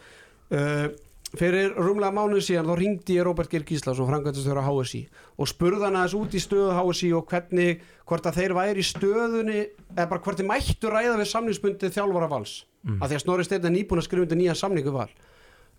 [0.45, 0.87] Uh,
[1.35, 5.01] fyrir rúmlega mánuð síðan þá ringdi ég Róbert Geir Gíslason frangvæntastjóra HSI
[5.37, 8.87] og spurði hann aðeins út í stöðu HSI og hvernig, hvort að þeir væri í
[8.87, 9.59] stöðunni
[9.95, 12.53] eða bara hvort þeir mættu ræða við samningsbundið þjálfara vals.
[12.85, 12.99] Mm.
[13.01, 15.09] af því að Snorri Steinn er nýbúin að skrifa undir nýja samningu val.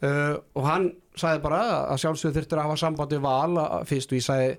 [0.03, 4.19] Uh, og hann sagði bara að sjálfsögðu þurftur að hafa sambandi val að- fyrst og
[4.19, 4.57] ég sagði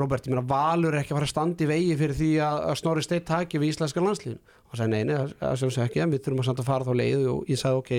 [0.00, 2.56] Robert, ég meina Valur er ekki að fara að standa í vegi fyrir því að,
[2.70, 5.84] að Snorri Steinn taki við íslenska landslíðin og hann sagði nei, nei, það- það sjálfsögðu
[5.90, 7.92] ekki en við þurfum að að fara þá leið og ég sagði ok.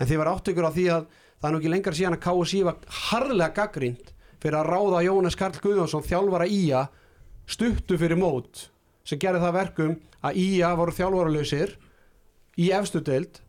[0.00, 1.06] En þið var áttökur á því að
[1.40, 2.76] það er nú ekki lengar síðan að KSI var
[3.10, 6.86] harðlega gaggrínt fyrir að ráða Jónas Karl Guðjónsson þjálfara ÍA
[7.50, 8.68] stuttu fyrir mót
[9.06, 9.94] sem gerði það verkum
[10.24, 11.76] að ÍA voru þjálfaralausir
[12.60, 13.40] í efstu deild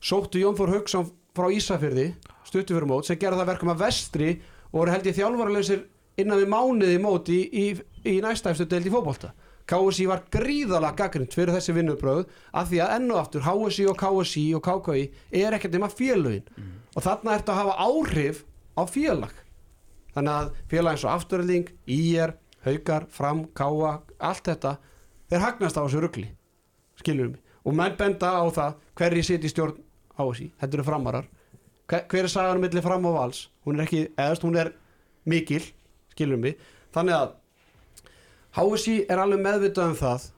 [0.00, 2.10] sóttu Jón Þór Hauksson frá Ísafyrði
[2.46, 4.30] stuttu fyrir mót sem gerði það verkum að vestri
[4.72, 5.86] voru held ég þjálfaralausir
[6.20, 7.66] innan við mánuði mót í, í,
[8.06, 9.32] í næsta efstu deild í fótbolta.
[9.70, 12.24] KSI var gríðalega gaggrind fyrir þessi vinnubröð
[12.58, 15.04] af því að enn og aftur HSI og KSI og KKI
[15.42, 16.48] er ekkert nema félögin.
[16.96, 18.42] Og þarna ertu að hafa áhrif
[18.74, 19.36] á félag
[20.20, 22.34] þannig að félag eins og afturölding, IR,
[22.66, 24.76] Haukar, Fram, Káa allt þetta,
[25.32, 26.28] þeir hagnast á þessu rugli
[27.00, 27.40] skilur mig.
[27.64, 29.80] Og menn benda á það hverji sitt í stjórn
[30.20, 31.28] HSI, þetta eru framarar.
[31.88, 33.46] Hver, hver er sagan millir fram og vals?
[33.64, 34.74] Hún er ekki, eðast hún er
[35.28, 35.62] mikil
[36.12, 36.60] skilur mig,
[36.94, 37.32] þannig að
[38.56, 40.28] HSI er alveg meðvitað um það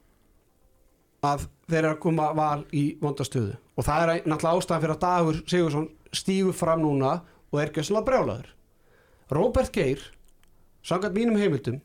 [1.26, 5.04] að þeir eru að koma val í vondastöðu og það er náttúrulega ástæðan fyrir að
[5.04, 7.12] Dagur Sigursson stígur fram núna
[7.52, 8.50] og er gæslega brjálaður
[9.32, 10.02] Robert Geir
[10.86, 11.80] samkvæmt mínum heimildum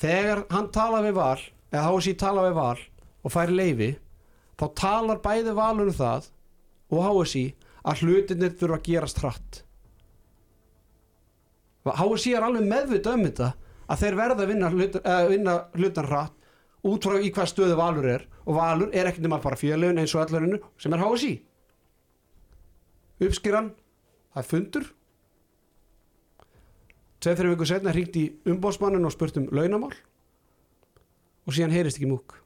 [0.00, 1.40] þegar hann tala við val
[1.72, 2.80] eða HSI tala við val
[3.26, 3.92] og fær leifi
[4.60, 6.30] þá talar bæði valur um það
[6.92, 7.46] og HSI
[7.86, 9.60] að hlutinir þurfa að gerast hratt.
[11.86, 13.50] HSI er alveg meðvitað um þetta
[13.86, 16.32] að þeir verða að vinna, hlut, uh, vinna hlutan hratt
[16.86, 18.24] út frá í hvað stöðu valur er.
[18.46, 21.34] Og valur er ekkert nema bara fjöleun eins og allarinu sem er HSI
[23.22, 23.70] uppskýran
[24.34, 24.88] það er fundur
[27.26, 29.92] tveið fyrir viku setna hringt í umbósmannin og spurt um launamál.
[31.46, 32.38] Og síðan heyrist ekki múk.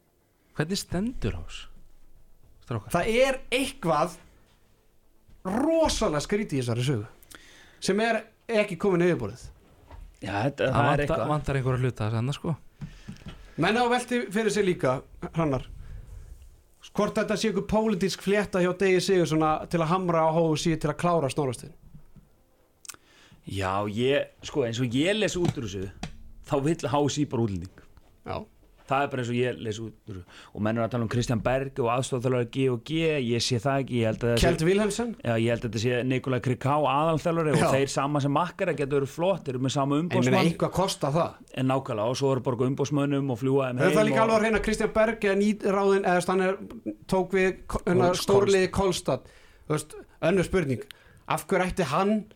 [0.57, 1.69] Hvernig stendur á þessu?
[2.65, 2.93] Strákar?
[2.94, 4.19] Það er eitthvað
[5.48, 7.07] rosalega skrítið í þessari sögu
[7.81, 8.20] sem er
[8.61, 9.47] ekki komin yfirborðið
[10.20, 11.28] Já, þetta, Það það er vantar, eitthvað.
[11.31, 12.52] vantar einhverja hluta að senda sko.
[13.61, 14.98] Menn á velti fyrir sig líka
[15.31, 15.65] hrannar
[16.90, 19.31] hvort þetta sé ykkur pólitísk flétta hjá Degi Sigur
[19.73, 21.73] til að hamra á HSI til að klára snórastin
[23.51, 25.89] Já, ég, sko, eins og ég les út úr þessu
[26.47, 27.77] þá vill hási bara útlending.
[28.27, 28.37] Já.
[28.91, 30.25] Það er bara eins og ég les út úr þessu.
[30.55, 32.91] Og menn er að tala um Kristján Berg og aðstofþjálfari G og G,
[33.27, 35.11] ég sé það ekki ég held að, Kjeld þessi, Vilhelmsen?
[35.19, 38.97] Já, ég held að þetta sé Nikolai Kriká aðalþjálfari og þeir sama sem makkara getur
[39.01, 41.31] verið flott, þeir eru með sama ég meina umbósmann eitthvað kosta það?
[41.55, 44.37] En nákvæmlega og svo eru bara umbósmönnum og fljúa þeim Það er það líka alveg
[44.39, 46.55] að reyna Kristján Berg eða nýráðin eða er,
[47.35, 47.51] við
[47.87, 48.07] hérna,
[50.21, 50.83] önnur spurning.
[51.31, 52.27] Af hverju ætti hann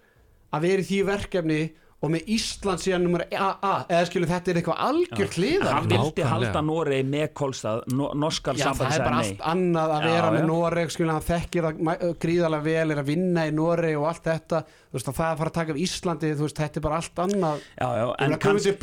[0.55, 1.63] að vera í því verkefni
[2.05, 6.27] og með Ísland síðan nummer AA eða skilur þetta er eitthvað algjört hliðar hann vildi
[6.29, 10.33] halda Noregi með Kolstað no, norskal Já, það er bara allt annað að Já, vera
[10.35, 10.47] með já.
[10.51, 14.61] Noreg skilur hann þekkir það gríðarlega vel er að vinna í Noreg og allt þetta.
[14.69, 17.01] Þú veist að það að fara að taka af Íslandi þú veist þetta er bara
[17.01, 17.65] allt annað.
[17.81, 18.77] Já, já, en kannski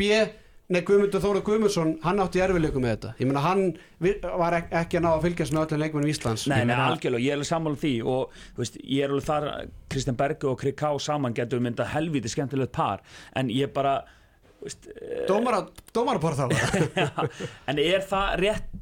[0.71, 3.09] Nei, Guðmundur Þóra Guðmundsson, hann átti erfileikum með þetta.
[3.19, 3.63] Ég meina, hann
[4.39, 6.45] var ek ekki að ná að fylgjast með öllum leikmennum Íslands.
[6.47, 9.47] Nei, nei, algjörlega, ég er alveg sammála því og veist, ég er alveg þar
[9.91, 13.03] Kristján Bergu og Kriká saman getur mynda helviti skemmtilegt par
[13.35, 13.97] en ég bara
[15.27, 16.45] dómarapar þá.
[17.69, 18.75] En er það rétt,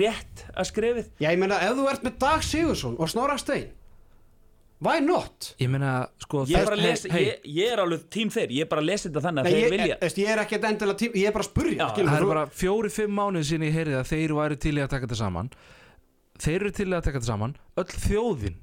[0.00, 1.12] rétt að skrifið?
[1.22, 3.70] Já, ég meina, ef þú ert með Dag Sigursson og Snorra Stein
[4.80, 5.50] Why not?
[5.60, 8.70] Ég meina, sko Ég er, lesa, hey, ég, ég er alveg tím þeir, ég er
[8.70, 9.98] bara að lesa þetta þannig að Nei, þeir ég, vilja.
[10.00, 12.44] ég, ég er ekki endilega tím, ég er bara að spurja Já, Það er bara
[12.62, 15.50] fjóri-fimm mánuð sinni ég heyrið að þeir væru til í að taka þetta saman.
[16.40, 17.56] Þeir eru til í að taka þetta saman.
[17.82, 18.56] Öll þjóðin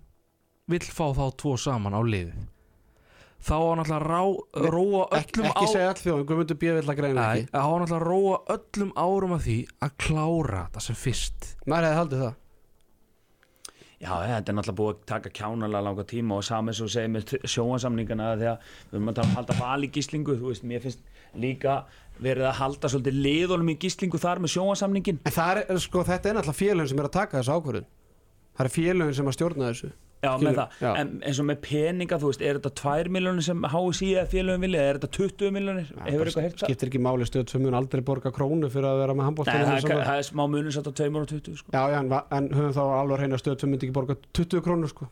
[0.73, 2.47] vill fá þá tvo saman á liðið.
[3.37, 4.21] Þá á náttúrulega að rá,
[4.73, 6.71] róa ekki, öllum ekki á segja all þjóðum, Guðmundur B.
[6.79, 7.45] vill að greina ekki.
[7.53, 11.49] á náttúrulega að róa öllum árum að því að klára þetta sem fyrst.
[11.61, 12.25] Það
[13.97, 17.31] Já, þetta er náttúrulega búið að taka kjánalega langa tíma og saman svo segir með
[17.49, 20.83] sjóansamningana að við erum að tala um að halda val í gíslingu þú veist, mér
[20.83, 21.01] finnst
[21.33, 21.79] líka
[22.21, 26.37] verið að halda svolítið liðunum í gíslingu þar með sjóansamningin En er, sko, þetta er
[26.37, 27.89] náttúrulega félögin sem er að taka þessu ákvörðun.
[28.57, 30.87] Það er félögin sem að stjórna þessu Já, Skilur, með það, já.
[30.97, 34.63] en eins og með peninga þú veist, er þetta 2 miljónir sem HSI eða félögum
[34.65, 36.55] vilja, eða er þetta 20 miljónir hefur eitthvað það?
[36.63, 39.61] Skiptir ekki máli stöð sem mun aldrei borga krónu fyrir að vera með Nei, handbóltinu
[39.67, 41.69] það er, það er smá munum satt á 2 og 20 sko.
[41.75, 44.89] Já, já, en, en höfum þá alveg reyna stöð sem myndi ekki borga 20 krónur
[44.89, 45.05] sko.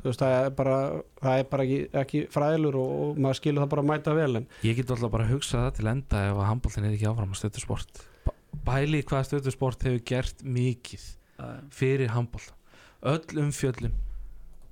[0.00, 0.76] Þú veist, það er bara,
[1.20, 4.34] það er bara ekki, ekki fræðilur og, og maður skilur það bara að mæta vel
[4.40, 7.08] en Ég get alltaf bara að hugsa það til enda ef að handbóltin er ekki
[7.10, 7.92] áfram að stöðu sport
[8.66, 9.00] Bæli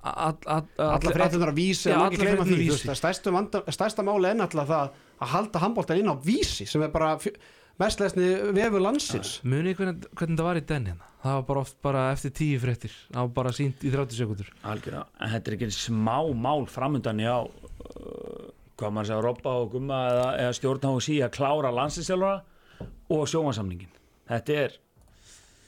[0.05, 4.95] alla fréttunar að vísi, Já, að því á veist, vanda, stærsta máli er náttúrulega það
[5.25, 7.35] að halda handbóltan inn á vísi sem er bara fjö-
[7.81, 9.39] mest lesni vefur landsins.
[9.43, 11.09] Munið hvernig, hvernig það var í den hérna?
[11.25, 14.51] Það var bara oft bara eftir tíu fréttir Það var bara sínt í 30 sekundur
[14.61, 19.71] Algjörða, en þetta er ekki smá mál framundan já uh, hvað maður segja, Robba og
[19.73, 23.89] Gumma eða, eða stjórn HSI að klára landsinsjálfara og sjóansamningin
[24.29, 24.77] þetta er,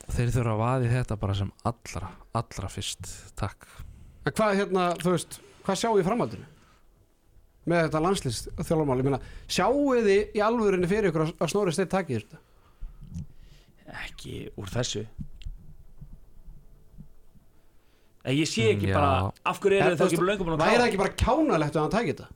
[0.07, 2.09] Þeir þurfa að vaði þetta bara sem allra,
[2.39, 3.09] allra fyrst.
[3.35, 3.65] Takk
[4.35, 6.45] hvað hérna, þú veist, hvað sjáu í framhaldinu
[7.67, 9.19] með þetta landslist þjálfarmál, ég meina,
[9.51, 12.39] sjáu þið í alvörinni fyrir ykkur að, snóri steitt takið þetta?
[14.05, 15.03] Ekki úr þessu.
[18.27, 19.11] En ég sé ekki Mm, bara
[19.47, 21.75] af hverju þau þú ekki bara löngum búin að væri það klára ekki bara kjánalegt
[21.77, 22.27] að hann takið þetta?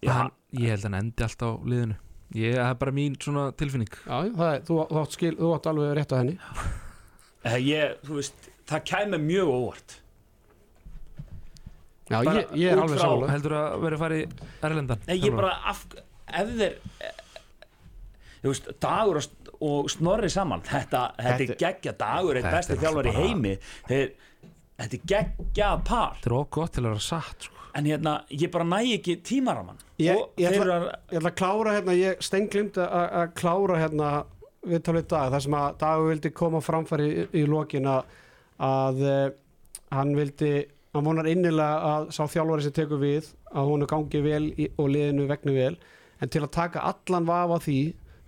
[0.00, 1.96] Já, hann, Ég held að hann endi alltaf á liðinu.
[2.40, 3.96] Ég, það er bara mín svona tilfinning.
[4.06, 6.36] Já, það er, þú, þú, átt skil, þú átt alveg rétt á henni.
[7.50, 9.96] Eh, ég, þú veist, það kæmi mjög óvart
[12.10, 14.22] Já, Bara ég, ég er alveg sálega heldur að vera að fara í
[14.66, 15.02] Erlendan?
[15.06, 15.84] Nei, ég bara, af,
[16.26, 16.72] ef þeir
[17.06, 17.20] eh,
[18.40, 23.08] þú veist, dagur og, snorri saman þetta, þetta, er geggja dagur, Þetta besti er þjálfar
[23.10, 23.54] í heimi.
[23.86, 24.10] Þeir,
[24.80, 26.16] þetta er geggja par.
[26.18, 27.56] Þetta er okkur gott til að vera satt sko.
[27.78, 31.74] en hérna, ég bara næ ekki tímaraman Ég- ég ætla- að Ég ætla að klára
[31.76, 34.08] hérna, ég stenglimt að klára hérna
[34.66, 38.04] við talið dag, þar sem að Dagur vildi koma framfæri í, í lokin að,
[38.58, 39.30] að uh,
[39.94, 40.50] hann vildi
[40.94, 44.44] hann vonar innilega að sá þjálfari sem tekur við að hún gangi vel
[44.76, 45.74] og liðinu vegnu vel
[46.20, 47.80] en til að taka allan vafa því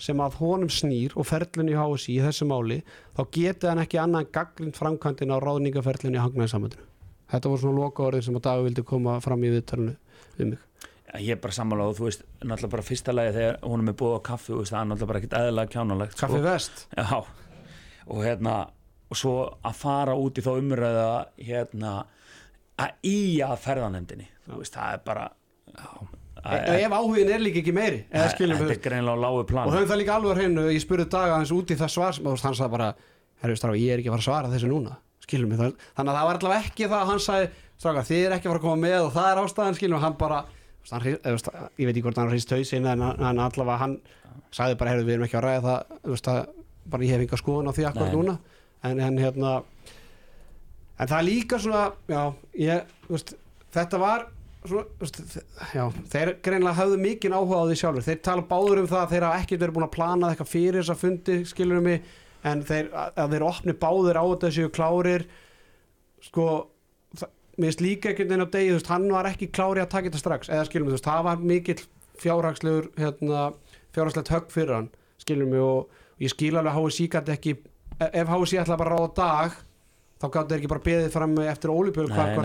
[0.02, 2.80] sem að honum snýr og ferlun í HSI í þessu máli,
[3.14, 6.89] þá geti hann ekki annað en gaggrind framkvæmdina á ráðningaferlun í hangnaðinsamöndinu.
[7.32, 9.94] Þetta voru svona loka orðin sem að Dagur vildi koma fram í viðtalinu
[10.39, 10.64] við mig.
[11.20, 14.16] ég er bara sammála og þú veist, náttúrulega bara fyrsta lagi þegar honum er búið
[14.16, 16.86] á kaffi, þú veist, það er náttúrulega bara ekkert eðlilega kjánulegt Kaffi vest?
[16.97, 17.18] Já,
[18.09, 18.55] og hérna
[19.12, 21.93] og svo að fara út í þá umræða hérna
[22.82, 25.30] að í að ferðanemdini þú veist, það er bara
[26.42, 30.00] E ef áhugin er líka ekki meiri þetta er greinlega lágu plan og höfum það
[30.00, 32.88] líka alveg hreinu ég spurði daga hans út í það svar sem hann sagði bara
[33.42, 34.96] herru stráka ég er ekki að fara að svara þessu núna.
[35.22, 38.52] Það þannig að það var allavega ekki það að hann sagði þið er ekki að
[38.52, 40.40] fara að koma með og það er ástæðan skiljum við hann bara
[40.90, 43.96] hann, ég veit ekki hvort hann hrist hausin en hann, allavega hann
[44.54, 45.76] sagði bara herru við erum ekki að ræða
[46.10, 46.42] það
[46.92, 48.36] bara ég hef enga skoðun á því akkur núna.
[48.82, 49.54] En, en hérna
[50.98, 52.23] en það er líka svona já,
[52.60, 53.35] ég, veist,
[53.74, 54.27] þetta var
[54.64, 55.20] svona, veist,
[55.74, 59.14] já, þeir greinlega hafðu mikinn áhuga á því sjálfur þeir tala báður um það að
[59.14, 62.12] þeir hafa ekkert verið búin að plana eitthvað fyrir þessa fundi, skilurum mig
[62.43, 65.27] en þeir, að þeir opni báður á þetta séu klárir
[66.23, 66.47] sko
[67.59, 70.09] mér finnst líka ekkert einn á degi þú veist, hann var ekki klári að taka
[70.09, 71.82] þetta strax eða skilum mig, þú veist, það var mikill
[72.23, 73.43] fjárhagslegur hérna,
[73.93, 74.89] fjárhagslegt högg fyrir hann
[75.23, 77.55] skilum mig og, og ég skil alveg HSI gæti ekki
[78.09, 79.60] ef HSI ætla bara að ráða dag
[80.23, 81.73] þá gáttu þeir ekki bara beðið fram eftir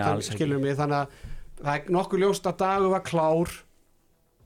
[0.02, 0.38] nei, alls ekki.
[0.40, 3.54] skilum mig, þannig að það er nokkuð ljóst að dagur var klár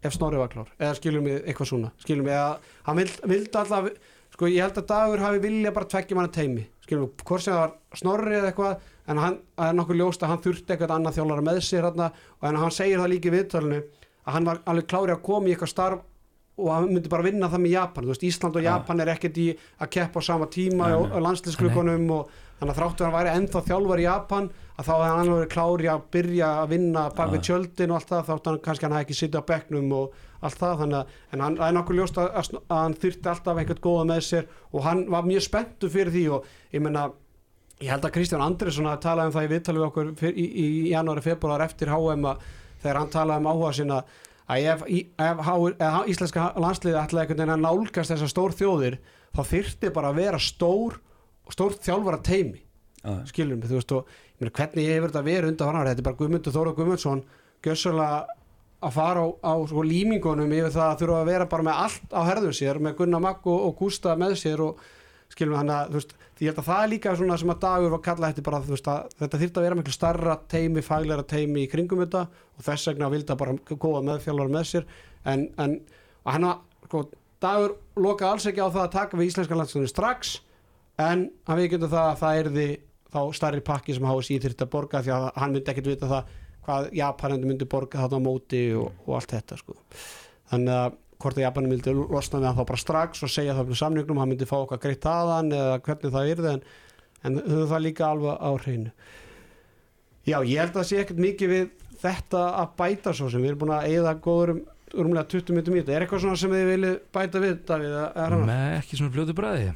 [0.02, 3.58] ef Snorri var klár eða skilum mig eitthvað svona skilum mig að hann vild, vildi
[3.60, 3.90] alltaf
[4.32, 7.54] sko ég held að dagur hafi vilja bara tveggja manna teimi skilum mig, hvort sem
[7.54, 10.94] það var Snorri eða eitthvað en hann, það er nokkuð ljóst að hann þurfti eitthvað
[10.96, 13.82] annað þjálfara með sér hérna, og en hann segir það líka í viðtölinu
[14.22, 16.08] að hann var alveg klári að koma í eitthvað starf
[16.62, 18.76] og hann myndi bara vinna það með Japan veist, Ísland og Ja.
[18.76, 19.48] Japan er ekkert í
[19.80, 21.20] að keppa á sama tíma nei.
[21.24, 22.30] landslýsklukkunum og
[22.62, 24.44] þannig að þráttur hann væri ennþá þjálfar í Japan
[24.78, 28.12] að þá hefði hann verið klári að byrja að vinna bak við tjöldin og allt
[28.12, 30.76] það þátt hann kannski hann hefði ekki sittið á bekknum og allt það.
[30.82, 34.06] Þannig að en hann það er nokkuð ljóst að, að, hann þyrfti alltaf einhvern góða
[34.12, 37.04] með sér og hann var mjög spenntu fyrir því og ég menna
[37.82, 40.46] ég held að Kristján Andresson að tala um það í viðtalið við okkur fyr, í,
[40.62, 42.44] í janúari, februar eftir HM að
[42.82, 44.00] þegar hann talaði um áhuga sinna
[44.52, 48.96] að ef, í- ef, ef, íslenska landsliði ætlaði einhvern veginn að nálgast þessar stór þjóðir
[49.34, 50.98] þá þyrfti bara að vera stór
[51.50, 52.62] stór þjálfara teimi
[53.02, 53.16] Já.
[53.26, 56.06] skilur mig, þú veist og ég meina, hvernig hefur þetta verið undan farar, þetta er
[56.06, 57.24] bara Guðmundur Þóra Guðmundsson
[57.62, 58.38] gjössalega
[58.82, 62.14] að fara á, á sko, límingunum yfir það að þurfa að vera bara með allt
[62.14, 64.82] á herðum sér með Gunnar Magg og, og Gústa með sér og
[65.32, 67.52] skilum við hann að þú veist, því ég held að það er líka svona sem
[67.52, 70.36] að dagur var kallað þetta bara þú veist að þetta þyrfti að vera miklu starra
[70.52, 74.68] teimi, faglæra teimi í kringum þetta og þess vegna vildi að bara góða meðfjálfara með
[74.68, 74.88] sér.
[75.32, 75.78] En, en
[76.28, 77.04] hann að sko,
[77.42, 80.34] dagur loka alls ekki á það að taka við íslenska landsliðinu strax
[81.00, 82.66] en hann við getum það að það erði
[83.12, 86.34] þá starri pakki sem HSI þyrfti að borga því að hann myndi ekkert vita það
[86.62, 89.76] hvað Japanendi myndi borga þarna á móti og, og allt þetta sko.
[90.52, 93.70] þannig að hvort að Japanin myndi losna við hann þá bara strax og segja það
[93.70, 96.64] með samningnum, hann myndi fá okkar greitt aðan eða hvernig það yrði en,
[97.22, 98.92] en höfum það líka alveg á hreinu.
[100.22, 101.64] Já, ég held að það sé ekkert mikið við
[102.02, 103.42] þetta að bæta svo sem.
[103.42, 104.60] Við erum búin að eigða góður um
[104.92, 105.94] rúmlega 20 minnum í þetta.
[105.96, 107.96] Er eitthvað sem þið viljið bæta við Davíð,
[108.26, 109.72] eða með ekki svona fljótu bræði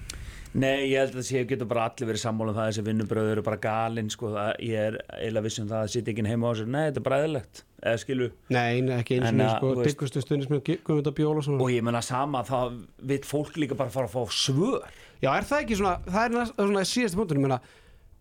[0.57, 3.33] Nei, ég held að það sé getur bara allir verið sammála um það þessi vinnubröður
[3.35, 4.31] eru bara galinn sko,
[4.65, 7.07] ég er eiginlega viss um það að sitja ekki heima á sér, nei, þetta er
[7.09, 11.12] bræðilegt eða skilu, Nei, nei, ekki eins og að, sko, þú veist- diggustu stundismenn Guðmunda
[11.19, 12.81] Bjóla og ég menna sama það
[13.12, 14.89] veit fólk líka bara fara að fá svör.
[15.20, 17.61] Já, er það ekki svona, það er næst, svona síðasti punktur, ég meina,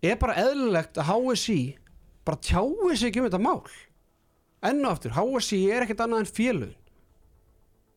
[0.04, 1.60] er bara eðlilegt að HSI
[2.26, 3.62] bara tjái sig ekki um þetta mál?
[4.66, 6.76] Enn og aftur, HSI er ekkert annað en félögin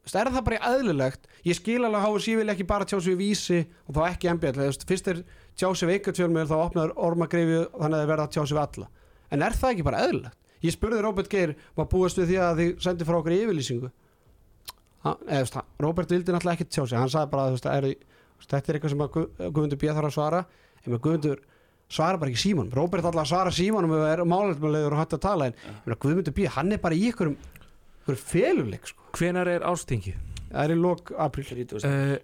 [0.09, 3.13] Veist, er það bara eðlilegt ég skil alveg að HSI vil ekki bara tjá sig
[3.13, 5.19] við vísi og þá ekki veist, fyrst er
[5.59, 8.57] tjá sig við eitthvað tjálmur, þá opnaður ormagreifi þannig að það verða að tjá sig
[8.57, 8.89] við alla
[9.37, 10.39] en er það ekki bara eðlilegt?
[10.65, 13.91] Ég spurði Róbert Geir var búist við því að þið sendi frá okkur yfirlýsingu
[15.05, 17.69] Ha- eða, Róbert vildi náttúrulega ekki tjá sig hann sagði bara, veist,
[18.49, 19.93] þetta er eitthvað sem að Guð- Guðmundur B.
[19.93, 20.41] þarf að svara
[20.87, 21.45] en Guðmundur
[21.89, 25.15] svara bara ekki símanum Róbert alltaf að svara símanum ef það er málefnulegur og hægt
[25.19, 25.55] að tala en.
[25.87, 26.49] Guðmundur B.
[26.57, 27.37] hann er bara í ykkurum
[28.09, 29.05] ykkur feluleik sko.
[29.19, 30.17] hvenar er ástingi?
[30.49, 31.85] Það er í lok apríl 30.
[31.85, 32.17] uh,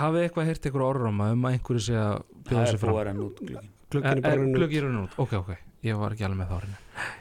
[0.00, 3.00] hafið eitthvað heyrt ykkur orðráma um að einhverju sé að það er sér fram búið
[3.00, 4.58] að renna út glöggin Glögginn er bara runnin út.
[4.60, 5.50] glögg í rauninu út, ok, ok
[5.86, 6.78] ég var ekki alveg með það orðinu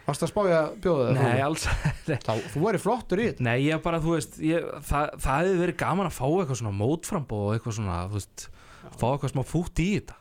[0.09, 1.19] Varst að spája að bjóða það?
[1.23, 1.63] nei, alls
[2.09, 5.59] Þá, þú væri flottur í þetta Nei, ég bara, þú veist, ég, það, það hefði
[5.63, 8.45] verið gaman að fá eitthvað svona mótframbóð og eitthvað svona, þú veist,
[8.99, 10.17] fá eitthvað smá fútt í þetta.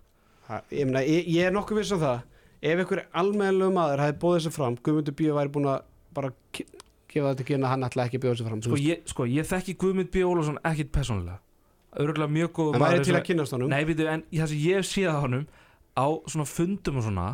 [0.48, 2.22] Ha, ég, meina, ég, ég er nokkuð viss á það
[2.70, 5.82] ef einhver almennilegu maður hefði bóðið sér fram Guðmundur Bíu væri búin að
[6.16, 6.32] bara
[7.12, 9.48] gefa þetta kynna að hann ætla ekki að bjóða sér fram Sko, ég, sko, ég
[9.48, 10.24] þekki Guðmund B.
[10.28, 11.40] Ólafsson ekkit persónulega.
[11.98, 14.62] Örgulega mjög góð það væri eins til að kynast honum Nei, veitu, en það sem
[14.66, 15.44] ég séð á honum
[15.98, 17.26] á svona fundum og svona,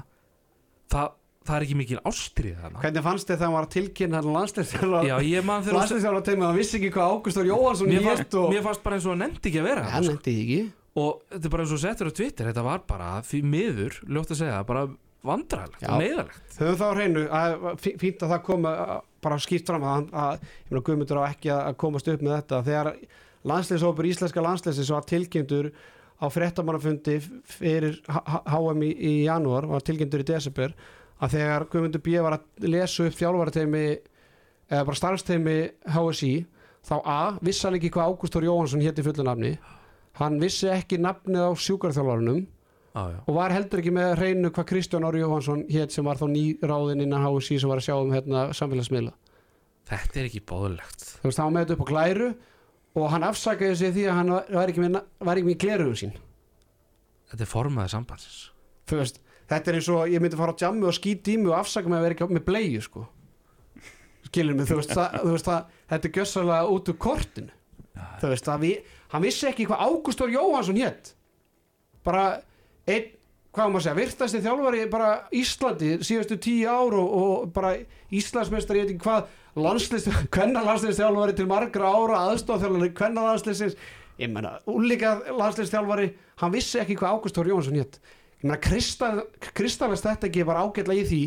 [0.94, 1.08] það,
[1.44, 2.82] það er ekki mikil ástrið þarna.
[2.84, 6.92] hvernig fannst þið þegar hann var að tilkynna hann landsleisþjálfara tegum að hann vissi ekki
[6.94, 9.68] hvað Ágústur Jóhansson mér fannst, og mér fannst bara eins og hann nefndi ekki að
[9.68, 10.16] vera hann sko.
[10.24, 10.60] því ekki
[10.94, 14.32] og þetta er bara eins og settur á Twitter þetta var bara því miður, ljótt
[14.32, 14.86] að segja bara
[15.24, 15.88] vandræðilegt Já.
[15.94, 19.82] og neyðalegt Höfum þá hreinu, að, fí- fínt að það koma að- bara skýrt fram
[19.88, 22.90] að, að ég meina Guðmundur á ekki að komast upp með þetta þegar
[23.48, 25.70] landsleisópur íslenska landsleisins var tilkynntur
[26.20, 27.16] á fréttamannafundi
[27.50, 30.74] fyrir HM í, í janúar var tilkynntur í desember
[31.24, 32.18] að þegar Guðmundur B.
[32.22, 33.84] var að lesa upp þjálfarateimi
[34.70, 35.56] eða bara starfsteimi
[35.94, 36.32] HSI
[36.84, 37.18] þá A.
[37.44, 39.54] vissi hann ekki hvað Ágústur Jóhansson hétti fullu nafni
[40.20, 42.44] hann vissi ekki nafnið á sjúkarþjálfarunum
[42.94, 43.20] já.
[43.26, 47.04] og var heldur ekki með hreinu hvað Kristján Ári Jóhansson hétt sem var þá nýráðinn
[47.04, 49.14] innan HSI sem var að sjá um hérna, samfélagsmiðla.
[49.90, 52.28] Þetta er ekki bóðulegt þú veist, hann var með þetta upp á glæru
[52.94, 56.14] og hann afsakaði sig því að hann var ekki með, var ekki með glerugum sín.
[57.32, 58.38] Þetta er formaði sambandsins.
[58.86, 59.18] Þú veist,
[59.50, 61.90] þetta er eins og ég myndi fara á jammu og skýti í mig og afsaka
[61.90, 63.04] mig að vera ekki með bleiðu sko.
[64.28, 67.58] Skilur mig, þú veist, það, þú veist það, þetta er gjössalega út úr kortinu.
[68.22, 71.14] Þú veist, við, hann vissi ekki hvað Ágústur Jóhansson hétt
[72.04, 72.24] bara
[72.88, 73.10] einn,
[73.54, 77.74] hvað maður að segja virtasti þjálfari bara Íslandi síðustu tíu ár og, og bara
[78.14, 79.28] Íslandsmeistar ég veit ekki hvað
[79.64, 83.78] landslist, hvenna landsliðstjálfari til margra ára aðstofþjálfari, hvenna landsliðsins
[84.18, 86.10] ég menna, úlíka landsliðstjálfari
[86.42, 88.00] hann vissi ekki hvað Ágústur Jóhansson hétt
[88.42, 88.60] ég menna,
[89.54, 91.22] kristallast þetta ekki bara ágætlega í því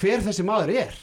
[0.00, 1.00] hver þessi maður er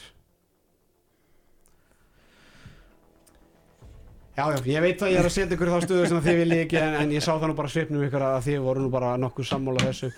[4.38, 6.60] Já, já, ég veit að ég er að setja ykkur þá stöðu sem þið viljið
[6.62, 9.08] ekki en, en ég sá það nú bara svipnum ykkur að þið voru nú bara
[9.18, 10.10] nokkuð sammála þessu.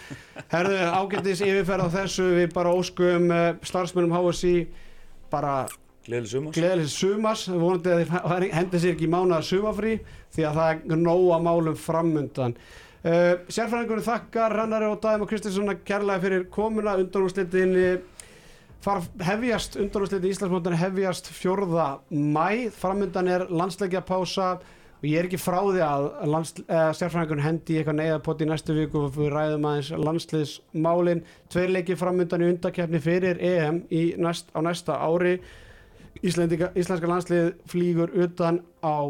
[0.50, 4.52] Herðu, ágættis yfirferð á þessu við bara óskum uh, starfsmennum HSI
[5.32, 5.54] bara
[6.04, 7.46] gleðileg sumars.
[7.48, 9.96] vonandi að þeir hendi sér ekki í mánuða sumafrí
[10.36, 12.58] því að það er nóga málum framundan.
[13.00, 17.72] Uh, Sérfræðingur þakkar Rannari og Dæm og Kristinsson kærlega fyrir komuna undanúrslitin
[18.80, 24.54] far hefjast undanúrslitin Íslandsmótan hefjast fjórða mæ framundan er landsleikja pása
[25.00, 28.76] og ég er ekki frá því að eh, sérfræðingur hendi í eitthvað neyðapott í næstu
[28.76, 31.22] viku og við ræðum aðeins landsliðsmálin.
[31.52, 35.38] Tveir leikir framundan í undakefni fyrir EM í næst, á næsta ári.
[36.20, 39.08] Íslendinga, íslenska landslið flýgur utan á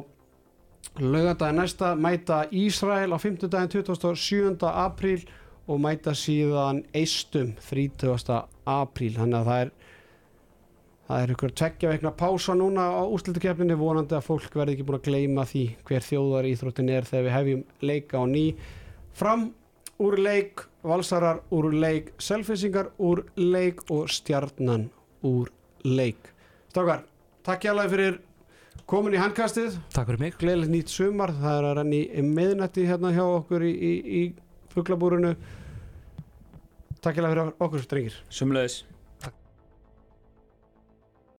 [1.00, 4.58] laugardaginn næsta mæta Ísrael á 50 daginn 27.
[4.70, 5.26] apríl
[5.70, 8.40] og mæta síðan eistum 30.
[8.66, 9.14] apríl.
[9.14, 9.72] Þannig að það er
[11.10, 15.00] það er ykkur tveggja veikna pása núna á úrslutukefninni vonandi að fólk verði ekki búin
[15.00, 18.44] að gleyma því hver þjóðar íþróttin er þegar við hefjum leika á ný.
[19.18, 19.48] Fram
[20.00, 24.88] úr leik valsarar úr leik selfisingar úr leik og stjarnan
[25.26, 25.50] úr
[25.84, 26.30] leik.
[26.70, 27.02] Strákar,
[27.42, 28.20] takk hjá fyrir
[28.86, 29.80] komin í handkastið.
[29.90, 30.38] Takk fyrir mig.
[30.38, 34.22] Gleðilegt nýtt sumar, það er að renni í miðnætti hérna hjá okkur í, í, í
[34.74, 35.34] fuglabúrunu
[37.00, 38.16] Takk fyrir okkur, drengir.
[38.28, 38.82] Sumleðis